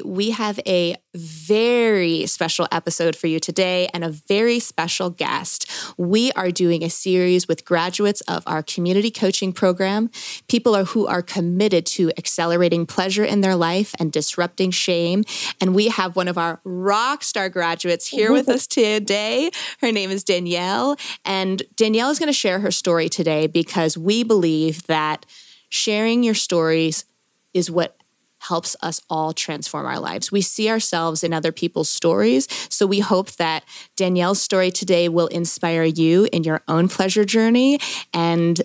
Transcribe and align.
We 0.00 0.30
have 0.30 0.58
a 0.66 0.96
very 1.14 2.24
special 2.24 2.66
episode 2.72 3.14
for 3.14 3.26
you 3.26 3.38
today 3.38 3.90
and 3.92 4.02
a 4.02 4.08
very 4.08 4.58
special 4.58 5.10
guest. 5.10 5.70
We 5.98 6.32
are 6.32 6.50
doing 6.50 6.82
a 6.82 6.88
series 6.88 7.46
with 7.46 7.66
graduates 7.66 8.22
of 8.22 8.42
our 8.46 8.62
community 8.62 9.10
coaching 9.10 9.52
program, 9.52 10.10
people 10.48 10.74
are, 10.74 10.84
who 10.84 11.06
are 11.06 11.20
committed 11.20 11.84
to 11.86 12.10
accelerating 12.16 12.86
pleasure 12.86 13.22
in 13.22 13.42
their 13.42 13.54
life 13.54 13.94
and 13.98 14.10
disrupting 14.10 14.70
shame. 14.70 15.24
And 15.60 15.74
we 15.74 15.88
have 15.88 16.16
one 16.16 16.28
of 16.28 16.38
our 16.38 16.62
rock 16.64 17.22
star 17.22 17.50
graduates 17.50 18.06
here 18.06 18.32
with 18.32 18.48
us 18.48 18.66
today. 18.66 19.50
Her 19.82 19.92
name 19.92 20.10
is 20.10 20.24
Danielle. 20.24 20.96
And 21.22 21.64
Danielle 21.76 22.08
is 22.08 22.18
going 22.18 22.28
to 22.28 22.32
share 22.32 22.60
her 22.60 22.70
story 22.70 23.10
today 23.10 23.46
because 23.46 23.98
we 23.98 24.22
believe 24.22 24.86
that 24.86 25.26
sharing 25.68 26.22
your 26.22 26.34
stories 26.34 27.04
is 27.52 27.70
what 27.70 27.98
helps 28.42 28.76
us 28.82 29.00
all 29.08 29.32
transform 29.32 29.86
our 29.86 29.98
lives. 29.98 30.32
We 30.32 30.40
see 30.40 30.68
ourselves 30.68 31.22
in 31.22 31.32
other 31.32 31.52
people's 31.52 31.88
stories. 31.88 32.48
So 32.68 32.86
we 32.86 33.00
hope 33.00 33.32
that 33.32 33.64
Danielle's 33.96 34.42
story 34.42 34.70
today 34.70 35.08
will 35.08 35.28
inspire 35.28 35.84
you 35.84 36.28
in 36.32 36.44
your 36.44 36.62
own 36.68 36.88
pleasure 36.88 37.24
journey 37.24 37.78
and 38.12 38.60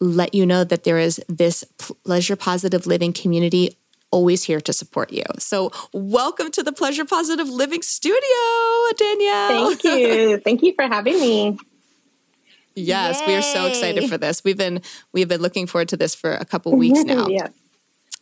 let 0.00 0.34
you 0.34 0.44
know 0.44 0.64
that 0.64 0.84
there 0.84 0.98
is 0.98 1.20
this 1.28 1.64
pleasure 1.78 2.36
positive 2.36 2.86
living 2.86 3.12
community 3.12 3.76
always 4.10 4.44
here 4.44 4.60
to 4.60 4.72
support 4.72 5.12
you. 5.12 5.24
So, 5.38 5.72
welcome 5.92 6.50
to 6.52 6.62
the 6.62 6.72
Pleasure 6.72 7.04
Positive 7.04 7.48
Living 7.48 7.82
Studio, 7.82 8.20
Danielle. 8.96 9.48
Thank 9.74 9.84
you. 9.84 10.38
Thank 10.38 10.62
you 10.62 10.74
for 10.74 10.84
having 10.84 11.18
me. 11.18 11.58
Yes, 12.74 13.20
Yay. 13.20 13.26
we 13.26 13.34
are 13.34 13.42
so 13.42 13.66
excited 13.66 14.08
for 14.08 14.18
this. 14.18 14.44
We've 14.44 14.56
been 14.56 14.82
we've 15.12 15.28
been 15.28 15.40
looking 15.40 15.66
forward 15.66 15.88
to 15.90 15.96
this 15.96 16.14
for 16.14 16.32
a 16.32 16.44
couple 16.44 16.76
weeks 16.76 17.02
now. 17.04 17.28
yes. 17.28 17.50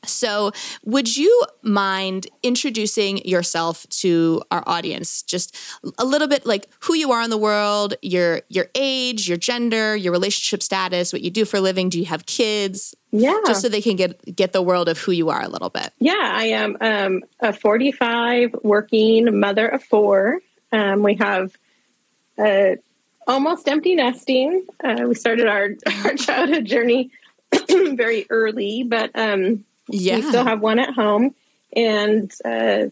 So, 0.05 0.53
would 0.85 1.17
you 1.17 1.43
mind 1.63 2.27
introducing 2.43 3.19
yourself 3.27 3.87
to 4.01 4.43
our 4.51 4.63
audience? 4.67 5.23
Just 5.23 5.57
a 5.99 6.05
little 6.05 6.29
bit 6.29 6.47
like 6.47 6.69
who 6.81 6.95
you 6.95 7.13
are 7.13 7.23
in 7.23 7.31
the 7.31 7.39
world, 7.39 7.95
your 8.03 8.43
your 8.49 8.67
age, 8.75 9.29
your 9.29 9.39
gender, 9.39 9.95
your 9.97 10.13
relationship 10.13 10.63
status, 10.63 11.13
what 11.13 11.23
you 11.23 11.31
do 11.31 11.45
for 11.45 11.59
a 11.59 11.61
living, 11.61 11.89
do 11.89 11.99
you 11.99 12.07
have 12.07 12.27
kids? 12.27 12.95
Yeah. 13.13 13.39
Just 13.47 13.63
so 13.63 13.69
they 13.69 13.83
can 13.83 13.97
get 13.97 14.35
get 14.35 14.53
the 14.53 14.63
world 14.63 14.89
of 14.89 14.99
who 14.99 15.13
you 15.13 15.31
are 15.31 15.43
a 15.43 15.49
little 15.49 15.71
bit. 15.71 15.93
Yeah, 15.99 16.15
I 16.17 16.45
am 16.47 16.77
um, 16.81 17.23
a 17.41 17.53
45 17.53 18.57
working 18.63 19.39
mother 19.39 19.69
of 19.69 19.83
four. 19.83 20.41
Um, 20.73 21.03
we 21.03 21.15
have 21.17 21.57
uh, 22.39 22.77
almost 23.27 23.69
empty 23.69 23.95
nesting. 23.95 24.67
Uh, 24.83 25.07
we 25.09 25.15
started 25.15 25.47
our, 25.47 25.71
our 26.05 26.15
childhood 26.15 26.65
journey 26.65 27.11
very 27.69 28.27
early, 28.31 28.83
but 28.83 29.11
um, 29.15 29.65
yeah. 29.93 30.17
We 30.17 30.23
still 30.23 30.45
have 30.45 30.61
one 30.61 30.79
at 30.79 30.95
home. 30.95 31.35
And 31.75 32.33
uh, 32.45 32.87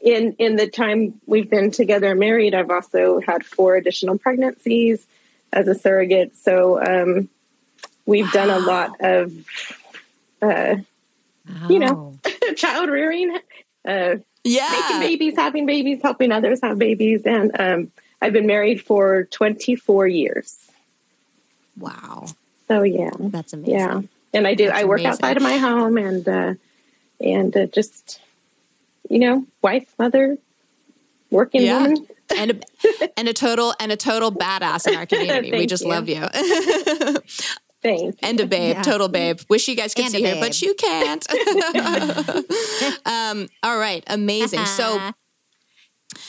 in 0.00 0.34
in 0.38 0.56
the 0.56 0.68
time 0.68 1.20
we've 1.26 1.50
been 1.50 1.70
together 1.70 2.14
married, 2.14 2.54
I've 2.54 2.70
also 2.70 3.20
had 3.20 3.44
four 3.44 3.76
additional 3.76 4.18
pregnancies 4.18 5.06
as 5.52 5.66
a 5.66 5.74
surrogate. 5.74 6.36
So 6.36 6.82
um, 6.82 7.28
we've 8.06 8.26
wow. 8.26 8.32
done 8.32 8.50
a 8.50 8.58
lot 8.60 9.00
of, 9.00 9.32
uh, 10.40 10.76
wow. 11.48 11.68
you 11.68 11.78
know, 11.80 12.18
child 12.56 12.90
rearing, 12.90 13.36
uh, 13.84 14.16
yeah, 14.44 14.68
making 14.70 15.00
babies, 15.00 15.34
having 15.36 15.66
babies, 15.66 16.00
helping 16.02 16.30
others 16.30 16.60
have 16.62 16.78
babies, 16.78 17.22
and 17.24 17.50
um, 17.58 17.92
I've 18.22 18.32
been 18.32 18.46
married 18.46 18.82
for 18.82 19.24
twenty 19.24 19.74
four 19.74 20.06
years. 20.06 20.56
Wow. 21.76 22.26
So 22.68 22.82
yeah, 22.82 23.10
that's 23.18 23.52
amazing. 23.52 23.74
Yeah 23.74 24.02
and 24.32 24.46
I 24.46 24.54
do. 24.54 24.66
That's 24.66 24.80
I 24.80 24.84
work 24.84 25.00
amazing. 25.00 25.12
outside 25.12 25.36
of 25.36 25.42
my 25.42 25.56
home, 25.56 25.96
and 25.96 26.28
uh, 26.28 26.54
and 27.20 27.56
uh, 27.56 27.66
just 27.66 28.20
you 29.08 29.18
know, 29.18 29.46
wife, 29.62 29.92
mother, 29.98 30.38
working 31.30 31.62
yeah. 31.62 31.82
woman. 31.82 32.06
and 32.36 32.50
a, 32.50 33.18
and 33.18 33.28
a 33.28 33.32
total 33.32 33.74
and 33.80 33.90
a 33.90 33.96
total 33.96 34.30
badass 34.30 34.86
in 34.86 34.94
our 34.94 35.06
community. 35.06 35.52
we 35.52 35.66
just 35.66 35.84
you. 35.84 35.90
love 35.90 36.08
you. 36.08 36.26
Thanks. 37.80 38.18
And 38.22 38.40
a 38.40 38.46
babe, 38.46 38.76
yeah. 38.76 38.82
total 38.82 39.08
babe. 39.08 39.38
Wish 39.48 39.68
you 39.68 39.76
guys 39.76 39.94
could 39.94 40.06
and 40.06 40.12
see 40.12 40.24
her, 40.24 40.40
but 40.40 40.60
you 40.60 40.74
can't. 40.74 41.24
um, 43.06 43.48
all 43.62 43.78
right, 43.78 44.02
amazing. 44.08 44.58
Uh-huh. 44.58 44.66
So 44.66 46.20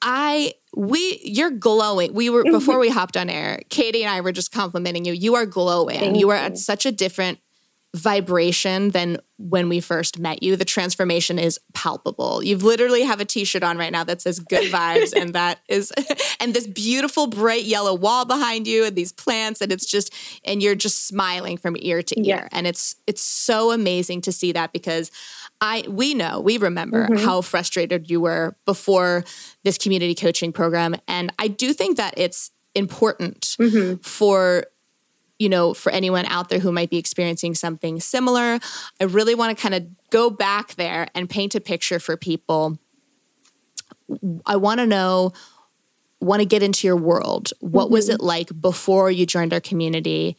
I 0.00 0.54
we 0.74 1.20
you're 1.22 1.50
glowing. 1.50 2.14
We 2.14 2.30
were 2.30 2.42
before 2.42 2.78
we 2.78 2.88
hopped 2.88 3.18
on 3.18 3.28
air. 3.28 3.60
Katie 3.68 4.02
and 4.02 4.10
I 4.10 4.22
were 4.22 4.32
just 4.32 4.50
complimenting 4.50 5.04
you. 5.04 5.12
You 5.12 5.34
are 5.34 5.44
glowing. 5.44 5.98
Thank 5.98 6.16
you 6.16 6.30
are 6.30 6.36
at 6.36 6.56
such 6.56 6.86
a 6.86 6.92
different 6.92 7.38
vibration 7.94 8.90
than 8.90 9.18
when 9.38 9.68
we 9.68 9.78
first 9.78 10.18
met 10.18 10.42
you. 10.42 10.56
The 10.56 10.64
transformation 10.64 11.38
is 11.38 11.60
palpable. 11.74 12.42
You 12.42 12.56
literally 12.56 13.02
have 13.02 13.20
a 13.20 13.24
t-shirt 13.24 13.62
on 13.62 13.78
right 13.78 13.92
now 13.92 14.02
that 14.02 14.20
says 14.20 14.40
good 14.40 14.70
vibes 14.72 15.12
and 15.14 15.32
that 15.34 15.60
is 15.68 15.92
and 16.40 16.52
this 16.52 16.66
beautiful 16.66 17.28
bright 17.28 17.64
yellow 17.64 17.94
wall 17.94 18.24
behind 18.24 18.66
you 18.66 18.84
and 18.84 18.96
these 18.96 19.12
plants 19.12 19.60
and 19.60 19.70
it's 19.70 19.86
just 19.86 20.12
and 20.44 20.60
you're 20.60 20.74
just 20.74 21.06
smiling 21.06 21.56
from 21.56 21.76
ear 21.78 22.02
to 22.02 22.18
ear. 22.20 22.24
Yeah. 22.42 22.48
And 22.50 22.66
it's 22.66 22.96
it's 23.06 23.22
so 23.22 23.70
amazing 23.70 24.22
to 24.22 24.32
see 24.32 24.50
that 24.52 24.72
because 24.72 25.12
I 25.60 25.84
we 25.88 26.14
know, 26.14 26.40
we 26.40 26.58
remember 26.58 27.06
mm-hmm. 27.06 27.24
how 27.24 27.42
frustrated 27.42 28.10
you 28.10 28.20
were 28.20 28.56
before 28.64 29.24
this 29.62 29.78
community 29.78 30.16
coaching 30.16 30.52
program 30.52 30.96
and 31.06 31.32
I 31.38 31.46
do 31.46 31.72
think 31.72 31.96
that 31.98 32.14
it's 32.16 32.50
important 32.74 33.56
mm-hmm. 33.60 34.00
for 34.02 34.64
you 35.38 35.48
know, 35.48 35.74
for 35.74 35.90
anyone 35.90 36.26
out 36.26 36.48
there 36.48 36.58
who 36.58 36.72
might 36.72 36.90
be 36.90 36.96
experiencing 36.96 37.54
something 37.54 38.00
similar, 38.00 38.58
I 39.00 39.04
really 39.04 39.34
want 39.34 39.56
to 39.56 39.60
kind 39.60 39.74
of 39.74 39.86
go 40.10 40.30
back 40.30 40.74
there 40.76 41.08
and 41.14 41.28
paint 41.28 41.54
a 41.54 41.60
picture 41.60 41.98
for 41.98 42.16
people. 42.16 42.78
I 44.46 44.56
want 44.56 44.80
to 44.80 44.86
know, 44.86 45.32
want 46.20 46.40
to 46.40 46.46
get 46.46 46.62
into 46.62 46.86
your 46.86 46.96
world. 46.96 47.52
What 47.60 47.86
mm-hmm. 47.86 47.94
was 47.94 48.08
it 48.08 48.20
like 48.20 48.60
before 48.60 49.10
you 49.10 49.26
joined 49.26 49.52
our 49.52 49.60
community 49.60 50.36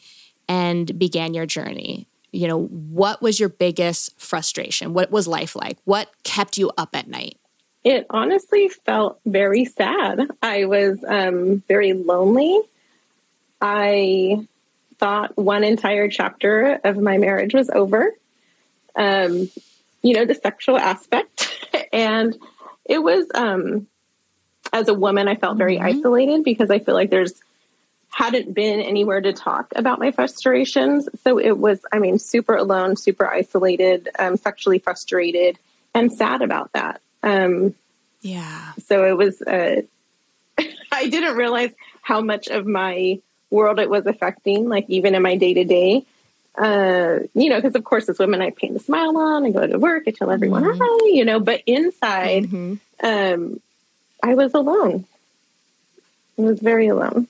and 0.48 0.98
began 0.98 1.34
your 1.34 1.46
journey? 1.46 2.08
You 2.32 2.48
know, 2.48 2.64
what 2.64 3.22
was 3.22 3.40
your 3.40 3.50
biggest 3.50 4.20
frustration? 4.20 4.94
What 4.94 5.12
was 5.12 5.28
life 5.28 5.56
like? 5.56 5.78
What 5.86 6.10
kept 6.24 6.58
you 6.58 6.72
up 6.78 6.96
at 6.96 7.08
night? 7.08 7.38
It 7.84 8.08
honestly 8.10 8.68
felt 8.68 9.20
very 9.26 9.64
sad. 9.66 10.28
I 10.42 10.66
was 10.66 11.04
um, 11.08 11.64
very 11.68 11.94
lonely. 11.94 12.62
I 13.62 14.46
thought 15.06 15.38
one 15.38 15.64
entire 15.64 16.10
chapter 16.10 16.80
of 16.84 16.98
my 16.98 17.20
marriage 17.20 17.54
was 17.54 17.70
over. 17.70 18.12
Um, 18.96 19.52
you 20.02 20.16
know, 20.16 20.26
the 20.26 20.34
sexual 20.34 20.78
aspect. 20.78 21.48
and 21.94 22.36
it 22.86 22.98
was, 22.98 23.28
um, 23.36 23.86
as 24.74 24.88
a 24.88 24.96
woman, 24.96 25.28
I 25.28 25.36
felt 25.36 25.60
very 25.60 25.78
mm-hmm. 25.78 26.00
isolated 26.00 26.44
because 26.44 26.72
I 26.72 26.80
feel 26.80 26.96
like 26.96 27.12
there's 27.12 27.40
hadn't 28.10 28.56
been 28.56 28.80
anywhere 28.80 29.22
to 29.22 29.32
talk 29.32 29.74
about 29.76 30.00
my 30.00 30.10
frustrations. 30.10 31.08
So 31.24 31.38
it 31.38 31.56
was, 31.56 31.82
I 31.92 32.00
mean, 32.00 32.18
super 32.18 32.56
alone, 32.56 32.96
super 32.96 33.28
isolated, 33.28 34.10
um, 34.18 34.38
sexually 34.38 34.80
frustrated, 34.80 35.60
and 35.94 36.12
sad 36.12 36.42
about 36.42 36.74
that. 36.74 37.00
Um, 37.22 37.76
yeah. 38.22 38.72
So 38.88 39.06
it 39.06 39.16
was, 39.16 39.40
uh, 39.44 39.84
I 40.92 41.10
didn't 41.10 41.38
realize 41.38 41.74
how 42.02 42.22
much 42.22 42.48
of 42.48 42.66
my 42.66 43.20
world 43.56 43.80
it 43.80 43.90
was 43.90 44.06
affecting, 44.06 44.70
like 44.70 44.86
even 44.90 45.16
in 45.16 45.22
my 45.24 45.36
day 45.36 45.54
to 45.56 45.64
day. 45.64 46.06
You 46.58 47.50
know, 47.50 47.58
because 47.58 47.76
of 47.76 47.84
course, 47.84 48.08
as 48.08 48.20
women, 48.20 48.42
I 48.42 48.52
paint 48.52 48.76
a 48.76 48.80
smile 48.80 49.18
on, 49.18 49.46
I 49.46 49.52
go 49.52 49.66
to 49.66 49.80
work, 49.80 50.04
I 50.08 50.12
tell 50.12 50.32
everyone 50.32 50.64
mm-hmm. 50.64 50.82
hi, 50.82 51.10
you 51.14 51.26
know, 51.26 51.40
but 51.40 51.62
inside, 51.66 52.44
mm-hmm. 52.46 52.76
um, 53.04 53.60
I 54.24 54.36
was 54.36 54.54
alone. 54.54 55.06
I 56.38 56.42
was 56.42 56.60
very 56.60 56.88
alone. 56.88 57.28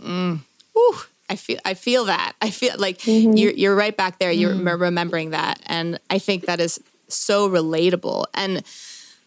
Mm. 0.00 0.40
Ooh, 0.76 0.98
I 1.28 1.36
feel 1.36 1.58
I 1.64 1.74
feel 1.74 2.06
that. 2.06 2.32
I 2.40 2.50
feel 2.50 2.74
like 2.78 2.98
mm-hmm. 2.98 3.36
you're 3.36 3.52
you're 3.52 3.76
right 3.76 3.96
back 3.96 4.18
there. 4.18 4.32
You're 4.32 4.54
mm. 4.54 4.80
remembering 4.80 5.30
that, 5.30 5.60
and 5.66 5.98
I 6.08 6.18
think 6.18 6.46
that 6.46 6.60
is 6.60 6.80
so 7.08 7.48
relatable. 7.48 8.24
And 8.34 8.62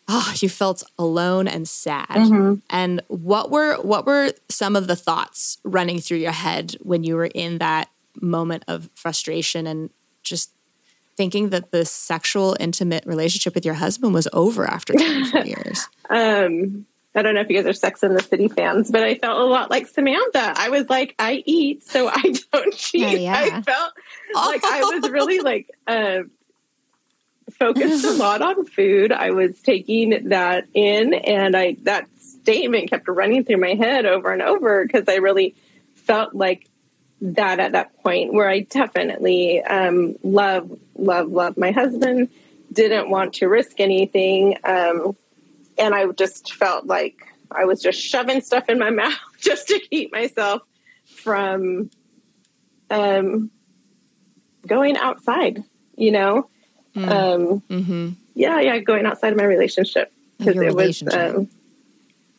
oh, 0.07 0.33
you 0.37 0.49
felt 0.49 0.83
alone 0.97 1.47
and 1.47 1.67
sad. 1.67 2.07
Mm-hmm. 2.09 2.55
And 2.69 3.01
what 3.07 3.51
were 3.51 3.75
what 3.81 4.05
were 4.05 4.31
some 4.49 4.75
of 4.75 4.87
the 4.87 4.95
thoughts 4.95 5.57
running 5.63 5.99
through 5.99 6.17
your 6.17 6.31
head 6.31 6.75
when 6.81 7.03
you 7.03 7.15
were 7.15 7.25
in 7.25 7.57
that 7.59 7.89
moment 8.21 8.63
of 8.67 8.89
frustration 8.95 9.67
and 9.67 9.89
just 10.23 10.51
thinking 11.17 11.49
that 11.49 11.71
the 11.71 11.85
sexual 11.85 12.55
intimate 12.59 13.05
relationship 13.05 13.55
with 13.55 13.65
your 13.65 13.75
husband 13.75 14.13
was 14.13 14.27
over 14.33 14.65
after 14.65 14.93
24 14.97 15.45
years? 15.45 15.87
Um, 16.09 16.85
I 17.15 17.21
don't 17.21 17.33
know 17.33 17.41
if 17.41 17.49
you 17.49 17.55
guys 17.55 17.65
are 17.65 17.73
Sex 17.73 18.03
in 18.03 18.13
the 18.13 18.21
City 18.21 18.49
fans, 18.49 18.91
but 18.91 19.01
I 19.01 19.15
felt 19.15 19.39
a 19.39 19.45
lot 19.45 19.71
like 19.71 19.87
Samantha. 19.87 20.53
I 20.57 20.69
was 20.69 20.89
like, 20.89 21.15
I 21.17 21.43
eat, 21.45 21.83
so 21.83 22.09
I 22.09 22.21
don't 22.51 22.75
cheat. 22.75 23.01
Yeah, 23.01 23.45
yeah. 23.45 23.57
I 23.57 23.61
felt 23.61 23.93
like 24.35 24.63
I 24.65 24.81
was 24.81 25.09
really 25.09 25.39
like 25.39 25.71
uh, 25.87 26.23
focused 27.59 28.05
a 28.05 28.13
lot 28.13 28.41
on 28.41 28.65
food. 28.65 29.11
I 29.11 29.31
was 29.31 29.59
taking 29.61 30.29
that 30.29 30.67
in, 30.73 31.13
and 31.13 31.55
I 31.55 31.77
that 31.83 32.07
statement 32.19 32.89
kept 32.89 33.07
running 33.07 33.43
through 33.43 33.57
my 33.57 33.73
head 33.73 34.05
over 34.05 34.31
and 34.31 34.41
over 34.41 34.85
because 34.85 35.05
I 35.07 35.15
really 35.15 35.55
felt 35.93 36.35
like 36.35 36.69
that 37.21 37.59
at 37.59 37.71
that 37.71 37.97
point 38.03 38.33
where 38.33 38.49
I 38.49 38.61
definitely 38.61 39.63
um, 39.63 40.15
love, 40.23 40.77
love, 40.95 41.29
love 41.29 41.57
my 41.57 41.71
husband. 41.71 42.29
Didn't 42.71 43.09
want 43.09 43.35
to 43.35 43.47
risk 43.47 43.79
anything. 43.79 44.57
Um, 44.63 45.15
and 45.77 45.95
I 45.95 46.05
just 46.11 46.53
felt 46.53 46.85
like 46.85 47.33
I 47.51 47.65
was 47.65 47.81
just 47.81 47.99
shoving 47.99 48.41
stuff 48.41 48.69
in 48.69 48.79
my 48.79 48.89
mouth 48.91 49.13
just 49.39 49.67
to 49.69 49.79
keep 49.79 50.11
myself 50.11 50.61
from 51.05 51.89
um, 52.89 53.49
going 54.67 54.97
outside, 54.97 55.63
you 55.95 56.11
know? 56.11 56.49
Mm. 56.95 57.09
Um, 57.09 57.61
mm-hmm. 57.69 58.09
Yeah, 58.35 58.59
yeah, 58.59 58.77
going 58.79 59.05
outside 59.05 59.33
of 59.33 59.37
my 59.37 59.45
relationship 59.45 60.11
because 60.37 60.57
it 60.57 60.73
was. 60.73 61.03
Um, 61.13 61.49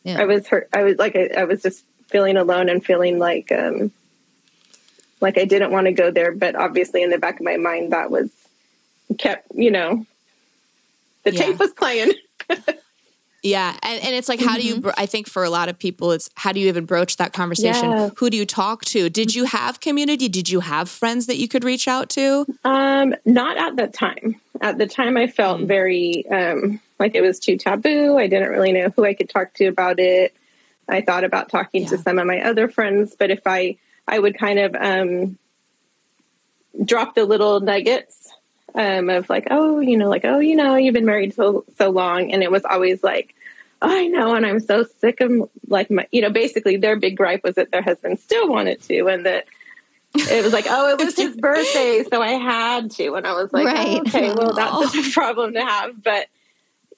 yeah. 0.03 0.21
I 0.21 0.25
was 0.25 0.47
hurt. 0.47 0.69
I 0.73 0.83
was 0.83 0.97
like, 0.97 1.15
I, 1.15 1.29
I, 1.37 1.43
was 1.43 1.61
just 1.61 1.83
feeling 2.07 2.37
alone 2.37 2.69
and 2.69 2.83
feeling 2.83 3.19
like, 3.19 3.51
um, 3.51 3.91
like 5.19 5.37
I 5.37 5.43
didn't 5.43 5.71
want 5.71 5.87
to 5.87 5.91
go 5.91 6.11
there. 6.11 6.31
But 6.31 6.55
obviously, 6.55 7.03
in 7.03 7.09
the 7.09 7.17
back 7.17 7.39
of 7.39 7.45
my 7.45 7.57
mind, 7.57 7.91
that 7.91 8.09
was 8.09 8.31
kept, 9.17 9.47
you 9.53 9.69
know, 9.69 10.05
the 11.23 11.33
yeah. 11.33 11.41
tape 11.41 11.59
was 11.59 11.71
playing. 11.71 12.13
Yeah. 13.47 13.77
And, 13.81 14.03
and 14.03 14.15
it's 14.15 14.27
like, 14.27 14.39
how 14.39 14.53
mm-hmm. 14.53 14.55
do 14.55 14.67
you, 14.67 14.75
mm-hmm. 14.75 14.89
I 14.97 15.05
think 15.05 15.27
for 15.27 15.43
a 15.43 15.49
lot 15.49 15.69
of 15.69 15.79
people, 15.79 16.11
it's 16.11 16.29
how 16.35 16.51
do 16.51 16.59
you 16.59 16.67
even 16.67 16.85
broach 16.85 17.17
that 17.17 17.33
conversation? 17.33 17.91
Yeah. 17.91 18.09
Who 18.17 18.29
do 18.29 18.37
you 18.37 18.45
talk 18.45 18.83
to? 18.85 19.09
Did 19.09 19.33
you 19.33 19.45
have 19.45 19.79
community? 19.79 20.27
Did 20.27 20.49
you 20.49 20.59
have 20.59 20.89
friends 20.89 21.27
that 21.27 21.37
you 21.37 21.47
could 21.47 21.63
reach 21.63 21.87
out 21.87 22.09
to? 22.11 22.45
Um, 22.63 23.15
not 23.25 23.57
at 23.57 23.75
the 23.75 23.87
time. 23.87 24.39
At 24.61 24.77
the 24.77 24.87
time, 24.87 25.17
I 25.17 25.27
felt 25.27 25.61
mm. 25.61 25.67
very 25.67 26.27
um, 26.29 26.81
like 26.99 27.15
it 27.15 27.21
was 27.21 27.39
too 27.39 27.57
taboo. 27.57 28.17
I 28.17 28.27
didn't 28.27 28.49
really 28.49 28.73
know 28.73 28.89
who 28.95 29.05
I 29.05 29.13
could 29.13 29.29
talk 29.29 29.53
to 29.55 29.65
about 29.65 29.99
it. 29.99 30.35
I 30.89 31.01
thought 31.01 31.23
about 31.23 31.49
talking 31.49 31.83
yeah. 31.83 31.89
to 31.89 31.97
some 31.97 32.17
of 32.17 32.25
my 32.25 32.41
other 32.41 32.67
friends, 32.67 33.15
but 33.17 33.29
if 33.29 33.41
I, 33.45 33.77
I 34.07 34.19
would 34.19 34.37
kind 34.37 34.59
of 34.59 34.75
um, 34.75 35.37
drop 36.83 37.15
the 37.15 37.25
little 37.25 37.59
nuggets 37.59 38.31
um, 38.77 39.09
of 39.09 39.27
like, 39.27 39.47
oh, 39.49 39.79
you 39.79 39.97
know, 39.97 40.07
like, 40.07 40.23
oh, 40.23 40.39
you 40.39 40.55
know, 40.55 40.75
you've 40.75 40.93
been 40.93 41.05
married 41.05 41.33
so 41.33 41.65
so 41.77 41.89
long, 41.89 42.31
and 42.31 42.43
it 42.43 42.51
was 42.51 42.63
always 42.63 43.03
like, 43.03 43.33
oh, 43.81 43.89
I 43.89 44.07
know, 44.07 44.35
and 44.35 44.45
I'm 44.45 44.59
so 44.59 44.85
sick 44.99 45.19
of 45.19 45.49
like 45.67 45.89
my, 45.89 46.07
you 46.11 46.21
know, 46.21 46.29
basically 46.29 46.77
their 46.77 46.95
big 46.95 47.17
gripe 47.17 47.43
was 47.43 47.55
that 47.55 47.71
their 47.71 47.81
husband 47.81 48.19
still 48.19 48.47
wanted 48.47 48.81
to, 48.83 49.07
and 49.07 49.25
that 49.25 49.45
it 50.13 50.43
was 50.43 50.53
like, 50.53 50.65
oh, 50.69 50.89
it 50.89 51.03
was 51.03 51.15
his 51.15 51.35
birthday, 51.35 52.03
so 52.09 52.21
I 52.21 52.33
had 52.33 52.91
to, 52.91 53.15
and 53.15 53.25
I 53.25 53.33
was 53.33 53.51
like, 53.51 53.65
right. 53.65 53.97
oh, 53.97 54.01
okay, 54.01 54.31
well, 54.31 54.53
that's 54.53 54.95
a 54.95 55.11
problem 55.13 55.53
to 55.53 55.65
have, 55.65 56.01
but 56.01 56.27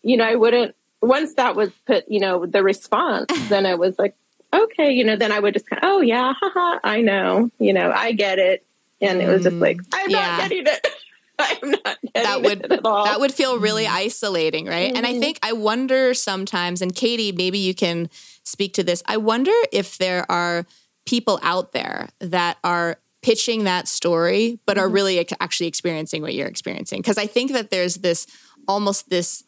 you 0.03 0.17
know, 0.17 0.25
I 0.25 0.35
wouldn't. 0.35 0.75
Once 1.01 1.35
that 1.35 1.55
was 1.55 1.69
put, 1.87 2.09
you 2.09 2.19
know, 2.19 2.45
the 2.45 2.61
response, 2.61 3.31
then 3.49 3.65
I 3.65 3.75
was 3.75 3.97
like, 3.97 4.15
okay, 4.53 4.91
you 4.91 5.05
know, 5.05 5.15
then 5.15 5.31
I 5.31 5.39
would 5.39 5.53
just 5.53 5.69
kind 5.69 5.81
of, 5.81 5.89
oh 5.89 6.01
yeah, 6.01 6.33
haha, 6.37 6.79
I 6.83 6.99
know, 6.99 7.49
you 7.57 7.71
know, 7.71 7.89
I 7.89 8.11
get 8.11 8.37
it, 8.37 8.65
and 8.99 9.21
it 9.21 9.29
was 9.29 9.43
just 9.43 9.55
like, 9.55 9.79
I'm 9.93 10.09
yeah. 10.09 10.37
not 10.37 10.41
getting 10.41 10.67
it. 10.67 10.87
I'm 11.63 11.71
not 11.71 11.97
that 12.13 12.41
would 12.41 12.63
that 12.69 13.19
would 13.19 13.33
feel 13.33 13.59
really 13.59 13.85
mm-hmm. 13.85 13.95
isolating, 13.95 14.65
right? 14.65 14.89
Mm-hmm. 14.89 14.97
And 14.97 15.05
I 15.05 15.11
mm-hmm. 15.11 15.21
think 15.21 15.39
I 15.41 15.53
wonder 15.53 16.13
sometimes, 16.13 16.81
and 16.81 16.93
Katie, 16.93 17.31
maybe 17.31 17.57
you 17.59 17.73
can 17.73 18.09
speak 18.43 18.73
to 18.73 18.83
this. 18.83 19.01
I 19.05 19.17
wonder 19.17 19.53
if 19.71 19.97
there 19.97 20.29
are 20.29 20.65
people 21.05 21.39
out 21.41 21.71
there 21.71 22.09
that 22.19 22.57
are 22.63 22.99
pitching 23.21 23.63
that 23.63 23.87
story, 23.87 24.59
but 24.65 24.77
are 24.77 24.85
mm-hmm. 24.85 24.93
really 24.93 25.27
actually 25.39 25.67
experiencing 25.67 26.21
what 26.21 26.33
you're 26.33 26.47
experiencing. 26.47 26.99
Because 26.99 27.17
I 27.17 27.25
think 27.25 27.53
that 27.53 27.71
there's 27.71 27.95
this 27.95 28.27
almost 28.67 29.09
this 29.09 29.43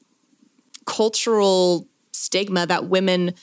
cultural 0.86 1.88
stigma 2.14 2.66
that 2.66 2.86
women 2.88 3.34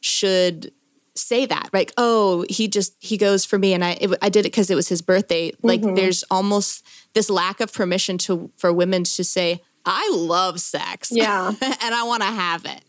should 0.00 0.72
say 1.18 1.46
that 1.46 1.68
like 1.72 1.92
oh 1.96 2.44
he 2.48 2.68
just 2.68 2.94
he 3.00 3.16
goes 3.16 3.44
for 3.44 3.58
me 3.58 3.72
and 3.74 3.84
i 3.84 3.92
it, 4.00 4.10
i 4.22 4.28
did 4.28 4.40
it 4.40 4.52
because 4.52 4.70
it 4.70 4.74
was 4.74 4.88
his 4.88 5.02
birthday 5.02 5.52
like 5.62 5.80
mm-hmm. 5.80 5.94
there's 5.94 6.24
almost 6.30 6.84
this 7.14 7.28
lack 7.28 7.60
of 7.60 7.72
permission 7.72 8.18
to 8.18 8.50
for 8.56 8.72
women 8.72 9.04
to 9.04 9.24
say 9.24 9.62
i 9.84 10.10
love 10.14 10.60
sex 10.60 11.10
yeah 11.12 11.48
and 11.62 11.94
i 11.94 12.02
want 12.04 12.22
to 12.22 12.28
have 12.28 12.64
it 12.64 12.82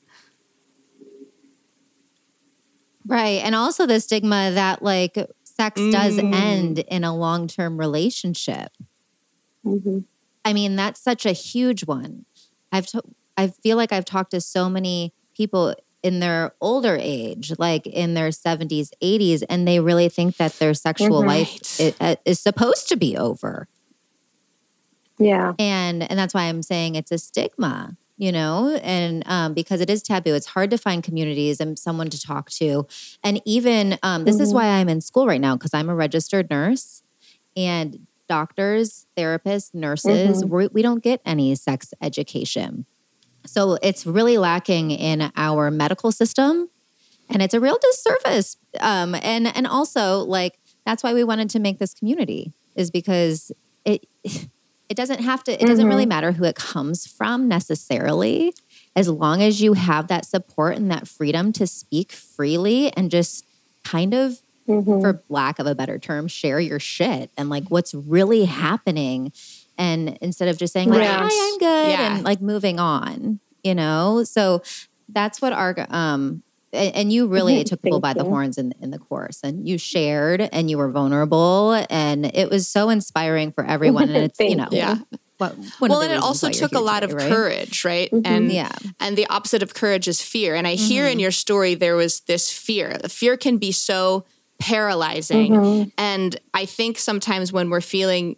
right 3.05 3.41
and 3.43 3.55
also 3.55 3.85
the 3.85 3.99
stigma 3.99 4.51
that 4.51 4.81
like 4.83 5.17
sex 5.43 5.79
mm. 5.79 5.91
does 5.91 6.17
end 6.17 6.79
in 6.79 7.03
a 7.03 7.15
long-term 7.15 7.77
relationship 7.77 8.71
mm-hmm. 9.65 9.99
i 10.45 10.53
mean 10.53 10.75
that's 10.75 11.01
such 11.01 11.25
a 11.25 11.31
huge 11.31 11.85
one 11.85 12.25
i've 12.71 12.85
to- 12.85 13.03
i 13.37 13.47
feel 13.47 13.77
like 13.77 13.91
i've 13.91 14.05
talked 14.05 14.31
to 14.31 14.41
so 14.41 14.69
many 14.69 15.13
people 15.35 15.73
in 16.01 16.19
their 16.19 16.53
older 16.61 16.97
age, 16.99 17.53
like 17.57 17.85
in 17.85 18.13
their 18.13 18.29
70s, 18.29 18.89
80s, 19.01 19.43
and 19.49 19.67
they 19.67 19.79
really 19.79 20.09
think 20.09 20.37
that 20.37 20.53
their 20.53 20.73
sexual 20.73 21.19
mm-hmm. 21.19 21.27
life 21.27 21.79
is, 21.79 21.95
uh, 21.99 22.15
is 22.25 22.39
supposed 22.39 22.87
to 22.89 22.95
be 22.95 23.17
over. 23.17 23.67
Yeah. 25.17 25.53
And 25.59 26.09
and 26.09 26.17
that's 26.17 26.33
why 26.33 26.43
I'm 26.43 26.63
saying 26.63 26.95
it's 26.95 27.11
a 27.11 27.17
stigma, 27.17 27.97
you 28.17 28.31
know, 28.31 28.79
and 28.81 29.23
um, 29.25 29.53
because 29.53 29.81
it 29.81 29.89
is 29.89 30.01
taboo, 30.01 30.33
it's 30.33 30.47
hard 30.47 30.71
to 30.71 30.77
find 30.77 31.03
communities 31.03 31.59
and 31.59 31.77
someone 31.77 32.09
to 32.09 32.21
talk 32.21 32.49
to. 32.51 32.87
And 33.21 33.41
even 33.45 33.99
um, 34.01 34.23
this 34.23 34.35
mm-hmm. 34.35 34.43
is 34.43 34.53
why 34.53 34.67
I'm 34.67 34.87
in 34.87 35.01
school 35.01 35.27
right 35.27 35.41
now 35.41 35.57
because 35.57 35.73
I'm 35.73 35.89
a 35.89 35.95
registered 35.95 36.49
nurse 36.49 37.03
and 37.57 38.07
doctors, 38.29 39.07
therapists, 39.17 39.73
nurses, 39.73 40.43
mm-hmm. 40.43 40.55
we, 40.55 40.67
we 40.67 40.81
don't 40.81 41.03
get 41.03 41.19
any 41.25 41.53
sex 41.55 41.93
education. 42.01 42.85
So 43.45 43.77
it's 43.81 44.05
really 44.05 44.37
lacking 44.37 44.91
in 44.91 45.31
our 45.35 45.71
medical 45.71 46.11
system, 46.11 46.69
and 47.29 47.41
it's 47.41 47.53
a 47.53 47.59
real 47.59 47.77
disservice. 47.81 48.57
Um, 48.79 49.15
and 49.15 49.47
and 49.55 49.67
also 49.67 50.19
like 50.19 50.59
that's 50.85 51.03
why 51.03 51.13
we 51.13 51.23
wanted 51.23 51.49
to 51.51 51.59
make 51.59 51.79
this 51.79 51.93
community 51.93 52.53
is 52.75 52.91
because 52.91 53.51
it 53.85 54.05
it 54.89 54.95
doesn't 54.95 55.21
have 55.21 55.43
to 55.43 55.51
it 55.51 55.65
doesn't 55.65 55.83
mm-hmm. 55.83 55.89
really 55.89 56.05
matter 56.05 56.31
who 56.31 56.43
it 56.43 56.55
comes 56.55 57.05
from 57.05 57.47
necessarily 57.47 58.53
as 58.95 59.07
long 59.07 59.41
as 59.41 59.61
you 59.61 59.73
have 59.73 60.07
that 60.07 60.25
support 60.25 60.75
and 60.75 60.89
that 60.91 61.07
freedom 61.07 61.53
to 61.53 61.67
speak 61.67 62.11
freely 62.11 62.91
and 62.93 63.11
just 63.11 63.45
kind 63.83 64.13
of 64.13 64.41
mm-hmm. 64.67 64.99
for 64.99 65.21
lack 65.29 65.59
of 65.59 65.67
a 65.67 65.75
better 65.75 65.99
term 65.99 66.27
share 66.27 66.59
your 66.59 66.79
shit 66.79 67.29
and 67.37 67.49
like 67.49 67.65
what's 67.69 67.93
really 67.93 68.45
happening 68.45 69.31
and 69.79 70.17
instead 70.21 70.47
of 70.47 70.57
just 70.57 70.73
saying 70.73 70.89
like 70.89 71.01
hi 71.01 71.23
i'm 71.23 71.57
good 71.57 71.89
yeah. 71.89 72.15
and 72.15 72.23
like 72.23 72.41
moving 72.41 72.79
on 72.79 73.39
you 73.63 73.73
know 73.73 74.23
so 74.23 74.61
that's 75.07 75.41
what 75.41 75.53
our 75.53 75.75
um 75.89 76.43
and, 76.71 77.11
you 77.11 77.25
really 77.25 77.63
took 77.63 77.81
people 77.81 77.99
by 77.99 78.09
you. 78.09 78.13
the 78.13 78.23
horns 78.23 78.59
in, 78.59 78.75
in 78.79 78.91
the 78.91 78.99
course 78.99 79.39
and 79.43 79.67
you 79.67 79.79
shared 79.79 80.39
and 80.39 80.69
you 80.69 80.77
were 80.77 80.91
vulnerable 80.91 81.73
and 81.89 82.27
it 82.27 82.51
was 82.51 82.67
so 82.67 82.91
inspiring 82.91 83.51
for 83.51 83.65
everyone 83.65 84.09
and 84.09 84.25
it's 84.25 84.39
you 84.39 84.55
know 84.55 84.67
yeah 84.71 84.99
what, 85.39 85.55
well, 85.79 86.01
and 86.01 86.11
it 86.11 86.21
also 86.21 86.49
took 86.49 86.73
a 86.73 86.81
lot 86.81 87.03
of 87.03 87.13
right? 87.13 87.29
courage, 87.29 87.85
right? 87.85 88.11
Mm-hmm. 88.11 88.25
And 88.25 88.51
yeah, 88.51 88.73
and 88.99 89.17
the 89.17 89.25
opposite 89.27 89.63
of 89.63 89.73
courage 89.73 90.09
is 90.09 90.21
fear. 90.21 90.53
And 90.53 90.67
I 90.67 90.75
mm-hmm. 90.75 90.85
hear 90.85 91.07
in 91.07 91.17
your 91.17 91.31
story 91.31 91.75
there 91.75 91.95
was 91.95 92.19
this 92.21 92.51
fear. 92.51 92.97
The 93.01 93.07
fear 93.07 93.37
can 93.37 93.57
be 93.57 93.71
so 93.71 94.25
paralyzing, 94.59 95.53
mm-hmm. 95.53 95.89
and 95.97 96.37
I 96.53 96.65
think 96.65 96.97
sometimes 96.97 97.53
when 97.53 97.69
we're 97.69 97.79
feeling 97.79 98.35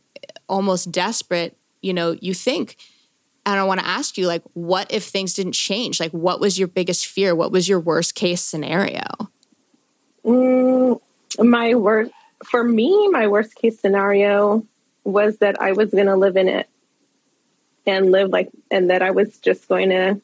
almost 0.51 0.91
desperate, 0.91 1.58
you 1.81 1.93
know, 1.93 2.15
you 2.22 2.34
think, 2.34 2.75
and 3.46 3.60
I 3.60 3.63
want 3.63 3.79
to 3.79 3.88
ask 3.88 4.17
you, 4.17 4.27
like, 4.27 4.43
what 4.53 4.91
if 4.91 5.05
things 5.05 5.34
didn't 5.34 5.53
change? 5.53 6.00
Like, 6.00 6.12
what 6.12 6.39
was 6.39 6.60
your 6.60 6.67
biggest 6.67 7.08
fear? 7.08 7.34
What 7.34 7.51
was 7.51 7.67
your 7.67 7.79
worst 7.79 8.13
case 8.13 8.41
scenario? 8.41 9.01
Mm, 10.24 11.01
my 11.39 11.74
worst, 11.74 12.12
for 12.46 12.63
me, 12.63 13.08
my 13.08 13.27
worst 13.27 13.55
case 13.55 13.79
scenario 13.79 14.67
was 15.03 15.38
that 15.38 15.60
I 15.60 15.72
was 15.72 15.89
going 15.89 16.05
to 16.05 16.15
live 16.15 16.38
in 16.38 16.48
it 16.48 16.70
and 17.88 18.12
live 18.12 18.29
like, 18.29 18.50
and 18.70 18.91
that 18.91 19.01
I 19.01 19.10
was 19.10 19.39
just 19.39 19.67
going 19.67 19.89
to. 19.89 20.22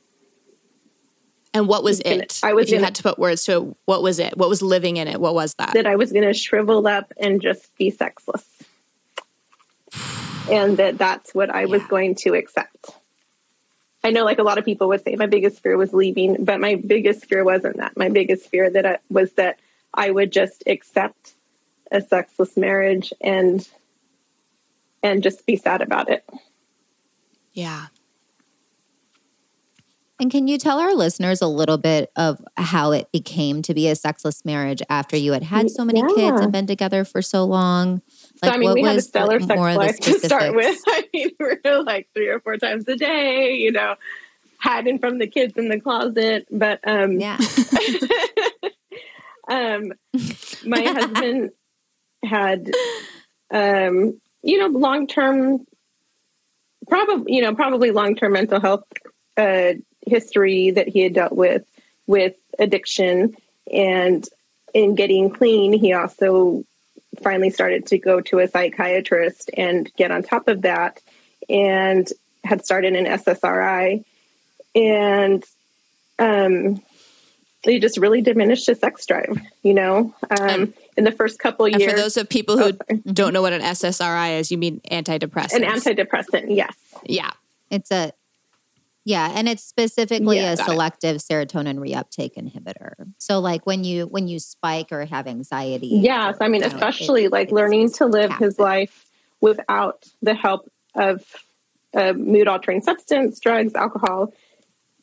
And 1.55 1.67
what 1.67 1.83
was 1.83 2.01
it? 2.01 2.39
I 2.43 2.53
was. 2.53 2.65
If 2.65 2.71
you 2.71 2.77
gonna, 2.77 2.85
had 2.85 2.95
to 2.95 3.03
put 3.03 3.17
words 3.17 3.45
to 3.45 3.57
it, 3.57 3.77
what 3.85 4.03
was 4.03 4.19
it? 4.19 4.37
What 4.37 4.49
was 4.49 4.61
living 4.61 4.97
in 4.97 5.07
it? 5.07 5.19
What 5.19 5.33
was 5.33 5.55
that? 5.57 5.73
That 5.73 5.87
I 5.87 5.95
was 5.95 6.11
going 6.11 6.25
to 6.25 6.33
shrivel 6.33 6.85
up 6.85 7.11
and 7.17 7.41
just 7.41 7.75
be 7.77 7.89
sexless 7.89 8.56
and 10.49 10.77
that 10.77 10.97
that's 10.97 11.33
what 11.33 11.53
I 11.53 11.61
yeah. 11.61 11.67
was 11.67 11.83
going 11.87 12.15
to 12.15 12.33
accept. 12.33 12.91
I 14.03 14.11
know, 14.11 14.23
like 14.23 14.39
a 14.39 14.43
lot 14.43 14.57
of 14.57 14.65
people 14.65 14.87
would 14.89 15.03
say, 15.03 15.15
my 15.15 15.25
biggest 15.25 15.61
fear 15.61 15.75
was 15.75 15.93
leaving, 15.93 16.45
but 16.45 16.59
my 16.59 16.75
biggest 16.75 17.25
fear 17.25 17.43
wasn't 17.43 17.77
that. 17.77 17.97
My 17.97 18.09
biggest 18.09 18.49
fear 18.49 18.69
that 18.69 18.85
I, 18.85 18.97
was 19.09 19.33
that 19.33 19.59
I 19.93 20.11
would 20.11 20.31
just 20.31 20.63
accept 20.67 21.33
a 21.91 22.01
sexless 22.01 22.55
marriage 22.57 23.11
and 23.21 23.67
and 25.03 25.23
just 25.23 25.45
be 25.45 25.55
sad 25.55 25.81
about 25.81 26.09
it. 26.09 26.23
Yeah. 27.53 27.87
And 30.19 30.31
can 30.31 30.47
you 30.47 30.57
tell 30.57 30.79
our 30.79 30.95
listeners 30.95 31.41
a 31.41 31.47
little 31.47 31.77
bit 31.77 32.11
of 32.15 32.43
how 32.55 32.91
it 32.91 33.11
became 33.11 33.61
to 33.63 33.73
be 33.73 33.87
a 33.87 33.95
sexless 33.95 34.43
marriage 34.43 34.81
after 34.89 35.15
you 35.15 35.33
had 35.33 35.43
had 35.43 35.69
so 35.69 35.85
many 35.85 36.01
kids 36.15 36.41
and 36.41 36.51
been 36.51 36.65
together 36.65 37.05
for 37.05 37.21
so 37.21 37.45
long? 37.45 38.01
So 38.43 38.51
I 38.51 38.57
mean, 38.57 38.73
we 38.73 38.83
had 38.83 38.97
a 38.97 39.01
stellar 39.01 39.39
sex 39.39 39.55
more 39.55 39.69
of 39.69 39.73
the 39.73 39.79
life 39.79 39.99
to 40.01 40.19
start 40.19 40.55
with. 40.55 40.79
I 40.87 41.07
mean, 41.13 41.31
we 41.39 41.57
were 41.63 41.83
like 41.83 42.09
three 42.13 42.27
or 42.27 42.39
four 42.39 42.57
times 42.57 42.87
a 42.87 42.95
day, 42.95 43.55
you 43.55 43.71
know, 43.71 43.95
hiding 44.59 44.99
from 44.99 45.17
the 45.17 45.27
kids 45.27 45.57
in 45.57 45.69
the 45.69 45.79
closet. 45.79 46.47
But 46.51 46.79
um, 46.87 47.19
Yeah. 47.19 47.37
um, 49.47 49.93
my 50.65 50.81
husband 50.83 51.51
had, 52.23 52.71
um, 53.51 54.19
you 54.43 54.59
know, 54.59 54.67
long 54.67 55.07
term, 55.07 55.65
probably, 56.87 57.35
you 57.35 57.41
know, 57.41 57.55
probably 57.55 57.91
long 57.91 58.15
term 58.15 58.33
mental 58.33 58.59
health 58.59 58.83
uh, 59.35 59.73
history 60.05 60.71
that 60.71 60.87
he 60.87 61.01
had 61.01 61.13
dealt 61.13 61.33
with 61.33 61.63
with 62.05 62.35
addiction, 62.59 63.35
and 63.71 64.27
in 64.73 64.95
getting 64.95 65.29
clean, 65.29 65.73
he 65.73 65.93
also 65.93 66.63
finally 67.23 67.49
started 67.49 67.85
to 67.87 67.97
go 67.97 68.21
to 68.21 68.39
a 68.39 68.47
psychiatrist 68.47 69.49
and 69.57 69.91
get 69.97 70.11
on 70.11 70.23
top 70.23 70.47
of 70.47 70.61
that, 70.63 71.01
and 71.49 72.07
had 72.43 72.65
started 72.65 72.95
an 72.95 73.05
SSRI, 73.05 74.03
and 74.75 75.43
um, 76.19 76.81
he 77.63 77.79
just 77.79 77.97
really 77.97 78.21
diminished 78.21 78.67
his 78.67 78.79
sex 78.79 79.05
drive. 79.05 79.37
You 79.63 79.73
know, 79.73 80.15
um, 80.39 80.73
in 80.95 81.03
the 81.03 81.11
first 81.11 81.39
couple 81.39 81.65
And 81.65 81.79
years, 81.79 81.91
for 81.91 81.97
those 81.97 82.17
of 82.17 82.29
people 82.29 82.57
who 82.57 82.71
Oh, 82.89 82.95
don't 83.11 83.33
know 83.33 83.41
what 83.41 83.53
an 83.53 83.61
SSRI 83.61 84.39
is, 84.39 84.51
you 84.51 84.57
mean 84.57 84.81
antidepressant? 84.91 85.55
an 85.55 85.63
antidepressant. 85.63 86.45
Yes, 86.55 86.75
yeah. 87.03 87.31
It's 87.69 87.91
a 87.91 88.13
yeah, 89.07 89.31
and 89.33 89.47
it's 89.47 89.63
specifically 89.63 90.35
Yeah, 90.37 90.51
a 90.51 90.55
got 90.57 90.67
it. 90.67 90.69
selective 90.69 91.17
serotonin 91.17 91.77
reuptake 91.79 92.33
inhibitor. 92.35 92.93
So 93.17 93.39
like 93.39 93.65
when 93.65 93.85
you 93.85 94.05
when 94.07 94.27
you 94.27 94.37
spike 94.39 94.91
or 94.91 95.05
have 95.05 95.27
anxiety. 95.27 95.87
yes. 95.87 96.35
I 96.41 96.49
mean, 96.49 96.61
you 96.61 96.67
know, 96.67 96.75
especially 96.75 97.23
it- 97.25 97.31
like 97.31 97.49
learning 97.51 97.91
to 97.93 98.05
live 98.05 98.33
his 98.33 98.59
life 98.59 99.05
without 99.39 100.03
the 100.21 100.33
help 100.33 100.69
of 100.93 101.23
a 101.93 102.13
mood 102.13 102.49
altering 102.49 102.81
substance, 102.81 103.39
drugs, 103.39 103.73
alcohol. 103.75 104.33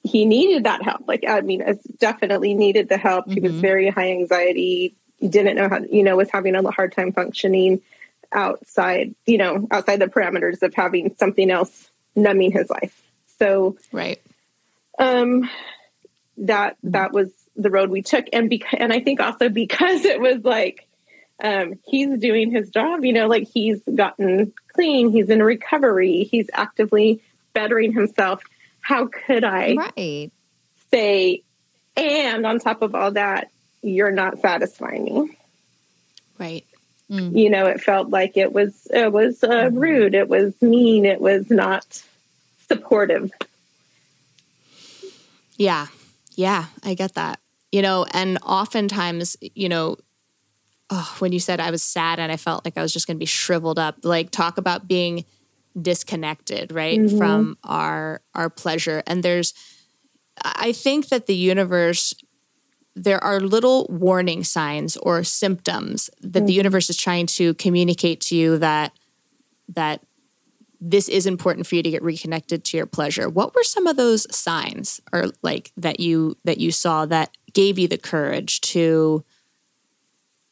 He 0.03 0.27
needed 0.27 0.65
that 0.65 0.83
help. 0.83 1.09
Like, 1.09 1.25
I 1.27 1.41
mean, 1.41 1.65
definitely 1.99 2.53
needed 2.53 2.91
the 2.91 2.99
help. 2.99 3.31
He 3.33 3.41
was 3.41 3.53
Mhm. 3.53 3.61
very 3.61 3.89
high 3.89 4.11
anxiety. 4.11 4.95
He 5.17 5.29
didn't 5.29 5.57
know 5.57 5.71
how, 5.71 5.79
you 5.91 6.03
know, 6.03 6.15
was 6.17 6.29
having 6.31 6.55
a 6.55 6.71
hard 6.71 6.93
time 6.93 7.11
functioning 7.13 7.81
outside, 8.33 9.15
you 9.25 9.39
know, 9.39 9.67
outside 9.71 10.01
the 10.01 10.09
parameters 10.09 10.63
of 10.63 10.75
having 10.75 11.15
something 11.19 11.51
else 11.51 11.91
numbing 12.15 12.53
his 12.53 12.69
life. 12.69 13.01
So, 13.39 13.77
Right. 13.93 14.21
um 14.99 15.49
that 16.39 16.77
that 16.83 17.13
was 17.13 17.31
the 17.57 17.71
road 17.71 17.89
we 17.91 18.03
took 18.03 18.27
and 18.33 18.51
because 18.51 18.79
and 18.81 18.93
i 18.93 18.99
think 19.01 19.21
also 19.21 19.49
because 19.49 20.05
it 20.05 20.21
was 20.21 20.45
like 20.45 20.87
um 21.43 21.79
he's 21.87 22.19
doing 22.19 22.51
his 22.51 22.71
job 22.71 23.05
you 23.05 23.13
know 23.13 23.29
like 23.29 23.47
he's 23.49 23.81
gotten 23.95 24.53
clean 24.73 25.11
he's 25.11 25.31
in 25.31 25.41
recovery 25.43 26.25
he's 26.25 26.51
actively 26.53 27.21
bettering 27.53 27.93
himself 27.93 28.43
how 28.81 29.07
could 29.07 29.45
i 29.45 29.75
Right. 29.75 30.33
say 30.91 31.43
and 31.97 32.45
on 32.45 32.59
top 32.59 32.83
of 32.83 32.95
all 32.97 33.13
that 33.13 33.51
you're 33.83 34.11
not 34.11 34.39
satisfying 34.41 35.05
me 35.05 35.39
Right. 36.39 36.67
Mm. 37.11 37.39
you 37.39 37.51
know 37.51 37.67
it 37.67 37.81
felt 37.81 38.11
like 38.11 38.37
it 38.37 38.53
was 38.53 38.89
it 38.93 39.13
was 39.13 39.45
uh, 39.45 39.71
rude 39.73 40.15
it 40.15 40.29
was 40.29 40.61
mean 40.61 41.05
it 41.05 41.21
was 41.21 41.49
not 41.51 42.03
supportive 42.69 43.31
Yeah. 45.57 45.87
Yeah. 46.35 46.67
I 46.83 46.95
get 46.95 47.15
that. 47.15 47.39
You 47.71 47.83
know, 47.83 48.07
and 48.13 48.39
oftentimes, 48.43 49.37
you 49.41 49.69
know, 49.69 49.97
oh, 50.91 51.17
when 51.19 51.33
you 51.33 51.41
said 51.41 51.61
I 51.61 51.71
was 51.71 51.83
sad 51.83 52.19
and 52.19 52.31
I 52.31 52.37
felt 52.37 52.65
like 52.65 52.77
I 52.77 52.83
was 52.83 52.93
just 52.93 53.07
going 53.07 53.17
to 53.17 53.21
be 53.21 53.27
shriveled 53.27 53.79
up, 53.79 53.97
like 54.05 54.31
talk 54.31 54.59
about 54.59 54.87
being 54.89 55.25
disconnected, 55.81 56.73
right, 56.73 57.01
Mhm. 57.01 57.19
from 57.19 57.59
our 57.65 58.21
our 58.35 58.49
pleasure. 58.49 59.03
And 59.07 59.23
there's, 59.23 59.55
I 60.45 60.73
think 60.73 61.09
that 61.09 61.27
the 61.27 61.35
universe, 61.35 62.15
there 62.95 63.23
are 63.25 63.41
little 63.41 63.87
warning 63.91 64.45
signs 64.45 64.97
or 64.99 65.25
symptoms 65.25 66.11
that 66.21 66.47
the 66.47 66.53
universe 66.53 66.91
is 66.91 66.97
trying 66.97 67.27
to 67.27 67.55
communicate 67.55 68.21
to 68.23 68.37
you 68.37 68.59
that 68.59 68.93
that 69.69 70.01
this 70.81 71.09
is 71.09 71.27
important 71.27 71.67
for 71.67 71.75
you 71.75 71.83
to 71.83 71.91
get 71.91 72.03
reconnected 72.03 72.65
to 72.65 72.77
your 72.77 72.87
pleasure. 72.87 73.29
What 73.29 73.55
were 73.55 73.63
some 73.63 73.87
of 73.87 73.97
those 73.97 74.27
signs 74.35 75.01
or 75.13 75.27
like 75.43 75.73
that 75.77 76.01
you 76.01 76.37
that 76.45 76.59
you 76.59 76.71
saw 76.71 77.07
that 77.07 77.37
gave 77.53 77.79
you 77.79 77.89
the 77.89 77.99
courage 77.99 78.61
to 78.63 79.25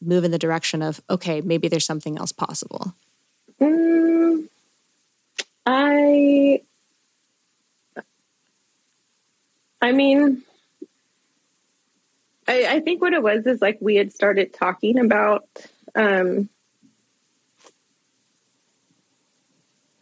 move 0.00 0.24
in 0.24 0.30
the 0.30 0.38
direction 0.38 0.82
of 0.82 1.00
okay, 1.10 1.40
maybe 1.40 1.68
there's 1.68 1.86
something 1.86 2.18
else 2.18 2.32
possible? 2.32 2.94
Mm, 3.60 4.48
I, 5.66 6.62
I 9.80 9.92
mean, 9.92 10.42
I, 12.48 12.66
I 12.66 12.80
think 12.80 13.00
what 13.00 13.12
it 13.12 13.22
was 13.22 13.46
is 13.46 13.60
like 13.60 13.78
we 13.80 13.96
had 13.96 14.12
started 14.12 14.52
talking 14.52 14.98
about. 14.98 15.46
Um, 15.94 16.48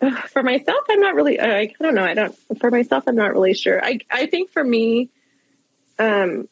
for 0.29 0.43
myself, 0.43 0.85
I'm 0.89 1.01
not 1.01 1.15
really. 1.15 1.39
I, 1.41 1.61
I 1.61 1.75
don't 1.81 1.95
know. 1.95 2.05
I 2.05 2.15
don't. 2.15 2.35
For 2.59 2.71
myself, 2.71 3.05
I'm 3.07 3.17
not 3.17 3.33
really 3.33 3.55
sure. 3.55 3.85
I 3.85 3.99
I 4.11 4.27
think 4.27 4.51
for 4.51 4.65
me, 4.65 5.11
um, 5.99 6.49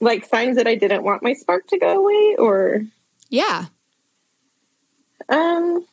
like 0.00 0.24
signs 0.24 0.56
that 0.56 0.66
I 0.66 0.74
didn't 0.74 1.04
want 1.04 1.22
my 1.22 1.34
spark 1.34 1.68
to 1.68 1.78
go 1.78 2.00
away 2.00 2.34
or 2.36 2.82
Yeah. 3.30 3.66
um 5.28 5.86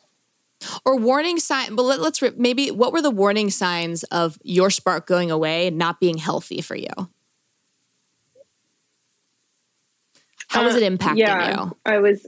Or 0.86 0.96
warning 0.98 1.38
sign, 1.40 1.76
but 1.76 1.84
let, 1.84 2.02
let's 2.02 2.20
re- 2.24 2.32
maybe 2.36 2.72
what 2.72 2.94
were 2.94 3.02
the 3.04 3.12
warning 3.12 3.52
signs 3.52 4.04
of 4.06 4.40
your 4.44 4.72
spark 4.72 5.06
going 5.06 5.30
away 5.30 5.68
and 5.68 5.78
not 5.78 6.00
being 6.00 6.18
healthy 6.18 6.62
for 6.62 6.76
you? 6.76 6.90
How 10.54 10.64
was 10.64 10.76
uh, 10.76 10.80
it 10.80 11.00
impacting 11.00 11.18
yeah, 11.18 11.66
you? 11.66 11.78
I 11.86 11.98
was 12.00 12.26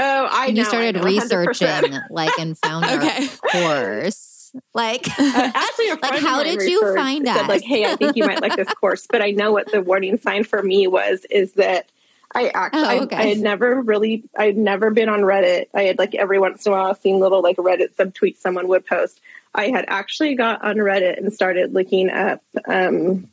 Oh, 0.00 0.28
I 0.30 0.46
And 0.46 0.56
know. 0.56 0.60
you 0.60 0.64
started 0.64 0.96
I 0.96 1.00
know, 1.00 1.06
researching 1.06 1.98
like 2.10 2.38
and 2.38 2.56
found 2.56 2.84
Okay. 2.88 3.28
our 3.42 3.50
course. 3.50 4.52
Like 4.72 5.06
Uh, 5.18 5.52
actually, 5.54 5.90
a 5.90 5.94
Like, 6.02 6.20
how 6.22 6.42
did 6.42 6.62
you 6.62 6.94
find 6.94 7.26
said, 7.26 7.36
us? 7.42 7.48
Like, 7.48 7.64
hey, 7.64 7.84
I 7.84 7.96
think 7.96 8.16
you 8.16 8.24
might 8.24 8.40
like 8.40 8.56
this 8.56 8.68
course, 8.80 9.06
but 9.10 9.22
I 9.22 9.30
know 9.32 9.52
what 9.52 9.70
the 9.70 9.82
warning 9.82 10.18
sign 10.18 10.44
for 10.44 10.62
me 10.62 10.86
was 10.86 11.24
is 11.30 11.52
that 11.54 11.90
I 12.34 12.48
actually 12.54 12.80
Oh, 12.80 13.08
I- 13.10 13.16
I, 13.16 13.26
had 13.26 13.38
never 13.38 13.80
really 13.80 14.24
I'd 14.36 14.56
never 14.56 14.90
been 14.90 15.08
on 15.08 15.20
Reddit. 15.20 15.66
I 15.74 15.82
had 15.82 15.98
like 15.98 16.14
every 16.14 16.38
once 16.38 16.64
in 16.64 16.72
a 16.72 16.76
while 16.76 16.94
seen 16.94 17.18
little 17.18 17.42
like 17.42 17.56
Reddit 17.56 17.94
subtweets 17.96 18.36
someone 18.38 18.68
would 18.68 18.86
post. 18.86 19.20
I 19.54 19.68
had 19.70 19.86
actually 19.88 20.34
got 20.36 20.62
on 20.62 20.76
Reddit 20.76 21.18
and 21.18 21.32
started 21.32 21.72
looking 21.74 22.08
up 22.10 22.42
um, 22.68 23.28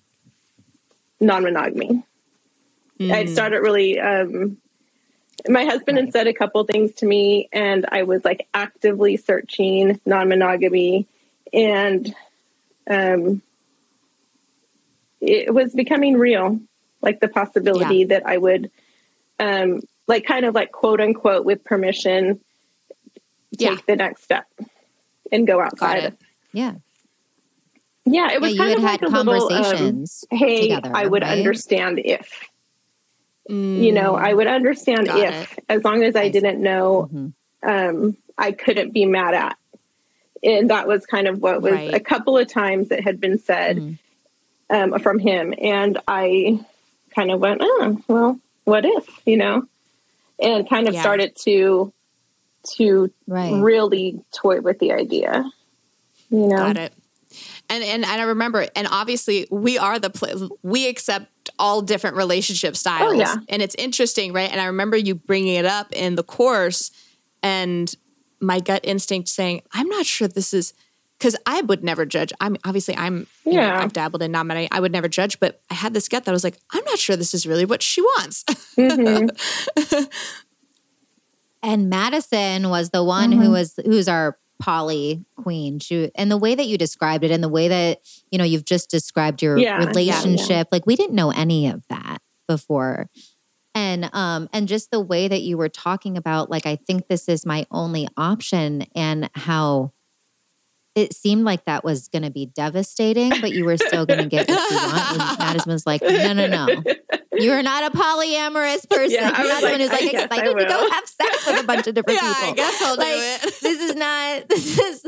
non-monogamy. 1.19 2.03
Mm. 3.00 3.29
started 3.29 3.60
really. 3.60 4.00
Um, 4.00 4.57
my 5.50 5.65
husband 5.65 5.98
had 5.98 6.12
said 6.12 6.27
a 6.27 6.34
couple 6.34 6.63
things 6.63 6.93
to 6.95 7.05
me, 7.05 7.50
and 7.51 7.86
I 7.91 8.03
was 8.03 8.24
like 8.24 8.48
actively 8.53 9.17
searching 9.17 10.00
non 10.05 10.29
monogamy, 10.29 11.07
and 11.53 12.15
um, 12.89 13.41
it 15.22 15.53
was 15.53 15.74
becoming 15.74 16.17
real, 16.17 16.60
like 17.01 17.19
the 17.19 17.27
possibility 17.27 18.05
that 18.05 18.25
I 18.25 18.38
would, 18.38 18.72
um, 19.39 19.81
like 20.07 20.25
kind 20.25 20.45
of 20.45 20.55
like 20.55 20.72
quote 20.72 21.01
unquote 21.01 21.45
with 21.45 21.63
permission, 21.63 22.39
take 23.57 23.69
Yeah. 23.69 23.77
the 23.88 23.95
next 23.95 24.24
step 24.24 24.48
and 25.31 25.45
go 25.45 25.60
outside. 25.60 26.15
yeah. 26.53 26.75
Yeah, 28.05 28.27
it 28.31 28.33
Yeah, 28.33 28.38
was 28.39 28.51
you 28.53 28.57
kind 28.57 28.74
of 28.77 28.83
like 28.83 29.01
a 29.01 29.07
little. 29.09 29.50
Um, 29.51 30.05
hey, 30.31 30.62
together. 30.62 30.91
I 30.93 31.05
would 31.05 31.24
right? 31.24 31.31
understand 31.39 32.00
if. 32.03 32.31
you 33.47 33.91
know 33.91 34.15
i 34.15 34.33
would 34.33 34.47
understand 34.47 35.07
if 35.07 35.59
as 35.69 35.83
long 35.83 36.01
as 36.03 36.15
i, 36.15 36.21
I 36.21 36.29
didn't 36.29 36.59
know 36.63 37.09
Mhm. 37.13 37.33
um 37.62 38.17
i 38.39 38.51
couldn't 38.51 38.89
be 38.91 39.05
mad 39.05 39.35
at 39.35 39.55
and 40.43 40.71
that 40.71 40.88
was 40.88 41.05
kind 41.05 41.27
of 41.27 41.39
what 41.43 41.62
was 41.62 41.71
Right. 41.74 41.93
a 41.93 42.00
couple 42.00 42.38
of 42.39 42.47
times 42.47 42.89
it 42.89 43.03
had 43.03 43.19
been 43.21 43.38
said 43.38 43.77
Mhm. 43.77 43.97
um, 44.71 45.00
from 45.00 45.19
him 45.19 45.53
and 45.62 46.00
i 46.07 46.59
kind 47.13 47.29
of 47.29 47.39
went 47.39 47.62
oh 47.63 48.01
well 48.07 48.39
what 48.63 48.83
if 48.83 49.07
you 49.27 49.38
know 49.38 49.67
and 50.39 50.67
kind 50.67 50.88
of 50.88 50.95
Yeah. 50.95 51.01
started 51.01 51.35
to 51.43 51.93
to 52.77 53.12
Right. 53.27 53.53
really 53.53 54.19
toy 54.33 54.59
with 54.62 54.79
the 54.79 54.91
idea 54.93 55.45
you 56.31 56.47
know 56.47 56.57
Got 56.57 56.77
it. 56.77 56.93
And 57.69 57.84
and 57.84 58.05
and 58.05 58.22
I 58.22 58.24
remember, 58.25 58.67
and 58.75 58.88
obviously 58.91 59.48
we 59.50 59.77
are 59.77 59.98
the 60.00 60.10
pl- 60.10 60.57
we 60.62 60.88
accept 60.88 61.27
all 61.57 61.81
different 61.81 62.15
relationship 62.15 62.75
styles. 62.75 63.13
Oh, 63.13 63.15
yeah. 63.15 63.36
And 63.50 63.62
it's 63.62 63.75
interesting, 63.75 64.34
right? 64.34 64.51
And 64.51 64.62
I 64.62 64.65
remember 64.65 64.98
you 64.98 65.15
bringing 65.15 65.55
it 65.55 65.65
up 65.65 65.91
in 65.91 66.15
the 66.15 66.24
course, 66.24 66.91
and 67.41 67.93
my 68.39 68.60
gut 68.60 68.81
instinct 68.84 69.29
saying, 69.29 69.62
"I'm 69.74 69.88
not 69.89 70.05
sure 70.05 70.27
this 70.27 70.53
is." 70.53 70.74
Because 71.17 71.38
I 71.45 71.62
would 71.62 71.81
never 71.81 72.05
judge. 72.05 72.34
I'm 72.41 72.57
obviously 72.65 72.93
I'm 72.98 73.25
you 73.45 73.53
know, 73.53 73.62
Yeah. 73.62 73.79
I've 73.81 73.93
dabbled 73.93 74.22
in 74.22 74.34
non-monogamy. 74.34 74.67
I 74.69 74.81
would 74.81 74.91
never 74.91 75.07
judge, 75.07 75.39
but 75.39 75.62
I 75.72 75.74
had 75.74 75.93
this 75.93 76.10
gut 76.10 76.25
that 76.25 76.31
I 76.31 76.34
was 76.34 76.43
like, 76.43 76.57
I'm 76.72 76.84
not 76.84 77.00
sure 77.00 77.15
this 77.15 77.34
is 77.34 77.48
really 77.48 77.63
what 77.63 77.81
she 77.81 78.01
wants. 78.01 78.43
Mhm. 78.77 79.29
And 81.63 81.89
Madison 81.89 82.69
was 82.69 82.89
the 82.91 83.03
one 83.03 83.31
Mm-hmm. 83.31 83.41
who 83.41 83.51
was 83.51 83.79
who's 83.86 84.07
our 84.07 84.38
poly 84.59 85.25
queen. 85.38 85.79
She 85.79 86.12
and 86.15 86.31
the 86.31 86.38
way 86.38 86.55
that 86.55 86.67
you 86.67 86.77
described 86.77 87.24
it 87.24 87.31
and 87.31 87.43
the 87.43 87.50
way 87.50 87.67
that, 87.67 88.00
you 88.31 88.38
know, 88.38 88.43
you've 88.43 88.65
just 88.65 88.89
described 88.89 89.41
your 89.41 89.57
Yeah, 89.57 89.79
yeah, 89.79 89.88
relationship, 89.88 90.67
like 90.71 90.85
we 90.85 90.95
didn't 90.95 91.15
know 91.15 91.31
any 91.31 91.67
of 91.67 91.83
that 91.89 92.19
before. 92.47 93.09
And 93.74 94.09
um 94.13 94.47
and 94.53 94.67
just 94.67 94.91
the 94.91 95.01
way 95.01 95.27
that 95.27 95.41
you 95.41 95.57
were 95.57 95.69
talking 95.69 96.17
about 96.17 96.50
like 96.50 96.65
I 96.65 96.77
think 96.77 97.07
this 97.07 97.27
is 97.27 97.45
my 97.45 97.65
only 97.71 98.07
option 98.15 98.85
and 98.95 99.29
how 99.33 99.91
it 100.96 101.14
seemed 101.14 101.44
like 101.44 101.66
that 101.66 101.84
was 101.84 102.08
going 102.08 102.24
to 102.24 102.32
be 102.32 102.46
devastating, 102.46 103.30
but 103.42 103.52
you 103.52 103.66
were 103.66 103.75
still 103.78 104.06
going 104.06 104.20
to 104.20 104.28
get 104.28 104.48
what 104.48 104.72
you 104.72 104.78
want. 104.78 105.12
And 105.32 105.40
Madison 105.40 105.72
was 105.74 105.86
like, 105.86 106.02
no, 106.02 106.34
no, 106.34 106.48
no. 106.48 106.68
You're 107.34 107.62
not 107.64 107.84
a 107.94 107.98
polyamorous 107.98 108.90
person. 108.90 109.12
Yeah, 109.12 109.32
I 109.36 109.44
You're 109.44 109.54
was 109.54 109.62
not 109.62 109.62
someone 109.62 109.72
like, 109.72 109.82
who's 109.82 109.90
like 109.90 110.02
I 110.02 110.12
guess 110.12 110.28
I 110.32 110.54
to 110.54 110.66
go 110.66 110.90
have 110.92 111.06
sex 111.06 111.48
with 111.48 111.64
a 111.64 111.68
bunch 111.68 111.88
of 111.88 111.96
different 111.96 112.22
yeah, 112.22 112.34
people. 112.34 112.50
I 112.50 112.54
guess 112.54 112.82
I'll 112.82 112.98
Like, 112.98 113.08
do 113.08 113.48
it. 113.48 113.62
This 113.62 113.80
is 113.82 113.96
not. 113.96 114.44
This 114.50 114.80
is. 114.80 115.06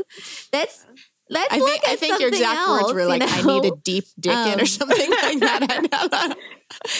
Let's. 0.52 0.84
Let's 1.30 1.52
I 1.52 1.58
think 1.58 1.82
I 1.86 1.96
think 1.96 2.20
your 2.20 2.30
exact 2.30 2.68
words 2.70 2.82
else, 2.84 2.92
were 2.94 3.00
you 3.00 3.06
like, 3.06 3.22
"I 3.22 3.42
need 3.42 3.66
a 3.66 3.76
deep 3.84 4.04
dick 4.18 4.32
in" 4.32 4.54
Um, 4.54 4.60
or 4.60 4.64
something 4.64 5.10
like 5.10 5.40
that. 5.40 5.88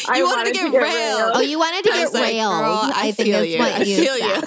I 0.07 0.18
you 0.18 0.25
wanted 0.25 0.52
to 0.54 0.61
get 0.71 0.71
railed. 0.83 1.33
Oh, 1.35 1.40
you 1.40 1.59
wanted 1.59 1.85
to 1.85 1.90
I 1.92 1.97
get 1.97 2.02
was 2.04 2.12
like, 2.12 2.23
railed. 2.35 2.52
girl, 2.61 2.80
I, 2.95 3.12
think 3.12 3.26
feel 3.26 3.38
that's 3.38 3.49
you. 3.49 3.59
what 3.59 3.73
I 3.73 3.83
you 3.85 3.97
feel 3.97 4.18
you. 4.18 4.42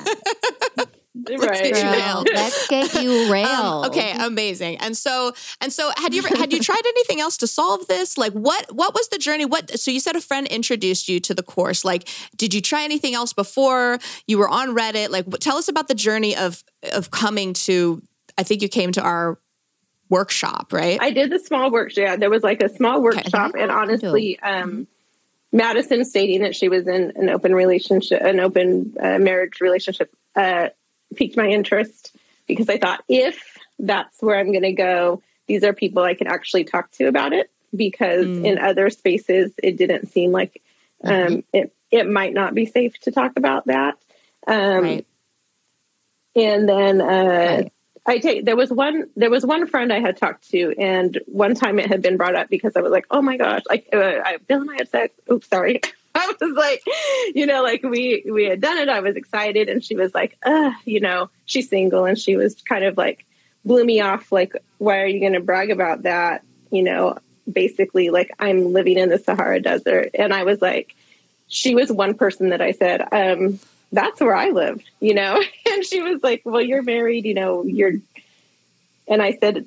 right. 1.29 1.39
get 1.39 1.65
you 1.65 1.73
Girl, 1.73 1.91
railed. 1.91 2.29
let's 2.33 2.67
get 2.67 2.93
you 3.01 3.31
railed. 3.31 3.47
Um, 3.51 3.85
okay, 3.85 4.13
amazing. 4.17 4.77
And 4.77 4.95
so, 4.95 5.33
and 5.59 5.73
so, 5.73 5.91
had 5.97 6.13
you 6.13 6.23
ever, 6.23 6.37
had 6.37 6.53
you 6.53 6.59
tried 6.63 6.81
anything 6.85 7.19
else 7.19 7.37
to 7.37 7.47
solve 7.47 7.87
this? 7.87 8.17
Like, 8.17 8.33
what 8.33 8.73
what 8.73 8.93
was 8.93 9.09
the 9.09 9.17
journey? 9.17 9.45
What? 9.45 9.79
So 9.79 9.91
you 9.91 9.99
said 9.99 10.15
a 10.15 10.21
friend 10.21 10.47
introduced 10.47 11.09
you 11.09 11.19
to 11.21 11.33
the 11.33 11.43
course. 11.43 11.83
Like, 11.83 12.07
did 12.35 12.53
you 12.53 12.61
try 12.61 12.83
anything 12.83 13.13
else 13.13 13.33
before 13.33 13.99
you 14.27 14.37
were 14.37 14.47
on 14.49 14.75
Reddit? 14.75 15.09
Like, 15.09 15.27
tell 15.39 15.57
us 15.57 15.67
about 15.67 15.87
the 15.87 15.95
journey 15.95 16.35
of 16.35 16.63
of 16.93 17.11
coming 17.11 17.53
to. 17.53 18.01
I 18.37 18.43
think 18.43 18.61
you 18.61 18.69
came 18.69 18.91
to 18.93 19.01
our 19.01 19.37
workshop, 20.09 20.71
right? 20.71 20.99
I 21.01 21.11
did 21.11 21.31
the 21.31 21.39
small 21.39 21.71
workshop. 21.71 22.01
Yeah, 22.01 22.15
there 22.15 22.29
was 22.29 22.43
like 22.43 22.61
a 22.61 22.69
small 22.69 23.01
workshop, 23.01 23.53
and 23.57 23.71
honestly, 23.71 24.39
um, 24.39 24.87
Madison 25.51 26.05
stating 26.05 26.41
that 26.41 26.55
she 26.55 26.69
was 26.69 26.87
in 26.87 27.13
an 27.15 27.29
open 27.29 27.53
relationship, 27.53 28.21
an 28.21 28.39
open 28.39 28.95
uh, 28.99 29.19
marriage 29.19 29.59
relationship, 29.59 30.13
uh, 30.35 30.69
piqued 31.15 31.37
my 31.37 31.47
interest 31.47 32.15
because 32.47 32.69
I 32.69 32.77
thought 32.77 33.03
if 33.07 33.57
that's 33.79 34.21
where 34.21 34.37
I'm 34.37 34.51
going 34.51 34.63
to 34.63 34.71
go, 34.73 35.21
these 35.47 35.63
are 35.63 35.73
people 35.73 36.03
I 36.03 36.13
can 36.13 36.27
actually 36.27 36.63
talk 36.63 36.91
to 36.91 37.05
about 37.05 37.33
it. 37.33 37.49
Because 37.73 38.25
Mm. 38.25 38.45
in 38.45 38.57
other 38.59 38.89
spaces, 38.89 39.53
it 39.63 39.77
didn't 39.77 40.07
seem 40.11 40.33
like 40.33 40.61
um, 41.05 41.43
it 41.53 41.73
it 41.89 42.05
might 42.09 42.33
not 42.33 42.53
be 42.53 42.65
safe 42.65 42.99
to 43.01 43.11
talk 43.11 43.31
about 43.37 43.65
that. 43.67 43.97
Um, 44.45 44.81
right. 44.83 45.07
and 46.35 46.67
then 46.67 46.99
uh, 47.01 47.05
Right. 47.05 47.73
I 48.05 48.17
take 48.17 48.43
there 48.43 48.57
was 48.57 48.71
one 48.71 49.05
there 49.15 49.29
was 49.29 49.45
one 49.45 49.67
friend 49.67 49.93
I 49.93 49.99
had 49.99 50.17
talked 50.17 50.49
to, 50.49 50.73
and 50.77 51.17
one 51.27 51.55
time 51.55 51.79
it 51.79 51.87
had 51.87 52.01
been 52.01 52.17
brought 52.17 52.35
up 52.35 52.49
because 52.49 52.75
I 52.75 52.81
was 52.81 52.91
like, 52.91 53.05
oh 53.09 53.21
my 53.21 53.37
gosh, 53.37 53.61
like 53.69 53.87
uh, 53.93 54.19
I, 54.25 54.37
Bill 54.45 54.59
and 54.61 54.69
I 54.71 54.75
had 54.75 54.89
sex. 54.89 55.13
Oops, 55.31 55.47
sorry. 55.47 55.79
I 56.15 56.33
was 56.39 56.55
like, 56.55 56.83
you 57.35 57.45
know, 57.45 57.63
like 57.63 57.83
we 57.83 58.23
we 58.31 58.45
had 58.45 58.61
done 58.61 58.77
it. 58.77 58.89
I 58.89 58.99
was 58.99 59.15
excited, 59.15 59.69
and 59.69 59.83
she 59.83 59.95
was 59.95 60.13
like, 60.13 60.37
uh, 60.43 60.71
you 60.85 60.99
know, 60.99 61.29
she's 61.45 61.69
single, 61.69 62.05
and 62.05 62.17
she 62.17 62.35
was 62.35 62.55
kind 62.61 62.83
of 62.83 62.97
like 62.97 63.25
blew 63.63 63.85
me 63.85 64.01
off. 64.01 64.31
Like, 64.31 64.53
why 64.77 65.01
are 65.01 65.07
you 65.07 65.19
going 65.19 65.33
to 65.33 65.39
brag 65.39 65.71
about 65.71 66.03
that? 66.03 66.43
You 66.69 66.83
know, 66.83 67.17
basically, 67.51 68.09
like 68.09 68.31
I'm 68.39 68.73
living 68.73 68.97
in 68.97 69.09
the 69.09 69.17
Sahara 69.17 69.59
Desert, 69.61 70.11
and 70.15 70.33
I 70.33 70.43
was 70.43 70.61
like, 70.61 70.95
she 71.51 71.75
was 71.75 71.91
one 71.91 72.13
person 72.13 72.49
that 72.49 72.61
I 72.61 72.71
said, 72.71 73.01
um, 73.11 73.59
that's 73.91 74.21
where 74.21 74.35
I 74.35 74.49
lived, 74.49 74.89
you 74.99 75.13
know? 75.13 75.41
And 75.71 75.85
she 75.85 76.01
was 76.01 76.21
like, 76.21 76.41
well, 76.43 76.61
you're 76.61 76.81
married, 76.81 77.25
you 77.25 77.33
know, 77.33 77.63
you're, 77.63 77.93
and 79.07 79.21
I 79.21 79.33
said, 79.33 79.65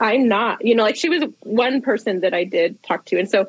I'm 0.00 0.26
not, 0.26 0.64
you 0.64 0.74
know, 0.74 0.82
like 0.82 0.96
she 0.96 1.08
was 1.08 1.22
one 1.40 1.80
person 1.80 2.20
that 2.20 2.34
I 2.34 2.44
did 2.44 2.82
talk 2.82 3.04
to. 3.06 3.18
And 3.18 3.30
so, 3.30 3.48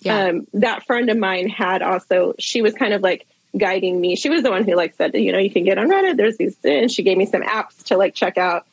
Yeah. 0.00 0.26
um, 0.26 0.46
that 0.54 0.86
friend 0.86 1.10
of 1.10 1.16
mine 1.16 1.48
had 1.48 1.82
also, 1.82 2.34
she 2.38 2.62
was 2.62 2.74
kind 2.74 2.92
of 2.92 3.02
like 3.02 3.26
guiding 3.56 4.00
me. 4.00 4.16
She 4.16 4.28
was 4.28 4.42
the 4.42 4.50
one 4.50 4.64
who 4.64 4.74
like 4.74 4.94
said, 4.94 5.14
you 5.14 5.32
know, 5.32 5.38
you 5.38 5.50
can 5.50 5.64
get 5.64 5.78
on 5.78 5.88
Reddit. 5.88 6.16
There's 6.16 6.36
these, 6.36 6.56
and 6.64 6.90
she 6.90 7.02
gave 7.02 7.16
me 7.16 7.26
some 7.26 7.42
apps 7.42 7.82
to 7.84 7.96
like 7.96 8.14
check 8.14 8.38
out. 8.38 8.66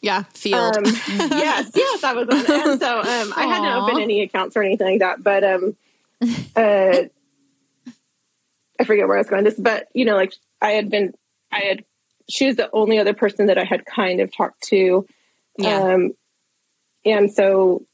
yeah. 0.00 0.24
Feeld. 0.34 0.76
Um, 0.76 0.84
yes, 1.30 1.70
yes, 1.74 2.04
I 2.04 2.14
was 2.14 2.28
on 2.28 2.36
it. 2.38 2.48
And 2.48 2.80
so 2.80 2.98
um, 2.98 3.32
I 3.36 3.46
hadn't 3.46 3.82
opened 3.82 4.00
any 4.00 4.22
accounts 4.22 4.56
or 4.56 4.62
anything 4.62 4.86
like 4.86 5.00
that, 5.00 5.22
but 5.22 5.44
um, 5.44 5.76
uh, 6.56 7.08
I 8.80 8.84
forget 8.84 9.06
where 9.06 9.16
I 9.16 9.20
was 9.20 9.28
going 9.28 9.44
this, 9.44 9.58
but 9.58 9.88
you 9.94 10.04
know, 10.04 10.16
like 10.16 10.32
I 10.60 10.70
had 10.70 10.90
been, 10.90 11.12
I 11.52 11.60
had, 11.60 11.84
she 12.30 12.46
was 12.46 12.56
the 12.56 12.70
only 12.72 12.98
other 12.98 13.14
person 13.14 13.46
that 13.46 13.58
I 13.58 13.64
had 13.64 13.84
kind 13.84 14.20
of 14.20 14.34
talked 14.34 14.62
to. 14.68 15.06
yeah. 15.58 15.78
Um, 15.78 16.12
and 17.04 17.32
so 17.32 17.84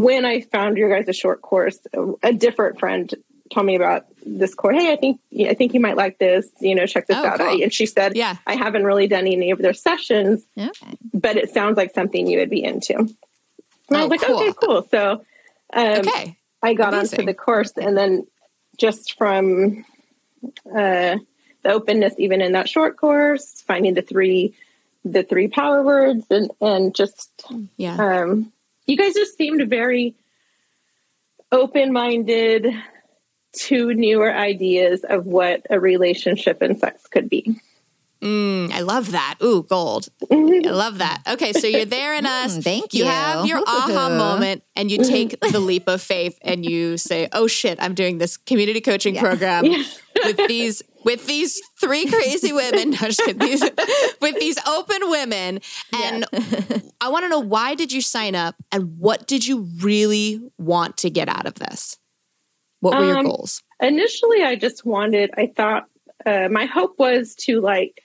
when 0.00 0.24
I 0.24 0.40
found 0.40 0.76
your 0.76 0.88
guys' 0.88 1.08
a 1.08 1.12
short 1.12 1.42
course, 1.42 1.78
a, 2.22 2.32
different 2.32 2.78
friend 2.78 3.12
told 3.52 3.66
me 3.66 3.76
about 3.76 4.06
this 4.24 4.54
course. 4.54 4.76
Hey, 4.76 4.92
I 4.92 4.96
think 4.96 5.20
I 5.48 5.54
think 5.54 5.74
you 5.74 5.80
might 5.80 5.96
like 5.96 6.18
this. 6.18 6.48
You 6.60 6.74
know, 6.74 6.86
check 6.86 7.06
this 7.06 7.16
Oh, 7.16 7.24
out. 7.26 7.38
cool. 7.38 7.48
I, 7.48 7.52
and 7.62 7.72
she 7.72 7.86
said, 7.86 8.16
Yeah. 8.16 8.36
I 8.46 8.54
haven't 8.54 8.84
really 8.84 9.06
done 9.08 9.26
any 9.26 9.50
of 9.50 9.58
their 9.58 9.74
sessions, 9.74 10.44
Okay. 10.58 10.96
but 11.12 11.36
it 11.36 11.50
sounds 11.50 11.76
like 11.76 11.92
something 11.94 12.26
you 12.26 12.38
would 12.38 12.50
be 12.50 12.62
into. 12.64 12.96
And 12.98 13.16
I 13.90 14.00
Oh, 14.02 14.06
was 14.06 14.10
like, 14.10 14.20
cool. 14.22 14.36
okay, 14.40 14.52
cool. 14.62 14.88
So 14.90 15.22
um, 15.74 15.98
okay. 16.00 16.36
I 16.62 16.74
got 16.74 16.94
Amazing. 16.94 17.18
onto 17.20 17.26
the 17.26 17.34
course, 17.34 17.72
and 17.76 17.96
then 17.96 18.26
just 18.78 19.18
from 19.18 19.84
uh, 20.70 21.16
the 21.62 21.72
openness, 21.72 22.14
even 22.18 22.40
in 22.40 22.52
that 22.52 22.68
short 22.68 22.96
course, 22.96 23.62
finding 23.66 23.94
the 23.94 24.02
three 24.02 24.54
the 25.04 25.24
three 25.24 25.48
power 25.48 25.82
words, 25.82 26.24
and 26.30 26.50
and 26.60 26.94
just 26.94 27.30
Yeah. 27.76 27.96
um, 27.96 28.52
you 28.86 28.96
guys 28.96 29.14
just 29.14 29.36
seemed 29.36 29.68
very 29.68 30.14
open 31.50 31.92
minded 31.92 32.66
to 33.54 33.92
newer 33.94 34.32
ideas 34.32 35.04
of 35.04 35.26
what 35.26 35.66
a 35.70 35.78
relationship 35.78 36.62
and 36.62 36.78
sex 36.78 37.06
could 37.06 37.28
be. 37.28 37.60
Mm, 38.22 38.70
I 38.72 38.80
love 38.80 39.10
that. 39.12 39.36
Ooh, 39.42 39.64
gold. 39.64 40.08
I 40.30 40.36
love 40.70 40.98
that. 40.98 41.22
Okay, 41.28 41.52
so 41.52 41.66
you're 41.66 41.84
there 41.84 42.14
in 42.14 42.24
us. 42.40 42.56
Mm, 42.58 42.62
thank 42.64 42.94
You 42.94 43.04
you. 43.04 43.10
have 43.10 43.46
your 43.46 43.58
aha 43.66 44.08
moment 44.16 44.62
and 44.76 44.90
you 44.90 44.98
take 45.02 45.38
the 45.40 45.58
leap 45.58 45.88
of 45.88 46.00
faith 46.00 46.38
and 46.42 46.64
you 46.64 46.96
say, 46.98 47.28
"Oh 47.32 47.46
shit, 47.48 47.78
I'm 47.82 47.94
doing 47.94 48.18
this 48.18 48.36
community 48.36 48.80
coaching 48.80 49.16
program 49.16 49.64
Yeah. 49.64 49.82
with 50.24 50.36
these 50.46 50.82
with 51.04 51.26
these 51.26 51.60
three 51.80 52.06
crazy 52.06 52.52
women, 52.52 52.90
no, 52.90 52.96
just 52.98 53.20
kidding, 53.24 53.38
these, 53.44 53.60
with 54.20 54.38
these 54.38 54.56
open 54.68 55.10
women." 55.10 55.58
And 55.92 56.24
I 57.00 57.08
want 57.08 57.24
to 57.24 57.28
know 57.28 57.40
why 57.40 57.74
did 57.74 57.90
you 57.92 58.00
sign 58.00 58.36
up 58.36 58.54
and 58.70 58.98
what 58.98 59.26
did 59.26 59.44
you 59.44 59.66
really 59.80 60.40
want 60.58 60.96
to 60.98 61.10
get 61.10 61.28
out 61.28 61.46
of 61.46 61.54
this? 61.56 61.98
What 62.78 62.96
were 62.98 63.04
your 63.04 63.18
Um, 63.18 63.26
goals? 63.26 63.62
initially 63.80 64.44
i 64.44 64.54
just 64.54 64.84
wanted 64.86 65.28
i 65.36 65.48
thought 65.56 65.86
uh, 66.24 66.46
my 66.48 66.66
hope 66.66 66.94
was 67.00 67.34
to 67.34 67.60
like 67.60 68.00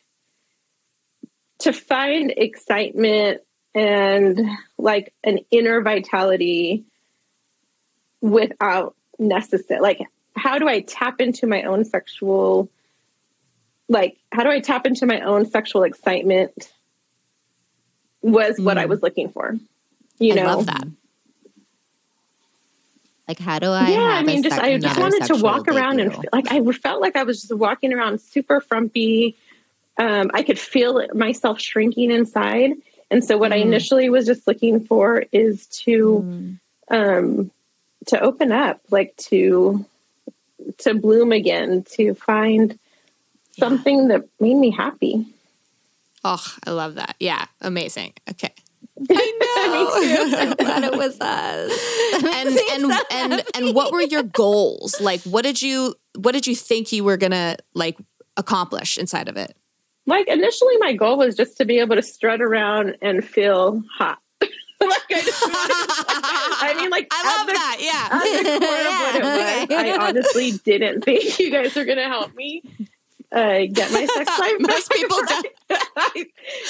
to 1.60 1.74
find 1.74 2.34
excitement 2.36 3.41
and 3.74 4.39
like 4.78 5.13
an 5.24 5.39
inner 5.52 5.82
vitality 5.82 6.84
without 8.22 8.96
necessary 9.20 9.80
like 9.80 10.00
how 10.36 10.58
do 10.60 10.67
i 10.67 10.80
tap 10.82 11.20
into 11.22 11.46
my 11.48 11.63
own 11.63 11.86
sexual 11.86 12.70
like 13.89 14.17
how 14.32 14.43
do 14.43 14.50
i 14.50 14.60
tap 14.60 14.86
into 14.86 15.06
my 15.06 15.22
own 15.22 15.46
sexual 15.50 15.84
excitement 15.84 16.72
was 18.22 18.60
what 18.60 18.78
i 18.78 18.86
Mm. 18.86 18.89
was 18.89 19.02
looking 19.04 19.30
for 19.30 19.56
you 20.20 20.34
I 20.34 20.36
know 20.36 20.46
love 20.58 20.65
that. 20.67 20.88
Like, 23.28 23.39
how 23.39 23.60
do 23.60 23.70
I? 23.70 23.89
yeah, 23.89 24.00
I 24.00 24.24
mean, 24.24 24.41
just 24.41 24.58
I 24.58 24.78
just 24.78 24.98
wanted 24.98 25.24
to 25.26 25.36
walk 25.36 25.67
around 25.67 26.00
and 26.00 26.13
feel, 26.13 26.24
like 26.32 26.50
I 26.50 26.62
felt 26.72 27.02
like 27.02 27.17
I 27.17 27.24
was 27.24 27.41
just 27.41 27.54
walking 27.54 27.91
around 27.93 28.22
super 28.22 28.62
frumpy. 28.62 29.36
Um, 29.97 30.29
I 30.33 30.43
could 30.43 30.60
feel 30.60 31.05
myself 31.13 31.60
shrinking 31.60 32.12
inside, 32.12 32.73
and 33.10 33.23
so 33.23 33.38
what 33.38 33.51
I 33.53 33.60
Mm. 33.60 33.63
initially 33.63 34.10
was 34.10 34.25
just 34.25 34.47
looking 34.47 34.83
for 34.86 35.25
is 35.31 35.65
to 35.86 36.25
Mm. 36.25 36.60
um, 36.89 37.51
to 38.07 38.19
open 38.21 38.51
up, 38.51 38.79
like 38.91 39.15
to 39.17 39.86
to 40.79 40.93
bloom 40.93 41.31
again, 41.31 41.83
to 41.91 42.13
find 42.13 42.77
something 43.57 44.07
that 44.10 44.23
made 44.39 44.55
me 44.55 44.69
happy. 44.69 45.25
Oh, 46.23 46.43
I 46.65 46.71
love 46.71 46.95
that. 46.95 47.15
Yeah, 47.19 47.45
amazing. 47.62 48.13
Okay. 48.29 48.53
I 49.10 49.33
know. 49.39 50.38
I'm 50.38 50.53
glad 50.55 50.83
it 50.83 50.95
was 50.97 51.19
us. 51.19 52.23
and 52.36 52.60
and 52.71 53.01
and 53.12 53.43
and 53.55 53.75
what 53.75 53.91
were 53.91 54.01
your 54.01 54.23
goals? 54.23 54.99
Like 55.01 55.21
what 55.21 55.43
did 55.43 55.62
you 55.62 55.95
what 56.15 56.31
did 56.33 56.47
you 56.47 56.55
think 56.55 56.91
you 56.91 57.03
were 57.03 57.17
gonna 57.17 57.57
like 57.73 57.97
accomplish 58.38 58.97
inside 58.97 59.27
of 59.27 59.38
it? 59.38 59.55
Like 60.08 60.28
initially, 60.28 60.78
my 60.78 60.93
goal 60.93 61.17
was 61.17 61.36
just 61.36 61.58
to 61.58 61.65
be 61.65 61.80
able 61.80 61.98
to 61.98 62.02
strut 62.02 62.41
around 62.41 62.98
and 63.02 63.24
feel 63.24 63.84
hot. 63.98 64.20
like 64.41 64.52
I 65.12 65.22
just 65.22 65.41
wanted, 65.41 65.86
I 66.62 66.74
mean, 66.80 66.89
like 66.89 67.08
I 67.12 67.38
love 67.38 67.48
the- 67.48 67.54
that. 67.54 67.78
Yeah. 67.80 68.17
at 68.17 68.43
the 68.43 68.65
core 68.65 68.78
of 68.80 69.00
what 69.02 69.15
it 69.15 69.70
was, 69.70 70.02
I 70.02 70.08
honestly 70.08 70.52
didn't 70.63 71.04
think 71.04 71.38
you 71.39 71.52
guys 71.52 71.76
were 71.76 71.86
going 71.86 71.98
to 71.98 72.06
help 72.06 72.34
me 72.36 72.63
uh, 73.32 73.65
get 73.72 73.91
my 73.91 74.06
sex 74.06 74.39
life. 74.39 74.54
Most 74.60 74.89
back 74.89 74.98
people 74.98 75.17
right. 75.17 75.46
I, 75.70 76.26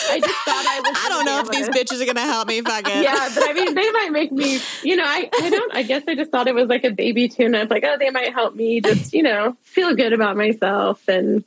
I 0.10 0.20
just 0.20 0.34
thought 0.46 0.66
I 0.68 0.82
was. 0.84 0.98
I 1.06 1.10
don't 1.10 1.26
know 1.26 1.40
if 1.42 1.52
these 1.52 1.70
bitches 1.70 2.02
are 2.02 2.06
gonna 2.08 2.22
help 2.22 2.48
me 2.48 2.62
fucking. 2.62 3.04
Yeah, 3.04 3.30
but 3.36 3.48
I 3.48 3.54
mean, 3.54 3.76
they 3.76 3.92
might 3.92 4.10
make 4.12 4.32
me. 4.32 4.60
You 4.82 4.96
know, 4.96 5.04
I 5.06 5.30
I 5.40 5.50
don't. 5.52 5.76
I 5.76 5.84
guess 5.84 6.04
I 6.08 6.16
just 6.16 6.32
thought 6.32 6.48
it 6.48 6.56
was 6.56 6.68
like 6.68 6.84
a 6.84 6.90
baby 6.90 7.28
tune 7.28 7.54
up. 7.54 7.70
Like, 7.70 7.84
oh, 7.86 7.98
they 8.00 8.10
might 8.10 8.34
help 8.34 8.56
me 8.56 8.82
just 8.82 9.14
you 9.14 9.22
know 9.22 9.56
feel 9.62 9.96
good 9.96 10.14
about 10.14 10.36
myself 10.36 11.08
and 11.08 11.44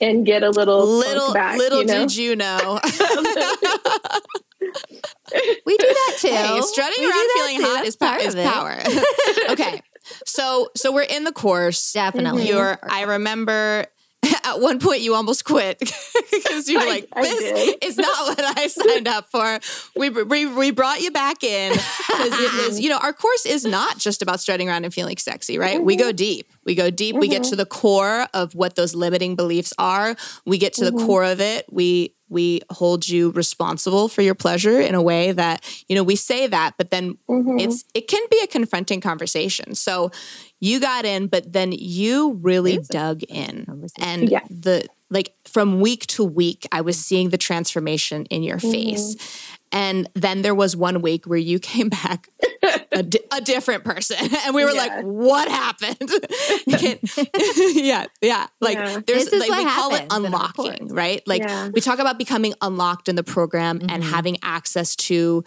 and 0.00 0.24
get 0.26 0.42
a 0.42 0.50
little 0.50 0.86
Little 0.86 1.32
back. 1.32 1.58
little 1.58 1.80
you 1.80 1.86
know? 1.86 1.94
did 2.06 2.16
you 2.16 2.36
know. 2.36 2.80
We 5.66 5.76
do 5.76 5.86
that 5.86 6.16
too. 6.18 6.28
Hey, 6.28 6.60
strutting 6.62 7.04
We 7.04 7.10
around 7.10 7.28
feeling 7.34 7.56
too. 7.58 7.62
hot 7.64 7.74
That's 7.76 7.88
is, 7.88 7.96
part 7.96 8.20
is 8.22 8.34
of 8.34 8.40
it. 8.40 8.46
power. 8.52 8.82
okay. 9.50 9.80
So 10.26 10.70
so 10.74 10.90
we're 10.92 11.02
in 11.02 11.24
the 11.24 11.32
course. 11.32 11.92
Definitely. 11.92 12.48
You're 12.48 12.78
I 12.82 13.02
remember 13.02 13.86
at 14.44 14.60
one 14.60 14.78
point 14.78 15.00
you 15.00 15.14
almost 15.14 15.44
quit 15.44 15.78
because 16.32 16.68
you're 16.68 16.84
like, 16.84 17.08
this 17.14 17.76
is 17.82 17.96
not 17.96 18.26
what 18.26 18.58
I 18.58 18.66
signed 18.66 19.08
up 19.08 19.30
for. 19.30 19.60
We, 19.96 20.10
we, 20.10 20.46
we 20.46 20.70
brought 20.70 21.00
you 21.00 21.10
back 21.10 21.42
in 21.44 21.72
because 21.72 22.40
it 22.40 22.66
was, 22.66 22.80
you 22.80 22.88
know, 22.88 22.98
our 22.98 23.12
course 23.12 23.46
is 23.46 23.64
not 23.64 23.98
just 23.98 24.22
about 24.22 24.40
strutting 24.40 24.68
around 24.68 24.84
and 24.84 24.92
feeling 24.92 25.16
sexy, 25.16 25.58
right? 25.58 25.82
We 25.82 25.96
go 25.96 26.12
deep. 26.12 26.50
We 26.64 26.74
go 26.74 26.90
deep. 26.90 27.16
We 27.16 27.28
get 27.28 27.44
to 27.44 27.56
the 27.56 27.66
core 27.66 28.26
of 28.34 28.54
what 28.54 28.76
those 28.76 28.94
limiting 28.94 29.36
beliefs 29.36 29.72
are. 29.78 30.16
We 30.44 30.58
get 30.58 30.74
to 30.74 30.84
the 30.84 30.92
core 30.92 31.24
of 31.24 31.40
it. 31.40 31.66
We 31.70 32.14
we 32.28 32.60
hold 32.70 33.08
you 33.08 33.30
responsible 33.30 34.08
for 34.08 34.22
your 34.22 34.34
pleasure 34.34 34.80
in 34.80 34.94
a 34.94 35.02
way 35.02 35.32
that 35.32 35.64
you 35.88 35.96
know 35.96 36.02
we 36.02 36.16
say 36.16 36.46
that 36.46 36.74
but 36.76 36.90
then 36.90 37.16
it's 37.58 37.84
it 37.94 38.06
can 38.08 38.22
be 38.30 38.38
a 38.42 38.46
confronting 38.46 39.00
conversation 39.00 39.74
so 39.74 40.10
you 40.60 40.80
got 40.80 41.04
in 41.04 41.26
but 41.26 41.52
then 41.52 41.72
you 41.72 42.34
really 42.42 42.78
dug 42.90 43.22
in. 43.24 43.66
And 43.98 44.28
the 44.50 44.86
like 45.10 45.34
from 45.44 45.80
week 45.80 46.06
to 46.06 46.22
week 46.22 46.66
i 46.70 46.82
was 46.82 46.98
seeing 46.98 47.30
the 47.30 47.38
transformation 47.38 48.24
in 48.26 48.42
your 48.42 48.58
face. 48.58 49.14
Mm-hmm. 49.14 49.54
And 49.70 50.08
then 50.14 50.40
there 50.40 50.54
was 50.54 50.74
one 50.74 51.02
week 51.02 51.26
where 51.26 51.38
you 51.38 51.58
came 51.58 51.88
back 52.00 52.28
a, 52.92 53.02
di- 53.02 53.20
a 53.32 53.40
different 53.40 53.84
person. 53.84 54.16
And 54.44 54.54
we 54.54 54.64
were 54.64 54.70
Yeah. 54.70 54.80
like 54.80 55.04
what 55.04 55.48
happened? 55.48 56.10
Yeah 57.74 58.06
yeah. 58.20 58.46
Like 58.60 58.78
Yeah. 58.78 59.00
there's 59.06 59.24
This 59.26 59.32
is 59.32 59.48
like 59.48 59.58
we 59.58 59.64
call 59.64 59.94
it 59.94 60.00
happens 60.00 60.26
in 60.26 60.34
our 60.34 60.40
unlocking 60.56 60.88
right? 60.88 61.22
Like 61.26 61.42
Yeah. 61.42 61.68
we 61.68 61.80
talk 61.80 61.98
about 61.98 62.18
becoming 62.18 62.54
unlocked 62.60 63.08
in 63.08 63.16
the 63.16 63.24
program 63.24 63.80
and 63.80 64.02
mm-hmm. 64.02 64.12
having 64.12 64.38
access 64.42 64.96
to 64.96 65.44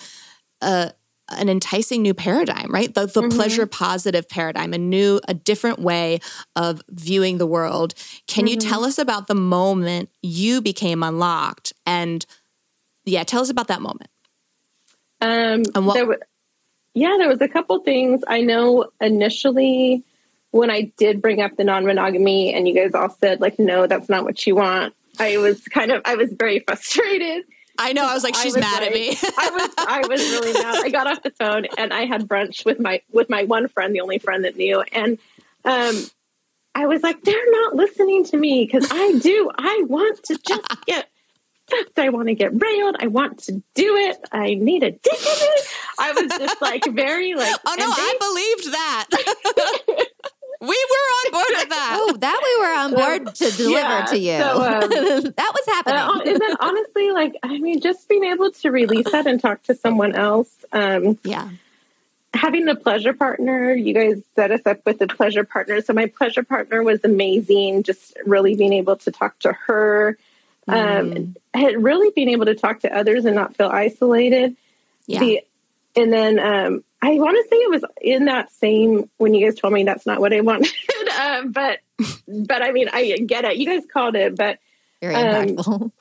a 0.61 0.93
an 1.37 1.49
enticing 1.49 2.01
new 2.01 2.13
paradigm, 2.13 2.71
right? 2.71 2.93
The, 2.93 3.05
the 3.05 3.29
pleasure 3.29 3.65
positive 3.65 4.27
paradigm, 4.29 4.73
a 4.73 4.77
new, 4.77 5.19
a 5.27 5.33
different 5.33 5.79
way 5.79 6.19
of 6.55 6.81
viewing 6.89 7.37
the 7.37 7.45
world. 7.47 7.93
Can 8.27 8.47
you 8.47 8.57
tell 8.57 8.83
us 8.83 8.97
about 8.97 9.27
the 9.27 9.35
moment 9.35 10.09
you 10.21 10.61
became 10.61 11.03
unlocked? 11.03 11.73
And 11.85 12.25
yeah, 13.05 13.23
tell 13.23 13.41
us 13.41 13.49
about 13.49 13.67
that 13.69 13.81
moment. 13.81 14.09
Um, 15.21 15.63
And 15.75 15.85
what- 15.87 15.93
there 15.93 16.07
wa- 16.07 16.15
yeah, 16.93 17.15
there 17.17 17.29
was 17.29 17.41
a 17.41 17.47
couple 17.47 17.79
things. 17.79 18.21
I 18.27 18.41
know 18.41 18.89
initially 18.99 20.03
when 20.51 20.69
I 20.69 20.91
did 20.97 21.21
bring 21.21 21.41
up 21.41 21.55
the 21.55 21.63
non-monogamy, 21.63 22.53
and 22.53 22.67
you 22.67 22.73
guys 22.73 22.93
all 22.93 23.09
said 23.09 23.39
like, 23.39 23.57
"No, 23.57 23.87
that's 23.87 24.09
not 24.09 24.25
what 24.25 24.45
you 24.45 24.55
want." 24.55 24.93
I 25.19 25.37
was 25.37 25.61
kind 25.65 25.91
of, 25.91 26.01
I 26.05 26.15
was 26.15 26.33
very 26.33 26.59
frustrated. 26.67 27.45
I 27.81 27.93
know, 27.93 28.05
I 28.07 28.13
was 28.13 28.23
like, 28.23 28.35
she's 28.35 28.55
was 28.55 28.61
mad 28.63 28.83
at 28.83 28.93
me. 28.93 29.09
I 29.37 29.49
was, 29.51 29.69
I 29.77 29.99
was 30.07 30.21
really 30.21 30.53
mad. 30.53 30.83
I 30.83 30.89
got 30.89 31.07
off 31.07 31.23
the 31.23 31.31
phone 31.31 31.65
and 31.77 31.93
I 31.93 32.05
had 32.05 32.27
brunch 32.27 32.65
with 32.65 32.79
my 32.79 33.01
with 33.11 33.29
my 33.29 33.43
one 33.43 33.67
friend, 33.67 33.93
the 33.95 34.01
only 34.01 34.19
friend 34.19 34.45
that 34.45 34.55
knew, 34.55 34.81
and 34.91 35.17
um, 35.65 35.95
I 36.75 36.85
was 36.87 37.03
like, 37.03 37.21
"They're 37.23 37.51
not 37.51 37.75
listening 37.75 38.23
to 38.25 38.37
me 38.37 38.65
because 38.65 38.87
I 38.91 39.17
do. 39.19 39.51
I 39.57 39.83
want 39.87 40.23
to 40.23 40.37
just 40.47 40.61
get." 40.85 41.07
fucked. 41.69 41.99
I 41.99 42.09
want 42.09 42.27
to 42.27 42.35
get 42.35 42.51
railed. 42.61 42.97
I 42.99 43.07
want 43.07 43.39
to 43.43 43.53
do 43.75 43.95
it. 43.95 44.17
I 44.31 44.55
need 44.55 44.83
a 44.83 44.91
dick 44.91 45.01
in 45.05 45.19
it. 45.23 45.65
I 45.99 46.11
was 46.11 46.29
just 46.37 46.61
like 46.61 46.83
very 46.85 47.33
like. 47.33 47.55
oh 47.65 47.75
no, 47.79 47.85
they- 47.85 47.93
I 47.97 48.13
believed 48.19 48.73
that. 48.73 50.05
we 50.61 50.67
were 50.67 51.07
on 51.27 51.31
board 51.31 51.45
with 51.49 51.69
that. 51.69 51.97
Oh, 51.99 52.17
that 52.17 52.41
we 52.43 52.61
were 52.61 52.73
on 52.75 52.93
board 53.25 53.35
to 53.35 53.51
deliver 53.57 53.79
Yeah, 53.79 54.05
to 54.05 54.17
you. 54.17 54.37
so, 54.37 54.51
um, 54.63 54.89
that 55.35 55.51
was 55.53 55.67
Uh, 55.67 55.71
happening. 55.73 56.33
and 56.33 56.41
then 56.41 56.55
honestly, 56.59 57.11
like 57.11 57.35
I 57.43 57.57
mean, 57.57 57.81
just 57.81 58.07
being 58.07 58.23
able 58.25 58.51
to 58.51 58.69
release 58.71 59.11
that 59.11 59.25
and 59.27 59.39
talk 59.41 59.63
to 59.63 59.75
someone 59.75 60.15
else, 60.15 60.63
um, 60.71 61.17
Yeah. 61.23 61.49
having 62.33 62.65
the 62.65 62.75
pleasure 62.75 63.13
partner. 63.13 63.73
You 63.73 63.93
guys 63.93 64.21
set 64.35 64.51
us 64.51 64.61
up 64.65 64.85
with 64.85 65.01
a 65.01 65.07
pleasure 65.07 65.43
partner, 65.43 65.81
so 65.81 65.93
my 65.93 66.05
pleasure 66.05 66.43
partner 66.43 66.83
was 66.83 66.99
amazing. 67.03 67.83
Just 67.83 68.15
really 68.25 68.55
being 68.55 68.73
able 68.73 68.95
to 68.97 69.11
talk 69.11 69.37
to 69.39 69.51
her, 69.67 70.17
um, 70.67 71.35
had 71.53 71.83
really 71.83 72.11
being 72.15 72.29
able 72.29 72.45
to 72.45 72.55
talk 72.55 72.81
to 72.81 72.95
others 72.95 73.25
and 73.25 73.35
not 73.35 73.55
feel 73.55 73.67
isolated. 73.69 74.55
Yeah. 75.07 75.19
The, 75.19 75.41
and 75.95 76.11
then 76.13 76.39
um, 76.39 76.83
I 77.01 77.13
want 77.19 77.35
to 77.37 77.47
say 77.49 77.55
it 77.57 77.69
was 77.69 77.83
in 78.01 78.25
that 78.25 78.51
same 78.51 79.09
when 79.17 79.33
you 79.33 79.45
guys 79.45 79.59
told 79.59 79.73
me 79.73 79.83
that's 79.83 80.05
not 80.05 80.19
what 80.21 80.33
I 80.33 80.41
wanted, 80.41 80.71
um, 81.19 81.51
but 81.51 81.79
but 82.27 82.61
I 82.61 82.71
mean 82.71 82.89
I 82.91 83.17
get 83.25 83.45
it. 83.45 83.57
You 83.57 83.65
guys 83.65 83.83
called 83.91 84.15
it, 84.15 84.35
but 84.35 84.59
um, 85.15 85.91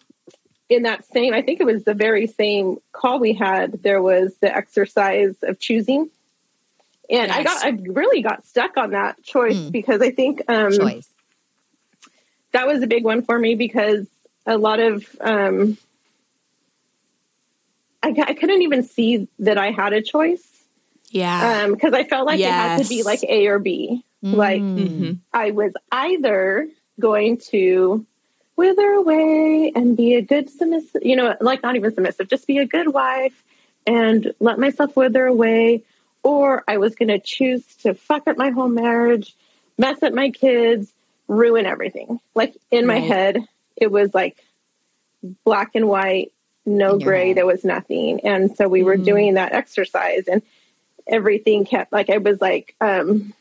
in 0.68 0.82
that 0.84 1.04
same, 1.06 1.34
I 1.34 1.42
think 1.42 1.60
it 1.60 1.64
was 1.64 1.84
the 1.84 1.94
very 1.94 2.26
same 2.26 2.78
call 2.92 3.18
we 3.18 3.32
had. 3.32 3.82
There 3.82 4.00
was 4.02 4.34
the 4.40 4.54
exercise 4.54 5.34
of 5.42 5.58
choosing, 5.58 6.10
and 7.08 7.32
I 7.32 7.42
got 7.42 7.64
I 7.64 7.70
really 7.70 8.22
got 8.22 8.46
stuck 8.46 8.76
on 8.76 8.90
that 8.90 9.22
choice 9.22 9.56
Mm. 9.56 9.72
because 9.72 10.00
I 10.02 10.10
think 10.10 10.42
um, 10.48 10.72
Choice. 10.72 11.08
that 12.52 12.66
was 12.66 12.82
a 12.82 12.86
big 12.86 13.04
one 13.04 13.22
for 13.22 13.38
me 13.38 13.54
because 13.54 14.06
a 14.46 14.56
lot 14.58 14.80
of 14.80 15.04
um, 15.20 15.76
I, 18.02 18.14
I 18.28 18.34
couldn't 18.34 18.62
even 18.62 18.82
see 18.82 19.28
that 19.40 19.58
I 19.58 19.70
had 19.72 19.92
a 19.92 20.00
choice 20.02 20.46
Yeah. 21.10 21.68
because 21.68 21.92
I 21.92 22.04
felt 22.04 22.26
like 22.26 22.40
it 22.40 22.52
had 22.52 22.82
to 22.82 22.88
be 22.88 23.02
like 23.02 23.22
A 23.24 23.46
or 23.48 23.58
B. 23.58 24.04
Like 24.22 24.60
Mm. 24.60 24.78
Mhm. 24.88 25.18
I 25.32 25.50
was 25.52 25.72
either 25.90 26.68
going 26.98 27.38
to 27.50 28.04
wither 28.56 28.90
away 28.92 29.72
and 29.74 29.96
be 29.96 30.14
a 30.16 30.20
good 30.22 30.50
submissive, 30.50 31.02
you 31.02 31.16
know, 31.16 31.34
like 31.40 31.62
not 31.62 31.76
even 31.76 31.94
submissive, 31.94 32.28
just 32.28 32.46
be 32.46 32.58
a 32.58 32.66
good 32.66 32.88
wife 32.92 33.42
and 33.86 34.32
let 34.38 34.58
myself 34.58 34.94
wither 34.96 35.24
away, 35.24 35.82
or 36.22 36.62
I 36.68 36.76
was 36.76 36.94
going 36.94 37.08
to 37.08 37.18
choose 37.18 37.64
to 37.76 37.94
fuck 37.94 38.28
up 38.28 38.36
my 38.36 38.50
whole 38.50 38.68
marriage, 38.68 39.34
mess 39.78 40.02
up 40.02 40.12
my 40.12 40.28
kids, 40.28 40.92
ruin 41.26 41.64
everything. 41.64 42.20
Like 42.34 42.54
in 42.70 42.86
my 42.86 42.98
head, 42.98 43.38
it 43.76 43.90
was 43.90 44.12
like 44.12 44.36
black 45.44 45.70
and 45.74 45.88
white, 45.88 46.30
no 46.66 46.98
gray, 46.98 47.28
head. 47.28 47.36
there 47.38 47.46
was 47.46 47.64
nothing. 47.64 48.20
And 48.20 48.54
so 48.56 48.68
we 48.68 48.82
were 48.82 48.96
Mm. 48.96 49.04
doing 49.04 49.34
that 49.34 49.52
exercise 49.52 50.24
and 50.28 50.42
everything 51.06 51.64
kept 51.64 51.92
like 51.92 52.08
I 52.10 52.18
was 52.18 52.40
like 52.40 52.74
um 52.80 53.32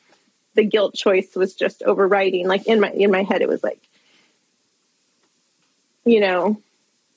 the 0.55 0.63
guilt 0.63 0.95
choice 0.95 1.35
was 1.35 1.53
just 1.55 1.83
overriding 1.83 2.47
like 2.47 2.65
in 2.67 2.79
my 2.79 2.89
in 2.91 3.11
my 3.11 3.23
head 3.23 3.41
it 3.41 3.47
was 3.49 3.63
like 3.63 3.79
you 6.05 6.19
know 6.19 6.59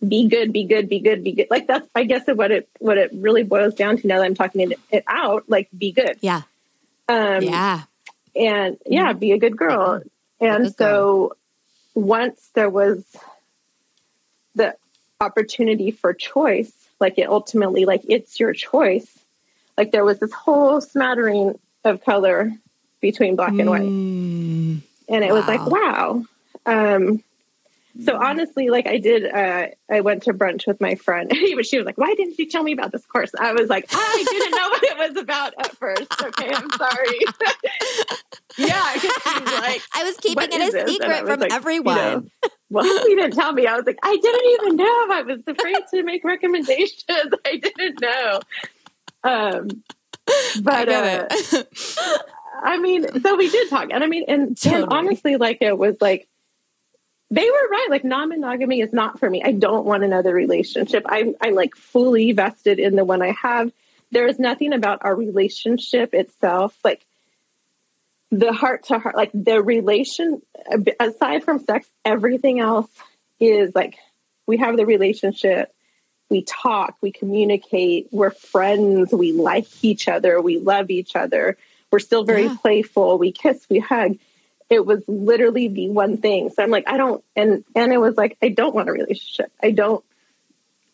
be 0.06 0.28
good 0.28 0.52
be 0.52 0.64
good 0.64 0.88
be 0.88 0.98
good 0.98 1.22
be 1.24 1.32
good 1.32 1.46
like 1.50 1.66
that's 1.66 1.88
i 1.94 2.04
guess 2.04 2.24
what 2.26 2.50
it 2.50 2.68
what 2.80 2.98
it 2.98 3.10
really 3.14 3.44
boils 3.44 3.74
down 3.74 3.96
to 3.96 4.06
now 4.06 4.18
that 4.18 4.24
i'm 4.24 4.34
talking 4.34 4.72
it, 4.90 5.04
out 5.08 5.44
like 5.48 5.68
be 5.76 5.92
good 5.92 6.18
Yeah. 6.20 6.42
um 7.08 7.42
yeah. 7.42 7.82
and 8.36 8.76
yeah 8.84 9.12
be 9.12 9.32
a 9.32 9.38
good 9.38 9.56
girl 9.56 10.02
and 10.40 10.64
good 10.64 10.76
girl. 10.76 11.32
so 11.32 11.36
once 11.94 12.50
there 12.54 12.68
was 12.70 13.04
the 14.54 14.74
opportunity 15.22 15.90
for 15.90 16.12
choice 16.12 16.72
like 17.02 17.18
it 17.18 17.28
ultimately 17.28 17.84
like 17.84 18.02
it's 18.08 18.40
your 18.40 18.54
choice. 18.54 19.18
Like 19.76 19.90
there 19.90 20.04
was 20.04 20.20
this 20.20 20.32
whole 20.32 20.80
smattering 20.80 21.58
of 21.84 22.02
color 22.02 22.52
between 23.00 23.36
black 23.36 23.50
and 23.50 23.68
white. 23.68 23.82
Mm. 23.82 24.82
and 25.08 25.24
it 25.24 25.32
was 25.32 25.46
like 25.48 25.66
wow. 25.66 26.24
um 26.64 27.22
so 28.04 28.16
honestly 28.16 28.70
like 28.70 28.86
i 28.86 28.96
did 28.96 29.26
uh 29.26 29.66
i 29.90 30.00
went 30.00 30.22
to 30.22 30.32
brunch 30.32 30.66
with 30.68 30.80
my 30.80 30.94
friend. 30.94 31.32
Even 31.36 31.64
she 31.64 31.76
was 31.76 31.84
like 31.84 31.98
why 31.98 32.14
didn't 32.14 32.38
you 32.38 32.48
tell 32.48 32.62
me 32.62 32.72
about 32.72 32.92
this 32.92 33.04
course? 33.04 33.32
I 33.38 33.52
was 33.52 33.68
like 33.68 33.86
i 33.90 34.24
didn't 34.30 34.52
know 34.52 34.68
what 34.68 34.82
it 34.84 34.96
was 34.96 35.22
about 35.22 35.54
at 35.58 35.76
first. 35.76 36.22
Okay 36.22 36.52
i'm 36.54 36.70
sorry. 36.70 37.18
Yeah 38.58 38.92
like 39.62 39.82
I 39.94 40.04
was 40.04 40.16
keeping 40.18 40.44
it 40.44 40.54
a 40.54 40.58
this?" 40.58 40.74
And 40.74 40.88
I 40.88 40.92
secret 40.92 41.26
from 41.26 41.40
like, 41.40 41.50
you 41.50 41.56
everyone. 41.56 41.96
know, 41.96 42.24
well, 42.72 43.06
he 43.06 43.14
didn't 43.14 43.32
tell 43.32 43.52
me. 43.52 43.66
I 43.66 43.76
was 43.76 43.84
like, 43.84 43.98
I 44.02 44.16
didn't 44.16 44.46
even 44.46 44.76
know. 44.76 45.06
I 45.10 45.22
was 45.22 45.40
afraid 45.46 45.76
to 45.90 46.02
make 46.02 46.24
recommendations. 46.24 47.04
I 47.44 47.56
didn't 47.56 48.00
know. 48.00 48.40
Um, 49.24 49.68
but 50.62 50.88
I, 50.88 51.18
uh, 51.18 51.28
I 52.62 52.78
mean, 52.78 53.06
so 53.20 53.36
we 53.36 53.50
did 53.50 53.68
talk, 53.68 53.88
and 53.92 54.02
I 54.02 54.06
mean, 54.06 54.24
and, 54.26 54.56
totally. 54.56 54.84
and 54.84 54.92
honestly, 54.92 55.36
like 55.36 55.58
it 55.60 55.76
was 55.76 55.96
like 56.00 56.28
they 57.30 57.44
were 57.44 57.68
right. 57.70 57.86
Like 57.90 58.04
non-monogamy 58.04 58.80
is 58.80 58.92
not 58.92 59.18
for 59.18 59.28
me. 59.28 59.42
I 59.44 59.52
don't 59.52 59.84
want 59.84 60.04
another 60.04 60.32
relationship. 60.32 61.04
I'm 61.06 61.34
I'm 61.40 61.54
like 61.54 61.76
fully 61.76 62.32
vested 62.32 62.78
in 62.78 62.96
the 62.96 63.04
one 63.04 63.20
I 63.20 63.32
have. 63.32 63.70
There 64.12 64.26
is 64.26 64.38
nothing 64.38 64.72
about 64.72 65.00
our 65.02 65.14
relationship 65.14 66.14
itself, 66.14 66.76
like 66.84 67.04
the 68.32 68.52
heart 68.52 68.84
to 68.86 68.98
heart, 68.98 69.14
like 69.14 69.30
the 69.32 69.62
relation. 69.62 70.42
Aside 70.98 71.44
from 71.44 71.60
sex, 71.60 71.86
everything 72.04 72.58
else 72.58 72.90
is 73.38 73.74
like 73.74 73.96
we 74.46 74.56
have 74.56 74.76
the 74.76 74.86
relationship. 74.86 75.72
We 76.28 76.42
talk, 76.42 76.96
we 77.00 77.12
communicate, 77.12 78.08
we're 78.10 78.30
friends, 78.30 79.12
we 79.12 79.32
like 79.32 79.66
each 79.84 80.08
other, 80.08 80.40
we 80.40 80.58
love 80.58 80.90
each 80.90 81.14
other, 81.14 81.58
we're 81.90 81.98
still 81.98 82.24
very 82.24 82.44
yeah. 82.44 82.56
playful, 82.60 83.18
we 83.18 83.32
kiss, 83.32 83.66
we 83.68 83.80
hug 83.80 84.16
it 84.72 84.86
was 84.86 85.02
literally 85.06 85.68
the 85.68 85.90
one 85.90 86.16
thing. 86.16 86.48
So 86.48 86.62
I'm 86.62 86.70
like, 86.70 86.88
I 86.88 86.96
don't, 86.96 87.22
and 87.36 87.62
and 87.74 87.92
it 87.92 87.98
was 87.98 88.16
like, 88.16 88.38
I 88.42 88.48
don't 88.48 88.74
want 88.74 88.88
a 88.88 88.92
relationship. 88.92 89.52
I 89.62 89.70
don't. 89.70 90.02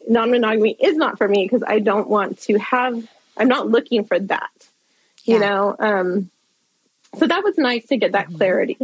Non-monogamy 0.08 0.72
is 0.80 0.96
not 0.96 1.18
for 1.18 1.28
me 1.28 1.44
because 1.44 1.62
I 1.66 1.78
don't 1.78 2.08
want 2.08 2.40
to 2.42 2.58
have. 2.58 3.06
I'm 3.36 3.48
not 3.48 3.68
looking 3.68 4.04
for 4.04 4.18
that. 4.18 4.50
Yeah. 5.24 5.34
You 5.34 5.40
know. 5.40 5.76
Um. 5.78 6.30
So 7.16 7.26
that 7.26 7.42
was 7.42 7.56
nice 7.58 7.86
to 7.86 7.96
get 7.96 8.12
that 8.12 8.26
mm-hmm. 8.26 8.36
clarity. 8.36 8.78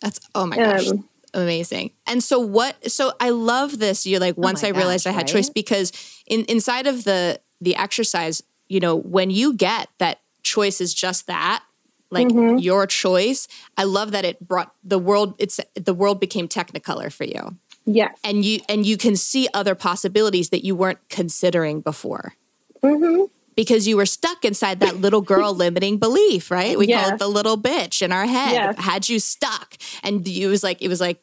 That's 0.00 0.20
oh 0.34 0.46
my 0.46 0.56
gosh. 0.56 0.88
Um, 0.88 1.08
amazing. 1.34 1.92
And 2.06 2.22
so 2.22 2.38
what 2.38 2.90
so 2.90 3.12
I 3.20 3.30
love 3.30 3.78
this 3.78 4.06
you're 4.06 4.20
like 4.20 4.34
oh 4.38 4.42
once 4.42 4.62
oh 4.62 4.68
I 4.68 4.70
gosh, 4.70 4.78
realized 4.78 5.06
I 5.06 5.10
had 5.10 5.22
right? 5.22 5.26
choice 5.26 5.50
because 5.50 5.92
in 6.26 6.44
inside 6.44 6.86
of 6.86 7.04
the 7.04 7.40
the 7.60 7.76
exercise, 7.76 8.42
you 8.68 8.80
know, 8.80 8.96
when 8.96 9.30
you 9.30 9.54
get 9.54 9.88
that 9.98 10.20
choice 10.42 10.80
is 10.80 10.94
just 10.94 11.26
that, 11.26 11.64
like 12.10 12.28
mm-hmm. 12.28 12.58
your 12.58 12.86
choice. 12.86 13.48
I 13.76 13.84
love 13.84 14.12
that 14.12 14.24
it 14.24 14.46
brought 14.46 14.74
the 14.84 14.98
world 14.98 15.34
it's 15.38 15.60
the 15.74 15.94
world 15.94 16.20
became 16.20 16.48
technicolor 16.48 17.12
for 17.12 17.24
you. 17.24 17.56
Yeah. 17.84 18.10
And 18.24 18.44
you 18.44 18.60
and 18.68 18.84
you 18.84 18.96
can 18.96 19.16
see 19.16 19.48
other 19.54 19.74
possibilities 19.74 20.50
that 20.50 20.64
you 20.64 20.74
weren't 20.74 21.08
considering 21.08 21.80
before. 21.80 22.34
Mm-hmm. 22.82 23.24
Because 23.56 23.88
you 23.88 23.96
were 23.96 24.06
stuck 24.06 24.44
inside 24.44 24.80
that 24.80 24.98
little 24.98 25.22
girl 25.22 25.54
limiting 25.56 25.98
belief, 25.98 26.50
right? 26.50 26.78
We 26.78 26.88
yes. 26.88 27.04
call 27.04 27.14
it 27.14 27.18
the 27.18 27.28
little 27.28 27.56
bitch 27.56 28.02
in 28.02 28.12
our 28.12 28.26
head. 28.26 28.52
Yes. 28.52 28.78
Had 28.78 29.08
you 29.08 29.18
stuck, 29.18 29.76
and 30.02 30.26
you 30.28 30.48
was 30.48 30.62
like, 30.62 30.82
it 30.82 30.88
was 30.88 31.00
like, 31.00 31.22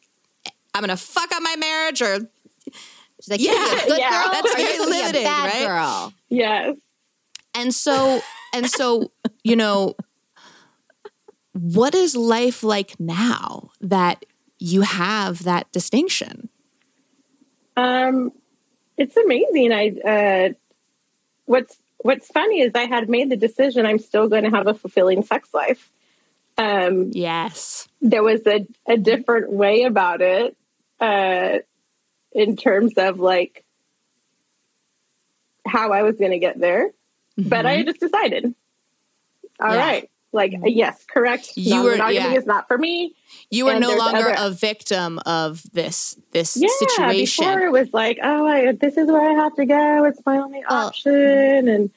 I'm 0.74 0.82
gonna 0.82 0.98
fuck 0.98 1.32
up 1.32 1.44
my 1.44 1.56
marriage, 1.58 2.02
or 2.02 2.20
she's 3.22 3.30
like, 3.30 3.40
yeah, 3.40 3.54
good 3.88 4.00
yeah. 4.00 4.10
girl. 4.10 4.32
That's 4.32 4.56
very 4.56 4.80
limiting, 4.80 5.24
right? 5.26 5.66
Girl. 5.66 6.14
Yes. 6.30 6.76
And 7.56 7.74
so, 7.74 8.22
and 8.54 8.68
so, 8.68 9.12
you 9.44 9.56
know, 9.56 9.96
what 11.54 11.94
is 11.94 12.16
life 12.16 12.64
like 12.64 13.00
now 13.00 13.70
that 13.80 14.26
you 14.58 14.82
have 14.82 15.44
that 15.44 15.72
distinction? 15.72 16.50
Um, 17.78 18.32
it's 18.98 19.16
amazing. 19.18 19.72
I 19.72 19.90
uh, 20.06 20.54
what's 21.46 21.78
what's 22.04 22.28
funny 22.28 22.62
is 22.62 22.72
I 22.76 22.86
had 22.86 23.10
made 23.10 23.30
the 23.30 23.38
decision 23.38 23.86
I'm 23.86 24.00
still 24.00 24.30
going 24.30 24.44
to 24.44 24.52
have 24.52 24.68
a 24.68 24.74
fulfilling 24.74 25.24
sex 25.24 25.54
life. 25.54 25.92
Um, 26.58 27.10
yes, 27.14 27.88
there 28.02 28.22
was 28.22 28.46
a 28.46 28.68
a 28.86 28.98
different 28.98 29.52
way 29.52 29.84
about 29.84 30.22
it 30.22 30.56
uh, 31.00 31.60
in 32.32 32.56
terms 32.56 32.94
of 32.98 33.20
like 33.20 33.64
how 35.66 35.92
I 35.92 36.04
was 36.04 36.16
going 36.18 36.32
to 36.32 36.40
get 36.40 36.60
there, 36.60 36.90
mm-hmm. 37.40 37.50
but 37.50 37.66
I 37.66 37.78
mm-hmm. 37.78 37.88
just 37.88 38.00
decided. 38.00 38.54
All 39.60 39.74
yeah. 39.74 39.78
right, 39.78 40.10
like 40.34 40.52
mm-hmm. 40.52 40.68
yes 40.68 41.06
correct 41.08 41.52
you 41.56 41.84
were 41.84 41.96
yeah. 41.96 42.34
is 42.34 42.46
not 42.46 42.68
for 42.68 42.78
me 42.78 43.16
you 43.50 43.66
were 43.66 43.80
no 43.80 43.96
longer 43.96 44.32
other, 44.32 44.36
a 44.38 44.50
victim 44.50 45.20
of 45.26 45.64
this 45.74 46.18
this 46.32 46.58
yeah, 46.58 46.68
situation 46.80 47.46
before 47.46 47.62
it 47.62 47.72
was 47.72 47.94
like 47.94 48.20
oh 48.24 48.48
I, 48.48 48.72
this 48.74 48.98
is 48.98 49.08
where 49.08 49.30
i 49.30 49.34
have 49.34 49.56
to 49.56 49.66
go 49.66 50.06
it's 50.06 50.20
my 50.26 50.38
only 50.38 50.64
option 50.64 51.68
and 51.68 51.92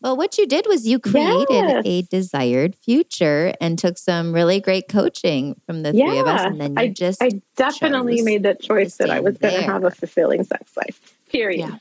well, 0.00 0.16
what 0.16 0.38
you 0.38 0.46
did 0.46 0.66
was 0.68 0.86
you 0.86 1.00
created 1.00 1.48
yes. 1.50 1.82
a 1.84 2.02
desired 2.02 2.76
future 2.76 3.52
and 3.60 3.76
took 3.78 3.98
some 3.98 4.32
really 4.32 4.60
great 4.60 4.88
coaching 4.88 5.60
from 5.66 5.82
the 5.82 5.92
yeah. 5.92 6.06
three 6.06 6.18
of 6.20 6.28
us. 6.28 6.40
And 6.42 6.60
then 6.60 6.72
you 6.72 6.82
I, 6.82 6.88
just 6.88 7.20
I 7.20 7.42
definitely 7.56 8.22
made 8.22 8.44
that 8.44 8.60
choice 8.60 8.96
that 8.98 9.10
I 9.10 9.18
was 9.18 9.38
going 9.38 9.54
to 9.54 9.62
have 9.62 9.82
a 9.82 9.90
fulfilling 9.90 10.44
sex 10.44 10.76
life. 10.76 11.16
Period. 11.30 11.68
Yeah. 11.68 11.78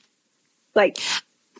Like 0.73 0.97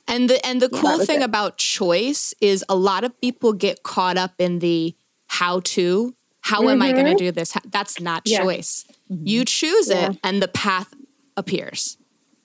and 0.08 0.30
the 0.30 0.46
and 0.46 0.62
the 0.62 0.70
cool 0.70 1.00
thing 1.00 1.22
it. 1.22 1.26
about 1.26 1.58
choice 1.58 2.34
is 2.42 2.64
a 2.70 2.76
lot 2.76 3.04
of 3.04 3.20
people 3.22 3.54
get 3.54 3.84
caught 3.84 4.18
up 4.18 4.34
in 4.40 4.60
the 4.60 4.96
how 5.28 5.60
to. 5.62 6.16
How 6.42 6.62
mm-hmm. 6.62 6.70
am 6.70 6.82
I 6.82 6.94
going 6.94 7.06
to 7.06 7.12
mm-hmm. 7.12 7.18
do 7.18 7.32
this? 7.32 7.58
That's 7.66 8.00
not 8.00 8.24
yeah. 8.26 8.42
choice. 8.42 8.86
Mm-hmm. 9.12 9.28
You 9.28 9.46
choose 9.46 9.90
yeah. 9.90 10.12
it 10.12 10.20
and 10.24 10.42
the 10.42 10.48
path 10.48 10.94
appears. 11.36 11.98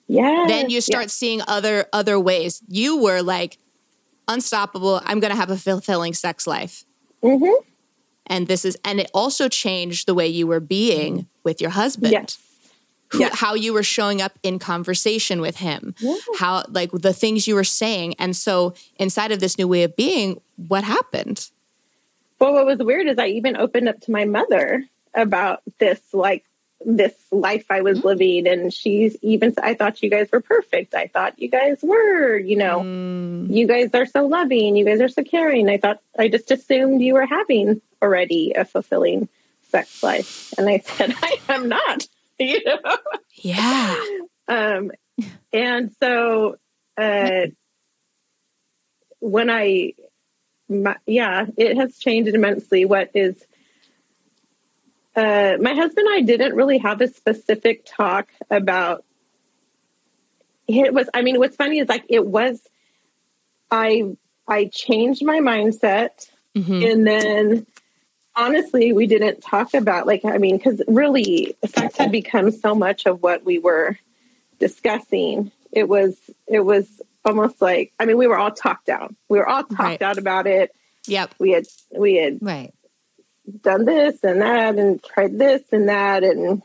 Yeah. 0.07 0.45
Then 0.47 0.69
you 0.69 0.81
start 0.81 1.09
seeing 1.09 1.41
other 1.47 1.85
other 1.93 2.19
ways. 2.19 2.61
You 2.67 2.97
were 2.97 3.21
like 3.21 3.57
unstoppable. 4.27 5.01
I'm 5.05 5.19
going 5.19 5.31
to 5.31 5.37
have 5.37 5.49
a 5.49 5.57
fulfilling 5.57 6.13
sex 6.13 6.45
life. 6.45 6.83
Mm-hmm. 7.23 7.63
And 8.27 8.47
this 8.47 8.65
is 8.65 8.77
and 8.83 8.99
it 8.99 9.09
also 9.13 9.47
changed 9.47 10.07
the 10.07 10.13
way 10.13 10.27
you 10.27 10.47
were 10.47 10.59
being 10.59 11.27
with 11.43 11.61
your 11.61 11.71
husband. 11.71 12.11
Yes 12.11 12.37
who, 13.13 13.27
how 13.31 13.53
you 13.53 13.73
were 13.73 13.83
showing 13.83 14.21
up 14.21 14.37
in 14.43 14.59
conversation 14.59 15.39
with 15.39 15.57
him, 15.57 15.95
yeah. 15.99 16.15
how 16.39 16.63
like 16.69 16.91
the 16.91 17.13
things 17.13 17.47
you 17.47 17.55
were 17.55 17.63
saying. 17.63 18.15
And 18.19 18.35
so 18.35 18.73
inside 18.97 19.31
of 19.31 19.39
this 19.39 19.57
new 19.57 19.67
way 19.67 19.83
of 19.83 19.95
being, 19.95 20.41
what 20.55 20.83
happened? 20.83 21.49
Well, 22.39 22.53
what 22.53 22.65
was 22.65 22.79
weird 22.79 23.07
is 23.07 23.17
I 23.17 23.27
even 23.27 23.55
opened 23.55 23.87
up 23.87 24.01
to 24.01 24.11
my 24.11 24.25
mother 24.25 24.83
about 25.13 25.61
this, 25.79 26.01
like 26.13 26.43
this 26.85 27.13
life 27.31 27.65
I 27.69 27.81
was 27.81 27.99
mm. 27.99 28.03
living. 28.03 28.47
And 28.47 28.73
she's 28.73 29.15
even, 29.21 29.53
I 29.61 29.75
thought 29.75 30.01
you 30.01 30.09
guys 30.09 30.29
were 30.31 30.41
perfect. 30.41 30.95
I 30.95 31.07
thought 31.07 31.39
you 31.39 31.49
guys 31.49 31.79
were, 31.81 32.37
you 32.37 32.57
know, 32.57 32.81
mm. 32.81 33.53
you 33.53 33.67
guys 33.67 33.91
are 33.93 34.05
so 34.05 34.25
loving. 34.25 34.75
You 34.75 34.85
guys 34.85 34.99
are 34.99 35.07
so 35.07 35.23
caring. 35.23 35.69
I 35.69 35.77
thought, 35.77 36.01
I 36.17 36.27
just 36.27 36.51
assumed 36.51 37.01
you 37.01 37.13
were 37.13 37.25
having 37.25 37.81
already 38.01 38.53
a 38.53 38.65
fulfilling 38.65 39.29
sex 39.69 40.03
life. 40.03 40.53
And 40.57 40.67
I 40.67 40.79
said, 40.79 41.13
I 41.21 41.39
am 41.49 41.69
not. 41.69 42.07
you 42.39 42.63
know? 42.65 42.97
Yeah. 43.35 43.95
um, 44.47 44.91
and 45.51 45.91
so 45.99 46.57
uh, 46.97 47.47
when 49.19 49.49
I, 49.49 49.93
my, 50.69 50.95
yeah, 51.05 51.45
it 51.57 51.77
has 51.77 51.97
changed 51.97 52.33
immensely. 52.33 52.85
What 52.85 53.11
is, 53.13 53.43
uh, 55.15 55.57
my 55.59 55.73
husband 55.73 56.07
and 56.07 56.15
I 56.15 56.21
didn't 56.21 56.55
really 56.55 56.79
have 56.79 57.01
a 57.01 57.07
specific 57.07 57.85
talk 57.85 58.29
about 58.49 59.05
it 60.67 60.93
was, 60.93 61.09
I 61.13 61.21
mean, 61.21 61.39
what's 61.39 61.55
funny 61.55 61.79
is 61.79 61.89
like, 61.89 62.05
it 62.09 62.25
was, 62.25 62.61
I, 63.69 64.15
I 64.47 64.65
changed 64.65 65.23
my 65.23 65.39
mindset 65.39 66.29
mm-hmm. 66.55 66.83
and 66.83 67.07
then 67.07 67.67
honestly, 68.35 68.93
we 68.93 69.07
didn't 69.07 69.41
talk 69.41 69.73
about 69.73 70.07
like 70.07 70.25
I 70.25 70.37
mean, 70.37 70.57
because 70.57 70.81
really, 70.87 71.55
sex 71.65 71.97
had 71.97 72.11
become 72.11 72.51
so 72.51 72.75
much 72.75 73.05
of 73.05 73.21
what 73.21 73.45
we 73.45 73.59
were 73.59 73.97
discussing. 74.59 75.51
It 75.71 75.87
was 75.87 76.17
it 76.47 76.61
was 76.61 77.01
almost 77.25 77.61
like 77.61 77.93
I 77.99 78.05
mean, 78.05 78.17
we 78.17 78.27
were 78.27 78.37
all 78.37 78.51
talked 78.51 78.85
down. 78.85 79.15
We 79.29 79.37
were 79.37 79.47
all 79.47 79.63
talked 79.63 79.79
right. 79.79 80.01
out 80.01 80.17
about 80.17 80.47
it. 80.47 80.75
Yep. 81.07 81.35
We 81.39 81.51
had 81.51 81.65
we 81.91 82.15
had 82.15 82.39
right 82.41 82.73
done 83.61 83.85
this 83.85 84.23
and 84.23 84.41
that 84.41 84.75
and 84.75 85.03
tried 85.03 85.37
this 85.37 85.61
and 85.71 85.89
that 85.89 86.23
and 86.23 86.61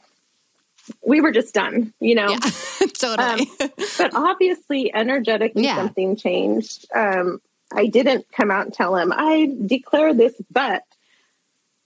we 1.04 1.20
were 1.20 1.32
just 1.32 1.54
done, 1.54 1.92
you 2.00 2.14
know. 2.14 2.30
Yeah, 2.30 2.38
totally. 2.98 3.48
Um, 3.60 3.70
but 3.98 4.14
obviously, 4.14 4.94
energetically, 4.94 5.64
yeah. 5.64 5.76
something 5.76 6.16
changed. 6.16 6.86
Um, 6.94 7.40
I 7.74 7.86
didn't 7.86 8.26
come 8.32 8.50
out 8.50 8.66
and 8.66 8.74
tell 8.74 8.96
him 8.96 9.12
I 9.14 9.54
declare 9.66 10.14
this, 10.14 10.34
but 10.50 10.84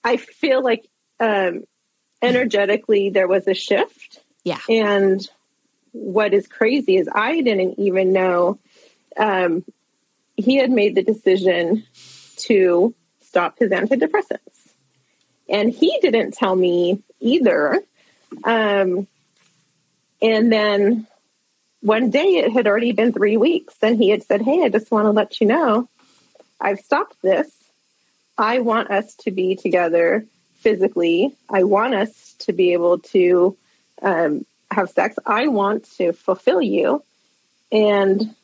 I 0.05 0.17
feel 0.17 0.63
like 0.63 0.89
um, 1.21 1.65
energetically 2.21 3.11
there 3.11 3.29
was 3.29 3.47
a 3.47 3.55
shift. 3.55 4.21
Yeah. 4.45 4.59
And 4.69 5.27
what 5.93 6.35
is 6.35 6.47
crazy 6.47 6.97
is 6.97 7.09
I 7.13 7.41
didn't 7.41 7.79
even 7.79 8.13
know 8.13 8.59
um, 9.17 9.65
he 10.37 10.57
had 10.57 10.71
made 10.71 10.95
the 10.95 11.03
decision 11.03 11.85
to 12.37 12.95
stop 13.21 13.59
his 13.59 13.71
antidepressants. 13.71 14.39
And 15.49 15.71
he 15.71 15.99
didn't 16.01 16.33
tell 16.33 16.57
me 16.57 17.03
either. 17.21 17.83
Um, 18.45 19.07
and 20.21 20.51
then 20.53 21.07
one 21.81 22.11
day 22.11 22.37
it 22.37 22.53
had 22.53 22.67
already 22.67 22.93
been 22.93 23.13
three 23.13 23.37
weeks, 23.37 23.75
and 23.83 23.97
he 23.97 24.09
had 24.09 24.23
said, 24.23 24.41
Hey, 24.41 24.63
I 24.63 24.69
just 24.69 24.91
want 24.91 25.07
to 25.07 25.11
let 25.11 25.41
you 25.41 25.47
know 25.47 25.89
I've 26.61 26.79
stopped 26.79 27.21
this. 27.23 27.51
I 28.43 28.59
want 28.59 28.91
us 28.91 29.15
to 29.15 29.31
be 29.31 29.55
together 29.55 30.27
physically. 30.57 31.33
I 31.49 31.63
want 31.63 31.95
us 31.95 32.35
to 32.41 32.53
be 32.53 32.73
able 32.73 32.99
to 32.99 33.57
um, 34.03 34.45
have 34.73 34.91
sex. 34.91 35.17
I 35.25 35.47
want 35.47 35.85
to 35.99 36.13
fulfill 36.13 36.61
you. 36.61 37.05
And 37.71 38.35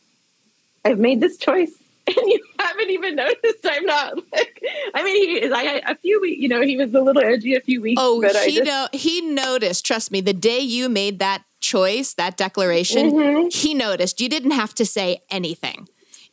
I've 0.85 1.01
made 1.01 1.21
this 1.21 1.37
choice 1.37 1.73
and 2.07 2.17
you 2.17 2.41
haven't 2.61 2.91
even 2.91 3.17
noticed 3.17 3.67
I'm 3.67 3.85
not 3.85 4.15
like 4.33 4.63
I 4.95 5.03
mean 5.03 5.17
he 5.17 5.45
is 5.45 5.53
I 5.53 5.83
a 5.87 5.95
few 5.97 6.21
weeks 6.23 6.41
you 6.41 6.49
know 6.49 6.63
he 6.63 6.77
was 6.77 6.95
a 6.95 7.03
little 7.03 7.23
edgy 7.23 7.55
a 7.55 7.61
few 7.61 7.83
weeks 7.83 8.01
oh 8.03 8.23
he 8.23 8.57
just, 8.57 8.65
know 8.65 8.89
he 8.95 9.21
noticed 9.21 9.85
trust 9.85 10.11
me 10.11 10.23
the 10.23 10.33
day 10.33 10.61
you 10.61 10.89
made 10.89 11.19
that 11.19 11.43
choice 11.61 12.15
that 12.15 12.39
declaration 12.39 13.13
mm-hmm. 13.13 13.49
he 13.51 13.75
noticed 13.75 14.23
you 14.23 14.29
didn't 14.31 14.53
have 14.53 14.73
to 14.77 14.87
say 14.87 15.21
anything 15.29 15.87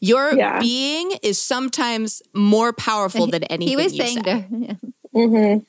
your 0.07 0.33
Yeah. 0.35 0.59
being 0.59 1.11
is 1.23 1.41
sometimes 1.41 2.21
more 2.33 2.71
powerful 2.73 3.27
than 3.27 3.43
anything 3.45 3.67
he 3.67 3.75
was 3.75 3.93
you 3.93 4.03
saying 4.03 4.17
say. 4.17 4.23
to 4.23 4.45
yeah. 4.51 4.73
mm-hmm. 5.13 5.63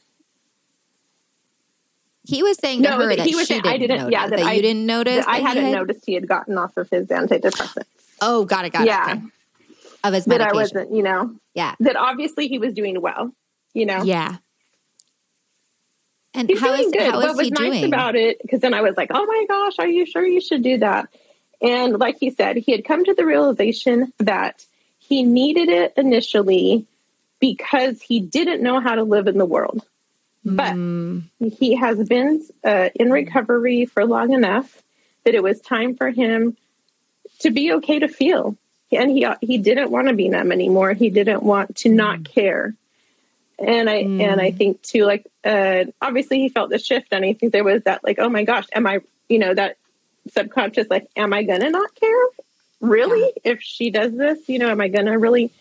he 2.24 2.42
was 2.42 2.58
saying 2.58 2.82
to 2.82 2.90
No, 2.90 2.96
her 2.98 3.08
that 3.08 3.18
that 3.18 3.26
he 3.26 3.34
was 3.34 3.46
she 3.46 3.54
saying- 3.54 3.62
didn't 3.62 3.74
I 3.74 3.78
didn't- 3.78 3.98
notice, 3.98 4.12
yeah, 4.12 4.28
that, 4.28 4.36
that 4.38 4.46
I- 4.46 4.52
you 4.54 4.62
didn't 4.62 4.86
notice. 4.86 5.24
I 5.26 5.32
that 5.32 5.38
he 5.40 5.44
hadn't 5.46 5.64
had- 5.64 5.72
noticed 5.74 6.00
he 6.06 6.14
had 6.14 6.28
gotten 6.28 6.58
off 6.58 6.76
of 6.76 6.90
his 6.90 7.06
antidepressants 7.08 7.84
oh 8.20 8.44
got 8.44 8.64
it 8.64 8.72
got 8.72 8.86
yeah 8.86 9.10
it 9.12 9.16
okay. 9.18 9.22
of 10.04 10.14
his 10.14 10.24
that 10.26 10.40
I 10.40 10.52
wasn't 10.52 10.92
you 10.92 11.02
know 11.02 11.34
Yeah, 11.54 11.74
that 11.80 11.96
obviously 11.96 12.48
he 12.48 12.58
was 12.58 12.72
doing 12.74 13.00
well 13.00 13.32
you 13.74 13.86
know 13.86 14.02
yeah 14.02 14.36
and 16.34 16.48
He's 16.50 16.60
how 16.60 16.76
doing 16.76 16.86
is 16.88 16.92
good. 16.92 17.10
how 17.10 17.18
what 17.20 17.30
is 17.30 17.36
was 17.36 17.46
he 17.46 17.50
nice 17.50 17.72
doing? 17.80 17.84
about 17.86 18.14
it? 18.14 18.36
Because 18.42 18.60
then 18.60 18.74
I 18.74 18.82
was 18.82 18.94
like, 18.98 19.10
"Oh 19.10 19.24
my 19.24 19.46
gosh, 19.48 19.78
are 19.78 19.88
you 19.88 20.04
sure 20.04 20.22
you 20.26 20.42
should 20.42 20.62
do 20.62 20.76
that?" 20.76 21.08
And 21.62 21.98
like 21.98 22.18
he 22.18 22.30
said, 22.30 22.56
he 22.56 22.72
had 22.72 22.84
come 22.84 23.04
to 23.04 23.14
the 23.14 23.26
realization 23.26 24.12
that 24.18 24.64
he 24.98 25.22
needed 25.22 25.68
it 25.68 25.94
initially 25.96 26.86
because 27.40 28.02
he 28.02 28.20
didn't 28.20 28.62
know 28.62 28.80
how 28.80 28.94
to 28.94 29.04
live 29.04 29.26
in 29.26 29.38
the 29.38 29.44
world. 29.44 29.84
But 30.44 30.74
Mm, 30.74 31.24
he 31.58 31.74
has 31.74 32.08
been 32.08 32.46
uh, 32.64 32.90
in 32.94 33.10
recovery 33.10 33.84
for 33.86 34.04
long 34.04 34.32
enough 34.32 34.82
that 35.24 35.34
it 35.34 35.42
was 35.42 35.60
time 35.60 35.96
for 35.96 36.10
him 36.10 36.56
to 37.40 37.50
be 37.50 37.72
okay 37.74 37.98
to 37.98 38.08
feel. 38.08 38.56
And 38.92 39.10
he 39.10 39.26
he 39.40 39.58
didn't 39.58 39.90
want 39.90 40.06
to 40.06 40.14
be 40.14 40.28
numb 40.28 40.52
anymore. 40.52 40.92
He 40.92 41.10
didn't 41.10 41.42
want 41.42 41.76
to 41.78 41.88
not 41.88 42.24
care. 42.24 42.74
And 43.58 43.90
I 43.90 43.96
and 43.96 44.40
I 44.40 44.52
think 44.52 44.82
too, 44.82 45.04
like 45.04 45.26
uh, 45.44 45.86
obviously 46.00 46.38
he 46.38 46.48
felt 46.48 46.70
the 46.70 46.78
shift, 46.78 47.08
and 47.10 47.24
I 47.24 47.32
think 47.32 47.52
there 47.52 47.64
was 47.64 47.82
that 47.82 48.04
like, 48.04 48.20
oh 48.20 48.28
my 48.28 48.44
gosh, 48.44 48.66
am 48.72 48.86
I? 48.86 49.00
You 49.28 49.40
know 49.40 49.52
that 49.52 49.78
subconscious 50.32 50.88
like, 50.90 51.06
am 51.16 51.32
I 51.32 51.42
gonna 51.42 51.70
not 51.70 51.94
care? 51.94 52.24
Really? 52.80 53.32
If 53.44 53.60
she 53.62 53.90
does 53.90 54.14
this, 54.16 54.48
you 54.48 54.58
know, 54.58 54.68
am 54.70 54.80
I 54.80 54.88
gonna 54.88 55.18
really? 55.18 55.52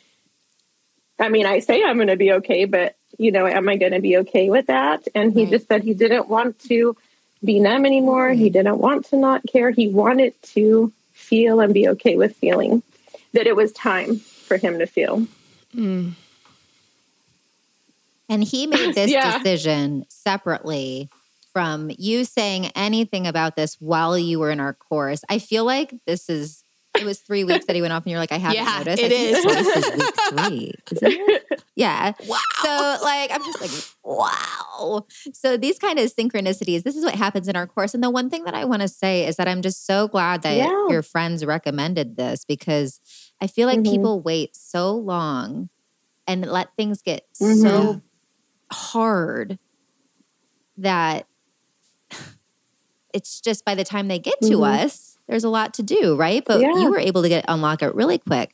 I 1.20 1.30
mean, 1.30 1.46
I 1.46 1.60
say 1.60 1.84
I'm 1.84 1.98
gonna 1.98 2.18
be 2.18 2.34
okay, 2.34 2.66
but 2.66 2.96
you 3.18 3.32
know, 3.32 3.48
am 3.48 3.70
I 3.70 3.78
gonna 3.78 4.02
be 4.02 4.18
okay 4.18 4.50
with 4.50 4.68
that? 4.68 5.08
And 5.16 5.32
he 5.34 5.44
Right. 5.44 5.52
just 5.52 5.68
said 5.68 5.84
he 5.84 5.94
didn't 5.94 6.28
want 6.28 6.60
to 6.68 6.96
be 7.44 7.60
numb 7.60 7.86
anymore. 7.86 8.32
He 8.32 8.50
didn't 8.50 8.80
want 8.80 9.06
to 9.08 9.18
not 9.18 9.44
care. 9.48 9.70
He 9.72 9.88
wanted 9.88 10.34
to 10.54 10.92
feel 11.14 11.60
and 11.62 11.74
be 11.74 11.88
okay 11.90 12.18
with 12.18 12.36
feeling 12.36 12.84
that 13.34 13.48
it 13.48 13.56
was 13.56 13.72
time 13.72 14.18
for 14.18 14.58
him 14.58 14.80
to 14.80 14.86
feel. 14.88 15.28
mm. 15.76 16.12
And 18.28 18.44
he 18.44 18.66
made 18.68 18.96
this 18.96 19.12
Yeah. 19.12 19.38
decision 19.38 20.06
separately 20.10 21.10
from 21.56 21.90
you 21.98 22.26
saying 22.26 22.66
anything 22.76 23.26
about 23.26 23.56
this 23.56 23.76
while 23.80 24.18
you 24.20 24.40
were 24.40 24.52
in 24.52 24.60
our 24.60 24.74
course. 24.74 25.22
I 25.30 25.40
feel 25.40 25.64
like 25.64 25.96
this 26.06 26.28
is, 26.30 26.62
it 26.98 27.06
was 27.06 27.20
three 27.22 27.46
weeks 27.46 27.66
that 27.68 27.78
he 27.78 27.82
went 27.82 27.94
off 27.94 28.04
and 28.04 28.12
you're 28.12 28.20
like, 28.20 28.34
I 28.34 28.38
haven't 28.38 28.58
Yeah, 28.58 28.80
noticed. 28.80 29.02
it 29.02 29.14
is. 29.14 29.42
This 29.42 29.68
is 29.78 29.94
week 29.96 30.14
three, 30.28 30.74
isn't 30.92 31.14
it? 31.18 31.44
Yeah. 31.78 32.12
wow 32.28 32.38
So, 32.62 32.98
like, 33.04 33.32
I'm 33.34 33.44
just 33.44 33.62
like, 33.62 33.72
wow. 34.04 35.06
So, 35.34 35.56
these 35.58 35.78
kind 35.80 35.98
of 36.00 36.14
synchronicities, 36.14 36.84
this 36.84 36.96
is 36.98 37.04
what 37.06 37.16
happens 37.16 37.48
in 37.50 37.56
our 37.56 37.68
course. 37.68 37.94
And 37.94 38.02
the 38.04 38.10
one 38.10 38.30
thing 38.30 38.44
that 38.46 38.54
I 38.54 38.64
want 38.66 38.82
to 38.82 38.88
say 38.90 39.26
is 39.26 39.36
that 39.38 39.48
I'm 39.48 39.62
just 39.62 39.86
so 39.86 40.08
glad 40.10 40.42
that 40.44 40.56
Yeah. 40.56 40.88
your 40.90 41.02
friends 41.04 41.46
recommended 41.46 42.18
this 42.18 42.44
because 42.46 43.00
I 43.42 43.48
feel 43.48 43.68
like 43.68 43.80
Mhm. 43.80 43.92
people 43.92 44.22
wait 44.22 44.56
so 44.58 44.94
long 44.94 45.70
and 46.28 46.46
let 46.46 46.70
things 46.78 47.02
get 47.02 47.24
Mhm. 47.42 47.62
so 47.62 48.02
hard 48.72 49.60
that 50.78 51.28
it's 53.16 53.40
just 53.42 53.66
by 53.66 53.74
the 53.74 53.84
time 53.84 54.08
they 54.08 54.20
get 54.20 54.40
to 54.42 54.58
Mhm. 54.60 54.84
us, 54.84 55.18
there's 55.28 55.44
a 55.44 55.50
lot 55.50 55.74
to 55.76 55.84
do, 55.84 56.16
right? 56.16 56.44
But 56.46 56.60
Yeah. 56.62 56.74
you 56.82 56.92
were 56.92 57.00
able 57.00 57.24
to 57.24 57.30
get 57.30 57.46
unlock 57.48 57.82
it 57.82 57.96
really 57.96 58.18
quick. 58.20 58.54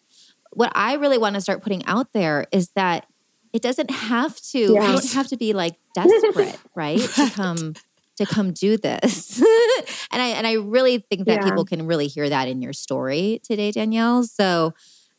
What 0.54 0.72
I 0.76 0.94
really 0.96 1.18
want 1.18 1.36
to 1.36 1.42
start 1.42 1.62
putting 1.64 1.84
out 1.86 2.14
there 2.14 2.46
is 2.52 2.70
that 2.76 3.08
it 3.52 3.62
doesn't 3.62 3.92
have 3.92 4.40
to. 4.52 4.60
You 4.60 4.76
don't 4.76 5.12
have 5.12 5.28
to 5.28 5.38
be 5.38 5.52
like 5.54 5.76
desperate, 5.96 6.58
right? 6.76 7.00
To 7.00 7.30
come 7.32 7.74
to 8.18 8.26
come 8.26 8.52
do 8.54 8.78
this. 8.78 9.40
and 10.12 10.22
I 10.22 10.28
and 10.38 10.46
I 10.46 10.54
really 10.54 11.00
think 11.00 11.26
that 11.26 11.40
Yeah. 11.40 11.44
people 11.50 11.66
can 11.66 11.88
really 11.88 12.08
hear 12.08 12.30
that 12.30 12.48
in 12.48 12.62
your 12.62 12.74
story 12.74 13.42
today, 13.44 13.72
Danielle. 13.72 14.24
So 14.24 14.74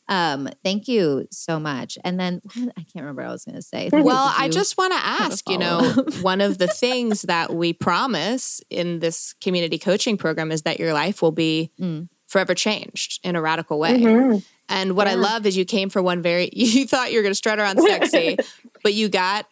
um 0.09 0.49
thank 0.63 0.87
you 0.87 1.25
so 1.31 1.59
much. 1.59 1.97
And 2.03 2.19
then 2.19 2.41
I 2.55 2.81
can't 2.83 2.95
remember 2.95 3.21
what 3.23 3.29
I 3.29 3.31
was 3.31 3.45
gonna 3.45 3.61
say. 3.61 3.89
Well, 3.91 4.33
I 4.37 4.49
just 4.49 4.77
want 4.77 4.91
to 4.93 4.99
ask, 4.99 5.49
you 5.49 5.57
know, 5.57 5.93
one 6.21 6.41
of 6.41 6.57
the 6.57 6.67
things 6.67 7.21
that 7.23 7.53
we 7.53 7.71
promise 7.73 8.61
in 8.69 8.99
this 8.99 9.33
community 9.41 9.77
coaching 9.79 10.17
program 10.17 10.51
is 10.51 10.63
that 10.63 10.79
your 10.79 10.93
life 10.93 11.21
will 11.21 11.31
be 11.31 11.71
Mm. 11.79 12.09
forever 12.27 12.53
changed 12.55 13.19
in 13.23 13.35
a 13.35 13.41
radical 13.41 13.79
way. 13.79 13.99
Mhm. 13.99 14.43
And 14.69 14.95
what 14.95 15.07
I 15.07 15.13
love 15.13 15.45
is 15.45 15.55
you 15.55 15.65
came 15.65 15.89
for 15.89 16.01
one 16.01 16.21
very 16.21 16.49
you 16.53 16.85
thought 16.87 17.11
you 17.11 17.17
were 17.19 17.23
going 17.23 17.31
to 17.31 17.35
strut 17.35 17.59
around 17.59 17.79
sexy, 17.81 18.37
but 18.83 18.93
you 18.93 19.07
got 19.09 19.45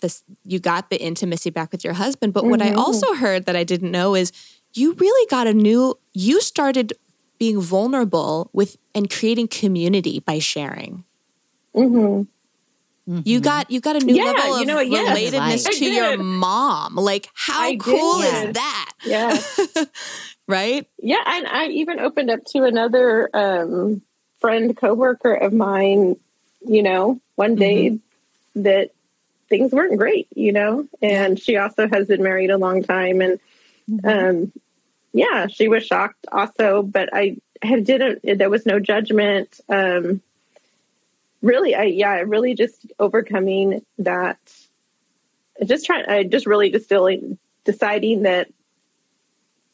this 0.00 0.22
you 0.44 0.58
got 0.60 0.90
the 0.90 1.00
intimacy 1.02 1.50
back 1.50 1.72
with 1.72 1.84
your 1.84 1.94
husband. 1.94 2.32
But 2.32 2.44
what 2.44 2.62
I 2.62 2.70
Mhm. 2.70 2.76
also 2.76 3.14
heard 3.14 3.46
that 3.46 3.56
I 3.56 3.64
didn't 3.64 3.90
know 3.90 4.14
is 4.14 4.30
you 4.74 4.92
really 4.94 5.26
got 5.28 5.46
a 5.46 5.54
new 5.54 5.98
you 6.12 6.40
started 6.40 6.92
being 7.38 7.60
vulnerable 7.60 8.50
with 8.52 8.76
and 8.94 9.10
creating 9.10 9.48
community 9.48 10.20
by 10.20 10.38
sharing. 10.38 11.04
Mhm. 11.74 12.26
You 13.24 13.40
Mhm. 13.40 13.42
got 13.42 13.70
you 13.70 13.80
got 13.80 13.96
a 13.96 14.00
new 14.00 14.16
Yeah, 14.16 14.24
level 14.24 14.56
you 14.56 14.62
of 14.62 14.66
know? 14.68 14.80
Yes. 14.80 15.32
relatedness 15.32 15.66
I 15.66 15.72
to 15.72 15.90
your 15.90 16.18
mom. 16.18 16.94
Like 16.94 17.28
how 17.34 17.62
I 17.62 17.76
cool 17.76 18.20
is 18.20 18.52
that? 18.54 18.92
Yeah. 19.04 19.40
right? 20.48 20.86
Yeah, 21.00 21.22
and 21.26 21.46
I 21.46 21.66
even 21.68 22.00
opened 22.00 22.30
up 22.30 22.44
to 22.52 22.64
another 22.64 23.30
um, 23.32 24.02
friend, 24.40 24.76
coworker 24.76 25.32
of 25.34 25.52
mine. 25.52 26.16
You 26.66 26.82
know, 26.82 27.20
one 27.36 27.54
day 27.54 27.98
that 28.56 28.90
things 29.48 29.72
weren't 29.72 29.96
great. 29.96 30.26
You 30.34 30.52
know, 30.52 30.88
and 31.00 31.40
she 31.40 31.56
also 31.56 31.88
has 31.88 32.08
been 32.08 32.22
married 32.22 32.50
a 32.50 32.58
long 32.58 32.82
time, 32.82 33.22
and 33.22 33.40
um, 34.04 34.52
yeah, 35.12 35.46
she 35.46 35.68
was 35.68 35.86
shocked 35.86 36.26
also. 36.30 36.82
But 36.82 37.10
I 37.12 37.36
had 37.62 37.84
didn't. 37.84 38.38
There 38.38 38.50
was 38.50 38.66
no 38.66 38.78
judgment. 38.78 39.60
Um, 39.68 40.22
really, 41.42 41.74
I 41.74 41.84
yeah, 41.84 42.22
really 42.26 42.54
just 42.54 42.86
overcoming 42.98 43.84
that. 43.98 44.38
Just 45.64 45.86
trying. 45.86 46.08
I 46.08 46.22
just 46.22 46.46
really 46.46 46.70
distilling, 46.70 47.38
deciding 47.64 48.22
that 48.22 48.48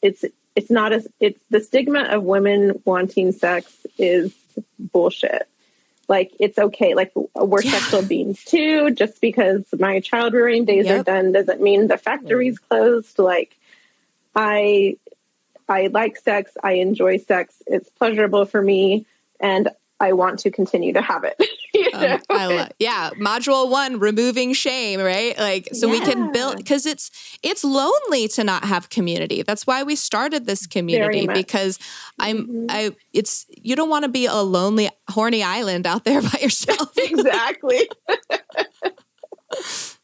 it's 0.01 0.25
it's 0.55 0.71
not 0.71 0.93
a 0.93 1.03
it's 1.19 1.41
the 1.49 1.59
stigma 1.59 2.03
of 2.03 2.23
women 2.23 2.81
wanting 2.85 3.31
sex 3.31 3.85
is 3.97 4.33
bullshit 4.79 5.47
like 6.07 6.31
it's 6.39 6.57
okay 6.57 6.93
like 6.95 7.11
we're 7.35 7.61
Yeah. 7.61 7.71
sexual 7.71 8.03
beings 8.03 8.43
too 8.43 8.91
just 8.91 9.19
because 9.21 9.65
my 9.77 9.99
child 9.99 10.33
rearing 10.33 10.65
days 10.65 10.87
are 10.87 11.03
done 11.03 11.31
doesn't 11.31 11.61
mean 11.61 11.87
the 11.87 11.97
factory's 11.97 12.59
closed 12.59 13.19
like 13.19 13.57
i 14.35 14.97
i 15.69 15.87
like 15.87 16.17
sex 16.17 16.51
i 16.63 16.73
enjoy 16.73 17.17
sex 17.17 17.61
it's 17.67 17.89
pleasurable 17.89 18.45
for 18.45 18.61
me 18.61 19.05
and 19.39 19.69
i 19.99 20.13
want 20.13 20.39
to 20.39 20.51
continue 20.51 20.93
to 20.93 21.01
have 21.01 21.23
it 21.23 21.35
you 21.73 21.89
Um, 21.93 22.01
know? 22.01 22.19
I 22.29 22.47
love, 22.47 22.69
yeah, 22.79 23.09
module 23.19 23.69
one, 23.69 23.99
removing 23.99 24.53
shame, 24.53 24.99
right? 24.99 25.37
Like, 25.37 25.69
so 25.73 25.89
we 25.89 25.99
can 25.99 26.31
build 26.31 26.57
because 26.57 26.85
it's 26.85 27.11
it's 27.43 27.63
lonely 27.63 28.27
to 28.29 28.43
not 28.43 28.63
have 28.65 28.89
community. 28.89 29.43
That's 29.43 29.67
why 29.67 29.83
we 29.83 29.95
started 29.95 30.45
this 30.45 30.67
community 30.67 31.27
because 31.27 31.77
I'm 32.19 32.47
Mhm. 32.47 32.65
I 32.69 32.95
it's 33.13 33.45
you 33.49 33.75
don't 33.75 33.89
want 33.89 34.03
to 34.03 34.09
be 34.09 34.25
a 34.25 34.35
lonely, 34.35 34.89
horny 35.09 35.43
island 35.43 35.85
out 35.85 36.03
there 36.05 36.21
by 36.31 36.39
yourself. 36.41 36.97
exactly 36.97 37.89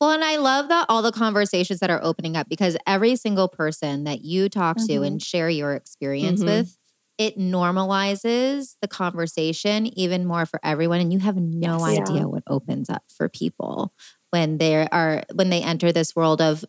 Well, 0.00 0.12
and 0.12 0.22
I 0.24 0.36
love 0.36 0.68
that 0.68 0.86
all 0.88 1.02
the 1.02 1.10
conversations 1.12 1.80
that 1.80 1.90
are 1.90 2.02
opening 2.02 2.36
up 2.36 2.48
because 2.48 2.76
every 2.86 3.16
single 3.16 3.48
person 3.48 4.04
that 4.04 4.22
you 4.24 4.48
talk 4.48 4.76
to 4.78 5.00
Mhm. 5.00 5.06
and 5.06 5.22
share 5.22 5.48
your 5.50 5.74
experience 5.74 6.40
Mhm. 6.42 6.46
with, 6.46 6.78
it 7.18 7.36
normalizes 7.36 8.76
the 8.80 8.86
conversation 8.86 9.86
even 9.98 10.24
more 10.24 10.46
for 10.46 10.60
everyone. 10.62 11.00
And 11.00 11.12
you 11.12 11.18
have 11.18 11.36
no 11.36 11.78
Yes. 11.78 11.88
idea 11.88 12.20
Yeah. 12.20 12.26
what 12.26 12.44
opens 12.46 12.88
up 12.88 13.02
for 13.08 13.28
people 13.28 13.92
when 14.30 14.58
they 14.58 14.86
are 14.88 15.24
when 15.34 15.50
they 15.50 15.62
enter 15.62 15.90
this 15.90 16.14
world 16.14 16.40
of 16.40 16.64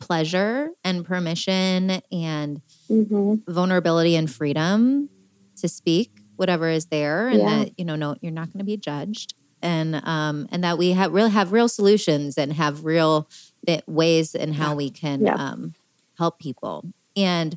pleasure 0.00 0.70
and 0.82 1.04
permission 1.04 2.02
and 2.10 2.62
hmm 2.88 3.36
vulnerability 3.48 4.16
and 4.16 4.30
freedom 4.30 5.10
to 5.56 5.68
speak 5.68 6.10
whatever 6.36 6.68
is 6.68 6.86
there 6.86 7.28
and 7.28 7.40
Yeah. 7.40 7.64
that 7.64 7.78
you 7.78 7.84
know 7.84 7.96
no 7.96 8.16
you're 8.22 8.32
not 8.32 8.52
going 8.52 8.58
to 8.60 8.64
be 8.64 8.76
judged 8.76 9.34
and 9.62 9.96
um, 10.04 10.48
and 10.50 10.64
that 10.64 10.78
we 10.78 10.92
have 10.92 11.12
really 11.12 11.30
have 11.30 11.52
real 11.52 11.68
solutions 11.68 12.36
and 12.36 12.52
have 12.52 12.84
real 12.84 13.28
ways 13.86 14.34
in 14.34 14.52
how 14.54 14.74
we 14.74 14.90
can 14.90 15.24
yeah. 15.24 15.34
um, 15.34 15.74
help 16.18 16.38
people. 16.38 16.84
And 17.16 17.56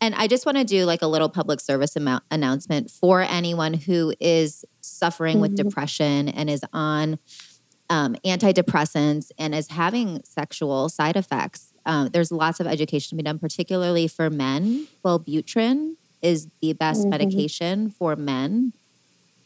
and 0.00 0.16
I 0.16 0.26
just 0.26 0.44
want 0.44 0.58
to 0.58 0.64
do 0.64 0.84
like 0.84 1.02
a 1.02 1.06
little 1.06 1.28
public 1.28 1.60
service 1.60 1.94
amount, 1.94 2.24
announcement 2.30 2.90
for 2.90 3.20
anyone 3.20 3.74
who 3.74 4.12
is 4.18 4.64
suffering 4.80 5.34
mm-hmm. 5.34 5.42
with 5.42 5.56
depression 5.56 6.28
and 6.28 6.50
is 6.50 6.64
on 6.72 7.20
um, 7.88 8.16
antidepressants 8.24 9.30
and 9.38 9.54
is 9.54 9.68
having 9.68 10.20
sexual 10.24 10.88
side 10.88 11.16
effects. 11.16 11.72
Um, 11.86 12.08
there's 12.08 12.32
lots 12.32 12.58
of 12.58 12.66
education 12.66 13.10
to 13.10 13.22
be 13.22 13.22
done, 13.22 13.38
particularly 13.38 14.08
for 14.08 14.28
men. 14.28 14.88
Wellbutrin 15.04 15.96
is 16.20 16.48
the 16.60 16.72
best 16.72 17.02
mm-hmm. 17.02 17.10
medication 17.10 17.90
for 17.90 18.16
men 18.16 18.72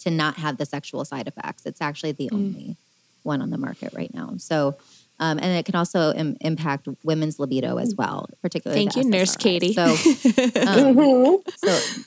to 0.07 0.11
not 0.13 0.37
have 0.37 0.57
the 0.57 0.65
sexual 0.65 1.05
side 1.05 1.27
effects. 1.27 1.67
It's 1.67 1.81
actually 1.81 2.13
the 2.13 2.31
mm. 2.33 2.35
only 2.35 2.77
one 3.25 3.43
on 3.43 3.51
the 3.51 3.59
market 3.59 3.93
right 3.93 4.13
now. 4.15 4.35
So, 4.39 4.77
um, 5.19 5.39
and 5.39 5.47
it 5.47 5.65
can 5.65 5.75
also 5.75 6.13
Im- 6.13 6.37
impact 6.41 6.87
women's 7.03 7.41
libido 7.41 7.77
as 7.79 7.95
well, 7.97 8.29
particularly. 8.41 8.85
Thank 8.85 8.97
you, 8.97 9.03
SSRI. 9.03 9.11
Nurse 9.11 9.37
Katie. 9.37 9.73
So, 9.73 9.85
um, 10.67 11.43
so, 11.57 12.03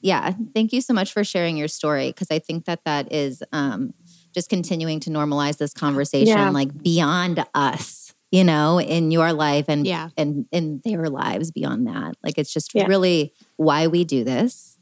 yeah, 0.00 0.32
thank 0.54 0.72
you 0.72 0.80
so 0.80 0.94
much 0.94 1.12
for 1.12 1.24
sharing 1.24 1.58
your 1.58 1.68
story 1.68 2.08
because 2.08 2.28
I 2.30 2.38
think 2.38 2.64
that 2.64 2.84
that 2.84 3.12
is 3.12 3.42
um, 3.52 3.92
just 4.32 4.48
continuing 4.48 4.98
to 5.00 5.10
normalize 5.10 5.58
this 5.58 5.74
conversation, 5.74 6.38
yeah. 6.38 6.48
like 6.50 6.82
beyond 6.82 7.44
us, 7.54 8.14
you 8.30 8.44
know, 8.44 8.80
in 8.80 9.10
your 9.10 9.34
life 9.34 9.66
and 9.68 9.86
yeah. 9.86 10.08
and 10.16 10.46
in 10.52 10.80
their 10.86 11.10
lives 11.10 11.50
beyond 11.50 11.86
that. 11.86 12.14
Like 12.22 12.38
it's 12.38 12.52
just 12.52 12.74
yeah. 12.74 12.86
really 12.86 13.34
why 13.56 13.88
we 13.88 14.04
do 14.04 14.24
this 14.24 14.75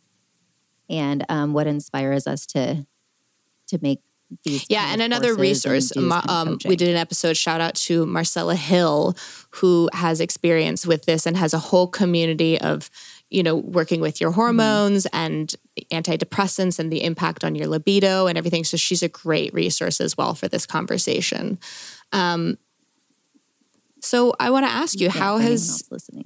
and 0.88 1.24
um, 1.28 1.52
what 1.52 1.66
inspires 1.66 2.26
us 2.26 2.46
to 2.46 2.86
to 3.68 3.78
make 3.82 4.00
these 4.44 4.66
yeah 4.68 4.92
and 4.92 5.00
another 5.00 5.34
resource 5.34 5.90
and 5.92 6.10
um, 6.28 6.58
we 6.64 6.76
did 6.76 6.88
an 6.88 6.96
episode 6.96 7.36
shout 7.36 7.60
out 7.60 7.74
to 7.74 8.04
marcella 8.06 8.56
hill 8.56 9.14
who 9.50 9.88
has 9.92 10.20
experience 10.20 10.86
with 10.86 11.04
this 11.04 11.26
and 11.26 11.36
has 11.36 11.54
a 11.54 11.58
whole 11.58 11.86
community 11.86 12.60
of 12.60 12.90
you 13.34 13.42
know, 13.42 13.56
working 13.56 14.00
with 14.00 14.20
your 14.20 14.30
hormones 14.30 15.06
mm-hmm. 15.06 15.16
and 15.16 15.54
antidepressants 15.90 16.78
and 16.78 16.92
the 16.92 17.02
impact 17.02 17.42
on 17.42 17.56
your 17.56 17.66
libido 17.66 18.28
and 18.28 18.38
everything. 18.38 18.62
So 18.62 18.76
she's 18.76 19.02
a 19.02 19.08
great 19.08 19.52
resource 19.52 20.00
as 20.00 20.16
well 20.16 20.34
for 20.34 20.46
this 20.46 20.66
conversation. 20.66 21.58
Um, 22.12 22.58
so 24.00 24.34
I 24.38 24.50
want 24.50 24.66
to 24.66 24.72
ask 24.72 25.00
you, 25.00 25.06
yeah, 25.06 25.18
how 25.18 25.38
has 25.38 25.82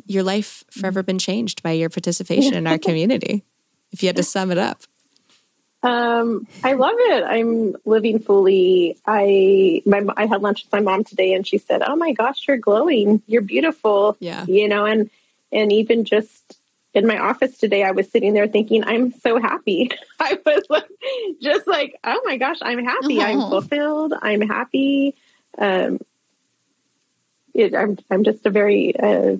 your 0.06 0.22
life 0.22 0.64
forever 0.70 1.00
mm-hmm. 1.00 1.06
been 1.06 1.18
changed 1.18 1.62
by 1.62 1.72
your 1.72 1.88
participation 1.88 2.52
in 2.52 2.66
our 2.66 2.78
community? 2.78 3.42
If 3.93 4.03
you 4.03 4.09
had 4.09 4.16
to 4.16 4.22
sum 4.22 4.51
it 4.51 4.59
up. 4.59 4.82
Um, 5.82 6.47
I 6.64 6.72
love 6.72 6.97
it. 6.97 7.22
I'm 7.22 7.76
living 7.84 8.18
fully. 8.18 8.99
I 9.07 9.82
my 9.86 10.05
I 10.16 10.26
had 10.26 10.43
lunch 10.43 10.64
with 10.64 10.72
my 10.72 10.80
mom 10.80 11.05
today, 11.05 11.34
and 11.34 11.47
she 11.47 11.59
said, 11.59 11.82
"Oh 11.86 11.95
my 11.95 12.12
gosh, 12.12 12.49
you're 12.49 12.57
glowing. 12.57 13.22
You're 13.26 13.43
beautiful." 13.43 14.16
Yeah, 14.18 14.45
you 14.47 14.66
know, 14.66 14.84
and 14.86 15.09
and 15.53 15.72
even 15.72 16.05
just 16.05 16.59
in 16.95 17.07
my 17.07 17.18
office 17.18 17.59
today, 17.59 17.84
I 17.84 17.93
was 17.93 18.11
sitting 18.11 18.34
there 18.34 18.49
thinking, 18.49 18.84
I'm 18.84 19.12
so 19.12 19.41
happy. 19.41 19.91
I 20.20 20.39
was 20.45 20.64
like, 20.68 20.89
just 21.41 21.66
like, 21.66 21.99
oh 22.05 22.20
my 22.24 22.36
gosh, 22.36 22.59
I'm 22.62 22.84
happy. 22.84 23.20
I'm 23.20 23.41
fulfilled. 23.41 24.14
I'm 24.20 24.41
happy. 24.41 25.14
Um, 25.57 26.01
it, 27.55 27.74
I'm, 27.74 27.99
I'm 28.11 28.24
just 28.24 28.47
a 28.47 28.51
very 28.51 28.99
uh, 28.99 29.36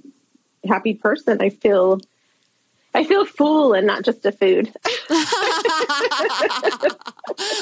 happy 0.67 0.95
person. 0.95 1.41
I 1.41 1.51
feel 1.51 2.01
I 2.95 3.05
feel 3.05 3.25
full 3.25 3.75
and 3.75 3.87
not 3.87 4.05
just 4.05 4.25
a 4.25 4.33
food. 4.33 4.73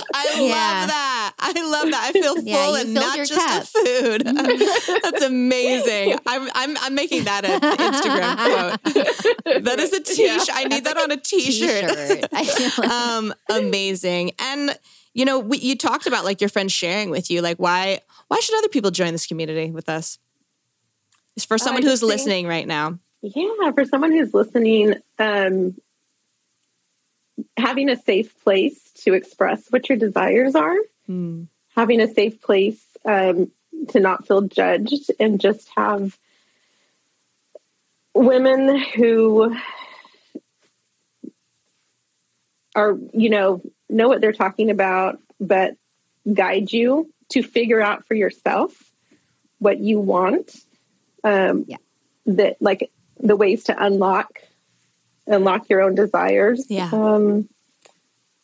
I 0.09 0.37
yeah. 0.37 0.55
love 0.55 0.89
that. 0.89 1.33
I 1.39 1.53
love 1.53 1.91
that. 1.91 2.03
I 2.05 2.13
feel 2.13 2.37
full 2.37 2.45
yeah, 2.45 2.81
and 2.81 2.95
not 2.95 3.17
just 3.17 3.35
cup. 3.35 3.63
a 3.63 3.67
food. 3.67 4.23
That's 5.03 5.23
amazing. 5.23 6.19
I'm, 6.27 6.49
I'm, 6.55 6.77
I'm 6.81 6.95
making 6.95 7.25
that 7.25 7.45
an 7.45 7.61
Instagram 7.61 8.37
quote. 8.37 9.65
That 9.65 9.79
is 9.81 9.93
a 9.93 10.01
t-shirt. 10.01 10.49
Yeah. 10.49 10.55
I 10.55 10.65
need 10.65 10.85
that 10.85 10.97
on 10.97 11.11
a 11.11 11.17
t-shirt. 11.17 12.31
t-shirt. 12.31 12.79
um, 12.91 13.35
amazing. 13.51 14.33
And 14.39 14.79
you 15.13 15.25
know, 15.25 15.39
we, 15.39 15.59
you 15.59 15.77
talked 15.77 16.07
about 16.07 16.25
like 16.25 16.41
your 16.41 16.51
friends 16.51 16.73
sharing 16.73 17.11
with 17.11 17.31
you, 17.31 17.41
like 17.43 17.57
why 17.57 18.01
why 18.29 18.39
should 18.41 18.57
other 18.59 18.69
people 18.69 18.91
join 18.91 19.13
this 19.13 19.27
community 19.27 19.71
with 19.71 19.89
us? 19.89 20.19
It's 21.37 21.45
for 21.45 21.59
someone 21.59 21.83
who's 21.83 22.01
think, 22.01 22.13
listening 22.13 22.47
right 22.47 22.67
now. 22.67 22.99
Yeah, 23.35 23.73
for 23.73 23.85
someone 23.85 24.13
who's 24.13 24.33
listening, 24.33 24.95
um, 25.19 25.75
having 27.57 27.89
a 27.89 27.97
safe 27.97 28.39
place 28.45 28.81
to 29.03 29.15
express 29.15 29.67
what 29.71 29.89
your 29.89 29.99
desires 29.99 30.55
are, 30.55 30.77
mm. 31.09 31.49
having 31.75 32.01
a 32.01 32.07
safe 32.07 32.41
place 32.41 32.81
um, 33.05 33.51
to 33.89 33.99
not 33.99 34.29
feel 34.29 34.43
judged, 34.43 35.11
and 35.19 35.41
just 35.41 35.69
have 35.77 36.17
women 38.15 38.79
who 38.79 39.57
are, 42.77 42.97
you 43.13 43.31
know, 43.31 43.61
know 43.89 44.07
what 44.07 44.21
they're 44.21 44.33
talking 44.33 44.71
about, 44.71 45.19
but 45.41 45.75
guide 46.33 46.73
you 46.73 47.13
to 47.31 47.43
figure 47.43 47.81
out 47.81 48.07
for 48.07 48.15
yourself 48.15 48.93
what 49.59 49.79
you 49.79 49.99
want. 49.99 50.55
Um, 51.25 51.65
yeah. 51.67 51.79
That 52.27 52.57
like 52.61 52.91
the 53.21 53.37
ways 53.37 53.65
to 53.65 53.85
unlock 53.85 54.41
unlock 55.27 55.69
your 55.69 55.83
own 55.83 55.95
desires. 55.95 56.67
Yeah. 56.69 56.91
Um, 56.93 57.49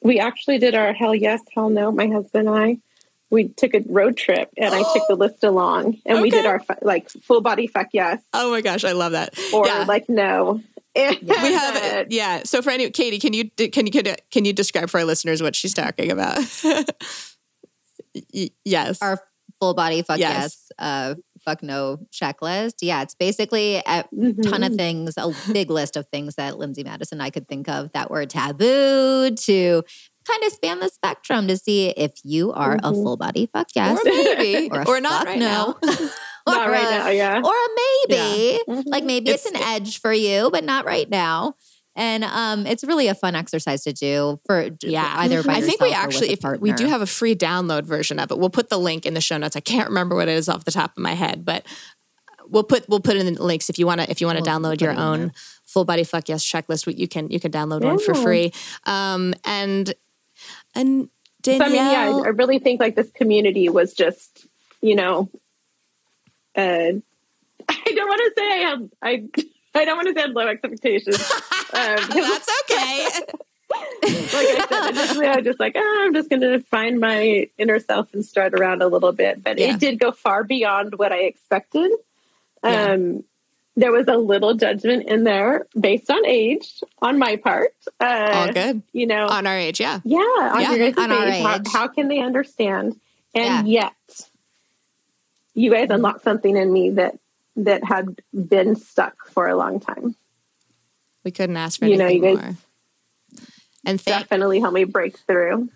we 0.02 0.18
actually 0.18 0.58
did 0.58 0.74
our 0.74 0.92
hell 0.92 1.14
yes, 1.14 1.40
hell 1.54 1.70
no. 1.70 1.92
My 1.92 2.08
husband 2.08 2.48
and 2.48 2.56
I. 2.58 2.78
We 3.30 3.48
took 3.48 3.72
a 3.72 3.82
road 3.86 4.18
trip, 4.18 4.50
and 4.58 4.74
I 4.74 4.82
took 4.92 5.08
the 5.08 5.14
list 5.18 5.42
along, 5.42 5.98
and 6.04 6.18
okay. 6.18 6.22
we 6.22 6.28
did 6.30 6.44
our 6.44 6.60
like 6.82 7.08
full 7.08 7.40
body 7.40 7.66
fuck 7.66 7.88
yes. 7.92 8.22
Oh 8.34 8.50
my 8.50 8.60
gosh, 8.60 8.84
I 8.84 8.92
love 8.92 9.12
that. 9.12 9.38
Or 9.54 9.66
yeah. 9.66 9.84
like 9.88 10.08
no. 10.08 10.60
we 10.94 11.02
have 11.02 11.76
it. 11.82 12.10
Yeah. 12.10 12.42
So 12.44 12.60
for 12.60 12.68
any 12.70 12.90
Katie, 12.90 13.18
can 13.18 13.32
you 13.32 13.48
can 13.50 13.86
you 13.86 14.02
can 14.30 14.44
you 14.44 14.52
describe 14.52 14.90
for 14.90 14.98
our 14.98 15.06
listeners 15.06 15.42
what 15.42 15.56
she's 15.56 15.72
talking 15.72 16.10
about? 16.10 16.40
yes. 18.64 19.00
Our 19.00 19.18
full 19.62 19.74
body 19.74 20.02
fuck 20.02 20.18
yes, 20.18 20.34
yes 20.34 20.72
uh, 20.78 21.14
fuck 21.44 21.62
no 21.62 21.98
checklist. 22.12 22.76
Yeah, 22.80 23.02
it's 23.02 23.14
basically 23.14 23.76
a 23.76 23.82
mm-hmm. 23.82 24.40
ton 24.42 24.62
of 24.62 24.70
mm-hmm. 24.70 24.76
things, 24.76 25.14
a 25.16 25.32
big 25.52 25.70
list 25.70 25.96
of 25.96 26.06
things 26.08 26.36
that 26.36 26.58
Lindsay 26.58 26.84
Madison 26.84 27.16
and 27.16 27.22
I 27.22 27.30
could 27.30 27.48
think 27.48 27.68
of 27.68 27.92
that 27.92 28.10
were 28.10 28.26
taboo 28.26 29.30
to 29.30 29.82
kind 30.26 30.44
of 30.44 30.52
span 30.52 30.80
the 30.80 30.88
spectrum 30.88 31.48
to 31.48 31.56
see 31.56 31.88
if 31.88 32.12
you 32.22 32.52
are 32.52 32.76
mm-hmm. 32.76 32.86
a 32.86 32.92
full 32.92 33.16
body 33.16 33.48
fuck 33.52 33.66
yes 33.74 33.98
or 33.98 34.04
maybe 34.04 34.70
or, 34.70 34.86
or 34.86 35.00
not 35.00 35.26
right 35.26 35.38
no. 35.38 35.76
or 36.46 36.54
not 36.54 36.70
right 36.70 36.86
a, 36.86 36.90
now, 36.90 37.08
yeah. 37.08 37.40
Or 37.42 37.52
a 37.52 37.68
maybe. 38.08 38.58
Yeah. 38.66 38.74
Mm-hmm. 38.74 38.88
Like 38.88 39.04
maybe 39.04 39.30
it's, 39.30 39.46
it's, 39.46 39.54
an 39.54 39.62
edge 39.62 40.00
for 40.00 40.12
you, 40.12 40.50
but 40.50 40.64
not 40.64 40.84
right 40.84 41.08
now. 41.08 41.54
And 41.94 42.24
um, 42.24 42.66
it's 42.66 42.84
really 42.84 43.08
a 43.08 43.14
fun 43.14 43.34
exercise 43.34 43.84
to 43.84 43.92
do 43.92 44.40
for 44.46 44.70
yeah. 44.82 45.14
either 45.18 45.42
by 45.42 45.54
I 45.54 45.60
think 45.60 45.80
we 45.80 45.92
actually 45.92 46.30
if 46.30 46.42
we 46.60 46.72
do 46.72 46.86
have 46.86 47.02
a 47.02 47.06
free 47.06 47.34
download 47.34 47.84
version 47.84 48.18
of 48.18 48.30
it. 48.30 48.38
We'll 48.38 48.50
put 48.50 48.70
the 48.70 48.78
link 48.78 49.04
in 49.04 49.12
the 49.14 49.20
show 49.20 49.36
notes. 49.36 49.56
I 49.56 49.60
can't 49.60 49.88
remember 49.88 50.16
what 50.16 50.28
it 50.28 50.32
is 50.32 50.48
off 50.48 50.64
the 50.64 50.70
top 50.70 50.92
of 50.96 51.02
my 51.02 51.12
head, 51.12 51.44
but 51.44 51.66
we'll 52.48 52.64
put 52.64 52.88
we'll 52.88 53.00
put 53.00 53.16
in 53.16 53.34
the 53.34 53.42
links 53.42 53.68
if 53.68 53.78
you 53.78 53.86
want 53.86 54.00
to 54.00 54.10
if 54.10 54.20
you 54.20 54.26
want 54.26 54.38
to 54.38 54.42
we'll 54.42 54.58
download 54.58 54.80
your 54.80 54.98
own 54.98 55.32
full 55.64 55.84
body 55.84 56.04
fuck 56.04 56.28
yes 56.28 56.44
checklist. 56.44 56.96
You 56.96 57.08
can 57.08 57.30
you 57.30 57.40
can 57.40 57.50
download 57.50 57.84
one 57.84 57.98
for 57.98 58.14
free. 58.14 58.52
Um, 58.84 59.34
and 59.44 59.92
and 60.74 61.10
Danielle, 61.42 61.58
so, 61.58 61.64
I 61.64 61.68
mean, 61.68 61.92
yeah, 61.92 62.22
I 62.24 62.28
really 62.28 62.58
think 62.58 62.80
like 62.80 62.94
this 62.94 63.10
community 63.10 63.68
was 63.68 63.92
just 63.92 64.46
you 64.80 64.96
know, 64.96 65.30
uh, 66.56 66.58
I 67.68 67.92
don't 67.94 68.08
want 68.08 68.20
to 68.20 68.32
say 68.36 68.50
I 68.50 68.68
have 68.68 68.82
I 69.02 69.24
I 69.74 69.84
don't 69.84 69.96
want 69.96 70.14
to 70.14 70.20
set 70.20 70.30
low 70.30 70.46
expectations. 70.46 71.16
Um, 71.74 71.96
That's 72.08 72.50
okay. 72.64 73.08
like 74.02 74.34
I 74.34 74.66
said, 74.68 74.90
initially 74.90 75.26
I 75.26 75.36
was 75.36 75.44
just 75.44 75.60
like, 75.60 75.74
oh, 75.76 76.02
I'm 76.04 76.14
just 76.14 76.28
going 76.28 76.42
to 76.42 76.60
find 76.60 77.00
my 77.00 77.48
inner 77.58 77.78
self 77.80 78.12
and 78.12 78.24
strut 78.24 78.54
around 78.54 78.82
a 78.82 78.88
little 78.88 79.12
bit. 79.12 79.42
But 79.42 79.58
yeah. 79.58 79.74
it 79.74 79.80
did 79.80 79.98
go 79.98 80.12
far 80.12 80.44
beyond 80.44 80.98
what 80.98 81.12
I 81.12 81.20
expected. 81.20 81.90
Yeah. 82.64 82.92
Um, 82.92 83.24
there 83.76 83.90
was 83.90 84.06
a 84.08 84.16
little 84.16 84.54
judgment 84.54 85.08
in 85.08 85.24
there 85.24 85.66
based 85.78 86.10
on 86.10 86.26
age 86.26 86.82
on 87.00 87.18
my 87.18 87.36
part. 87.36 87.74
Uh, 87.98 88.30
All 88.32 88.52
good. 88.52 88.82
You 88.92 89.06
know, 89.06 89.26
on 89.28 89.46
our 89.46 89.56
age, 89.56 89.80
yeah. 89.80 90.00
Yeah, 90.04 90.18
on, 90.18 90.60
yeah, 90.60 90.72
your 90.74 91.00
on 91.00 91.10
our 91.12 91.26
age. 91.26 91.42
How, 91.42 91.60
how, 91.72 91.88
can 91.88 92.08
they 92.08 92.20
understand? 92.20 93.00
And 93.34 93.66
yeah. 93.66 93.82
yet, 93.84 94.20
you 95.54 95.70
guys 95.70 95.88
unlocked 95.88 96.22
something 96.22 96.54
in 96.54 96.70
me 96.70 96.90
that 96.90 97.18
that 97.56 97.84
had 97.84 98.20
been 98.34 98.76
stuck 98.76 99.26
for 99.28 99.48
a 99.48 99.56
long 99.56 99.80
time. 99.80 100.16
We 101.24 101.30
couldn't 101.30 101.56
ask 101.56 101.78
for 101.78 101.86
you 101.86 101.96
know, 101.96 102.08
you 102.08 102.20
more. 102.20 102.56
And 103.84 104.00
thank- 104.00 104.28
definitely 104.28 104.60
help 104.60 104.74
me 104.74 104.84
break 104.84 105.18
through. 105.18 105.68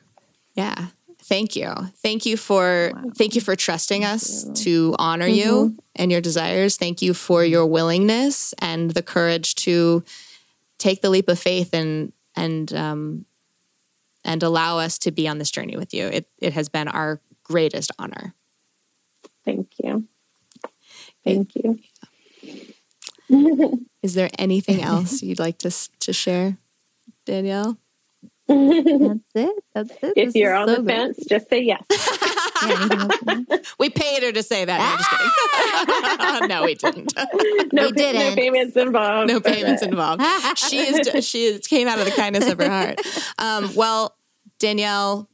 Yeah. 0.54 0.86
Thank 1.18 1.56
you. 1.56 1.72
Thank 2.02 2.24
you 2.24 2.36
for 2.36 2.92
wow. 2.94 3.10
thank 3.16 3.34
you 3.34 3.40
for 3.40 3.56
trusting 3.56 4.02
thank 4.02 4.14
us 4.14 4.46
you. 4.46 4.54
to 4.54 4.96
honor 4.98 5.26
mm-hmm. 5.26 5.34
you 5.34 5.76
and 5.96 6.12
your 6.12 6.20
desires. 6.20 6.76
Thank 6.76 7.02
you 7.02 7.14
for 7.14 7.44
your 7.44 7.66
willingness 7.66 8.54
and 8.60 8.92
the 8.92 9.02
courage 9.02 9.56
to 9.56 10.04
take 10.78 11.02
the 11.02 11.10
leap 11.10 11.28
of 11.28 11.38
faith 11.38 11.70
and 11.72 12.12
and 12.36 12.72
um 12.74 13.26
and 14.24 14.42
allow 14.42 14.78
us 14.78 14.98
to 14.98 15.10
be 15.10 15.26
on 15.26 15.38
this 15.38 15.50
journey 15.50 15.76
with 15.76 15.94
you. 15.94 16.06
It, 16.06 16.28
it 16.38 16.52
has 16.52 16.68
been 16.68 16.88
our 16.88 17.20
greatest 17.44 17.92
honor. 17.98 18.34
Thank 19.44 19.68
you. 19.82 20.06
Thank 21.24 21.52
you. 21.54 21.78
Is 24.06 24.14
there 24.14 24.30
anything 24.38 24.82
else 24.92 25.20
you'd 25.20 25.40
like 25.40 25.58
to, 25.58 25.70
to 26.00 26.12
share, 26.12 26.58
Danielle? 27.24 27.76
That's 28.48 29.32
it. 29.34 29.64
That's 29.74 29.90
it. 29.90 30.12
If 30.16 30.26
This 30.26 30.34
you're 30.36 30.54
on 30.54 30.68
so 30.68 30.76
the 30.76 30.82
good. 30.82 30.86
fence, 30.88 31.18
just 31.28 31.48
say 31.50 31.62
yes. 31.62 31.82
Yeah, 31.90 32.86
anything 32.88 33.46
else? 33.50 33.74
we 33.80 33.90
paid 33.90 34.22
her 34.22 34.30
to 34.30 34.42
say 34.44 34.64
that. 34.64 34.78
No, 34.78 36.38
just 36.38 36.48
no, 36.48 36.64
we 36.64 36.74
didn't. 36.76 37.12
No, 37.72 37.86
We 37.88 37.92
pay- 37.92 38.12
no 38.12 38.18
didn't. 38.20 38.36
payments 38.38 38.76
involved. 38.76 39.28
no 39.28 39.40
payments 39.40 39.82
involved. 39.82 40.22
She 40.56 40.78
is 40.78 41.26
she 41.26 41.44
is, 41.46 41.66
came 41.66 41.88
out 41.88 41.98
of 41.98 42.04
the 42.04 42.12
kindness 42.12 42.48
of 42.48 42.58
her 42.58 42.70
heart. 42.70 43.00
Um, 43.38 43.74
well, 43.74 44.16
Danielle, 44.60 45.28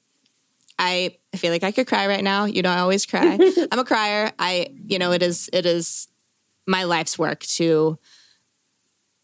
I 0.78 1.14
I 1.34 1.36
feel 1.36 1.52
like 1.52 1.64
I 1.64 1.70
could 1.72 1.86
cry 1.86 2.06
right 2.06 2.24
now. 2.24 2.46
You 2.46 2.62
know, 2.62 2.70
I 2.70 2.78
always 2.78 3.04
cry. 3.04 3.38
I'm 3.70 3.78
a 3.78 3.84
crier. 3.84 4.32
I 4.38 4.68
you 4.86 4.98
know 4.98 5.12
it 5.12 5.22
is 5.22 5.50
it 5.52 5.66
is 5.66 6.08
my 6.66 6.84
life's 6.84 7.18
work 7.18 7.40
to 7.40 7.98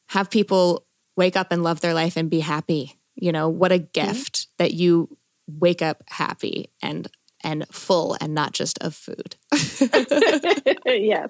have 0.08 0.30
people 0.30 0.86
wake 1.16 1.36
up 1.36 1.48
and 1.52 1.62
love 1.62 1.80
their 1.80 1.94
life 1.94 2.16
and 2.16 2.28
be 2.30 2.40
happy. 2.40 2.98
You 3.14 3.32
know, 3.32 3.48
what 3.48 3.72
a 3.72 3.78
gift 3.78 4.46
that 4.58 4.72
you 4.74 5.16
wake 5.46 5.82
up 5.82 6.02
happy 6.08 6.70
and 6.82 7.08
and 7.44 7.66
full 7.70 8.16
and 8.20 8.34
not 8.34 8.52
just 8.52 8.78
of 8.82 8.94
food. 8.94 9.36
yes. 9.52 9.80
yes, 10.84 11.28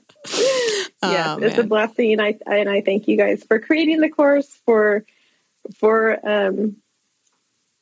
Oh, 1.03 1.39
it's 1.41 1.55
a 1.55 1.59
man. 1.61 1.68
blessing. 1.68 2.20
I 2.20 2.39
and 2.47 2.68
I 2.68 2.81
thank 2.81 3.09
you 3.09 3.16
guys 3.16 3.45
for 3.45 3.59
creating 3.59 4.01
the 4.01 4.09
course 4.09 4.49
for 4.64 5.05
for 5.76 6.18
um 6.29 6.76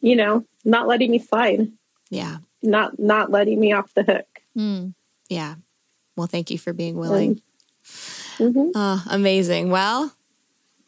you 0.00 0.14
know, 0.16 0.44
not 0.64 0.86
letting 0.86 1.10
me 1.10 1.18
slide, 1.18 1.72
Yeah. 2.10 2.38
not 2.62 2.98
not 2.98 3.30
letting 3.30 3.58
me 3.58 3.72
off 3.72 3.92
the 3.94 4.02
hook. 4.02 4.26
Hmm. 4.54 4.88
Yeah. 5.28 5.56
Well, 6.16 6.26
thank 6.26 6.50
you 6.50 6.58
for 6.58 6.72
being 6.72 6.96
willing. 6.96 7.40
Mhm. 8.38 8.72
Oh, 8.74 9.04
amazing. 9.08 9.70
Well, 9.70 10.12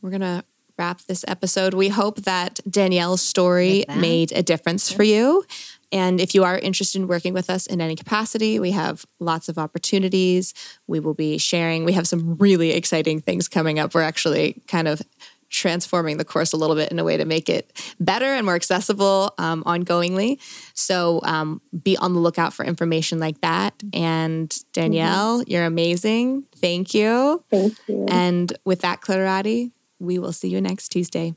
we're 0.02 0.10
going 0.10 0.20
to 0.20 0.44
wrap 0.78 1.02
this 1.02 1.24
episode. 1.26 1.74
We 1.74 1.88
hope 1.88 2.22
that 2.22 2.60
Danielle's 2.68 3.20
story 3.20 3.84
that. 3.88 3.98
made 3.98 4.32
a 4.32 4.42
difference 4.42 4.92
for 4.92 5.02
you. 5.02 5.44
And 5.90 6.20
if 6.20 6.34
you 6.34 6.44
are 6.44 6.58
interested 6.58 7.00
in 7.00 7.08
working 7.08 7.32
with 7.32 7.50
us 7.50 7.66
in 7.66 7.80
any 7.80 7.96
capacity, 7.96 8.60
we 8.60 8.72
have 8.72 9.04
lots 9.18 9.48
of 9.48 9.58
opportunities. 9.58 10.54
We 10.86 11.00
will 11.00 11.14
be 11.14 11.38
sharing. 11.38 11.84
We 11.84 11.94
have 11.94 12.06
some 12.06 12.36
really 12.36 12.72
exciting 12.72 13.20
things 13.20 13.48
coming 13.48 13.78
up. 13.78 13.94
We're 13.94 14.02
actually 14.02 14.62
kind 14.68 14.86
of 14.86 15.02
transforming 15.50 16.18
the 16.18 16.26
course 16.26 16.52
a 16.52 16.58
little 16.58 16.76
bit 16.76 16.92
in 16.92 16.98
a 16.98 17.04
way 17.04 17.16
to 17.16 17.24
make 17.24 17.48
it 17.48 17.72
better 17.98 18.26
and 18.26 18.44
more 18.44 18.54
accessible 18.54 19.32
um, 19.38 19.64
ongoingly. 19.64 20.38
So 20.74 21.20
um, 21.22 21.62
be 21.82 21.96
on 21.96 22.12
the 22.12 22.20
lookout 22.20 22.52
for 22.52 22.66
information 22.66 23.18
like 23.18 23.40
that. 23.40 23.82
And 23.94 24.54
Danielle, 24.74 25.42
you're 25.46 25.64
amazing. 25.64 26.44
Thank 26.56 26.92
you. 26.92 27.42
Thank 27.50 27.78
you. 27.88 28.04
And 28.10 28.52
with 28.66 28.82
that, 28.82 29.00
Clarati, 29.00 29.72
we 29.98 30.18
will 30.18 30.32
see 30.32 30.48
you 30.48 30.60
next 30.60 30.88
Tuesday. 30.90 31.34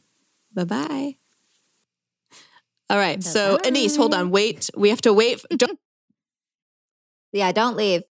Bye 0.53 0.65
bye. 0.65 1.15
All 2.89 2.97
right. 2.97 3.23
So, 3.23 3.57
Anise, 3.63 3.95
hold 3.95 4.13
on. 4.13 4.31
Wait. 4.31 4.69
We 4.75 4.89
have 4.89 5.01
to 5.01 5.13
wait. 5.13 5.41
Don't 5.55 5.79
Yeah, 7.33 7.51
don't 7.53 7.77
leave. 7.77 7.99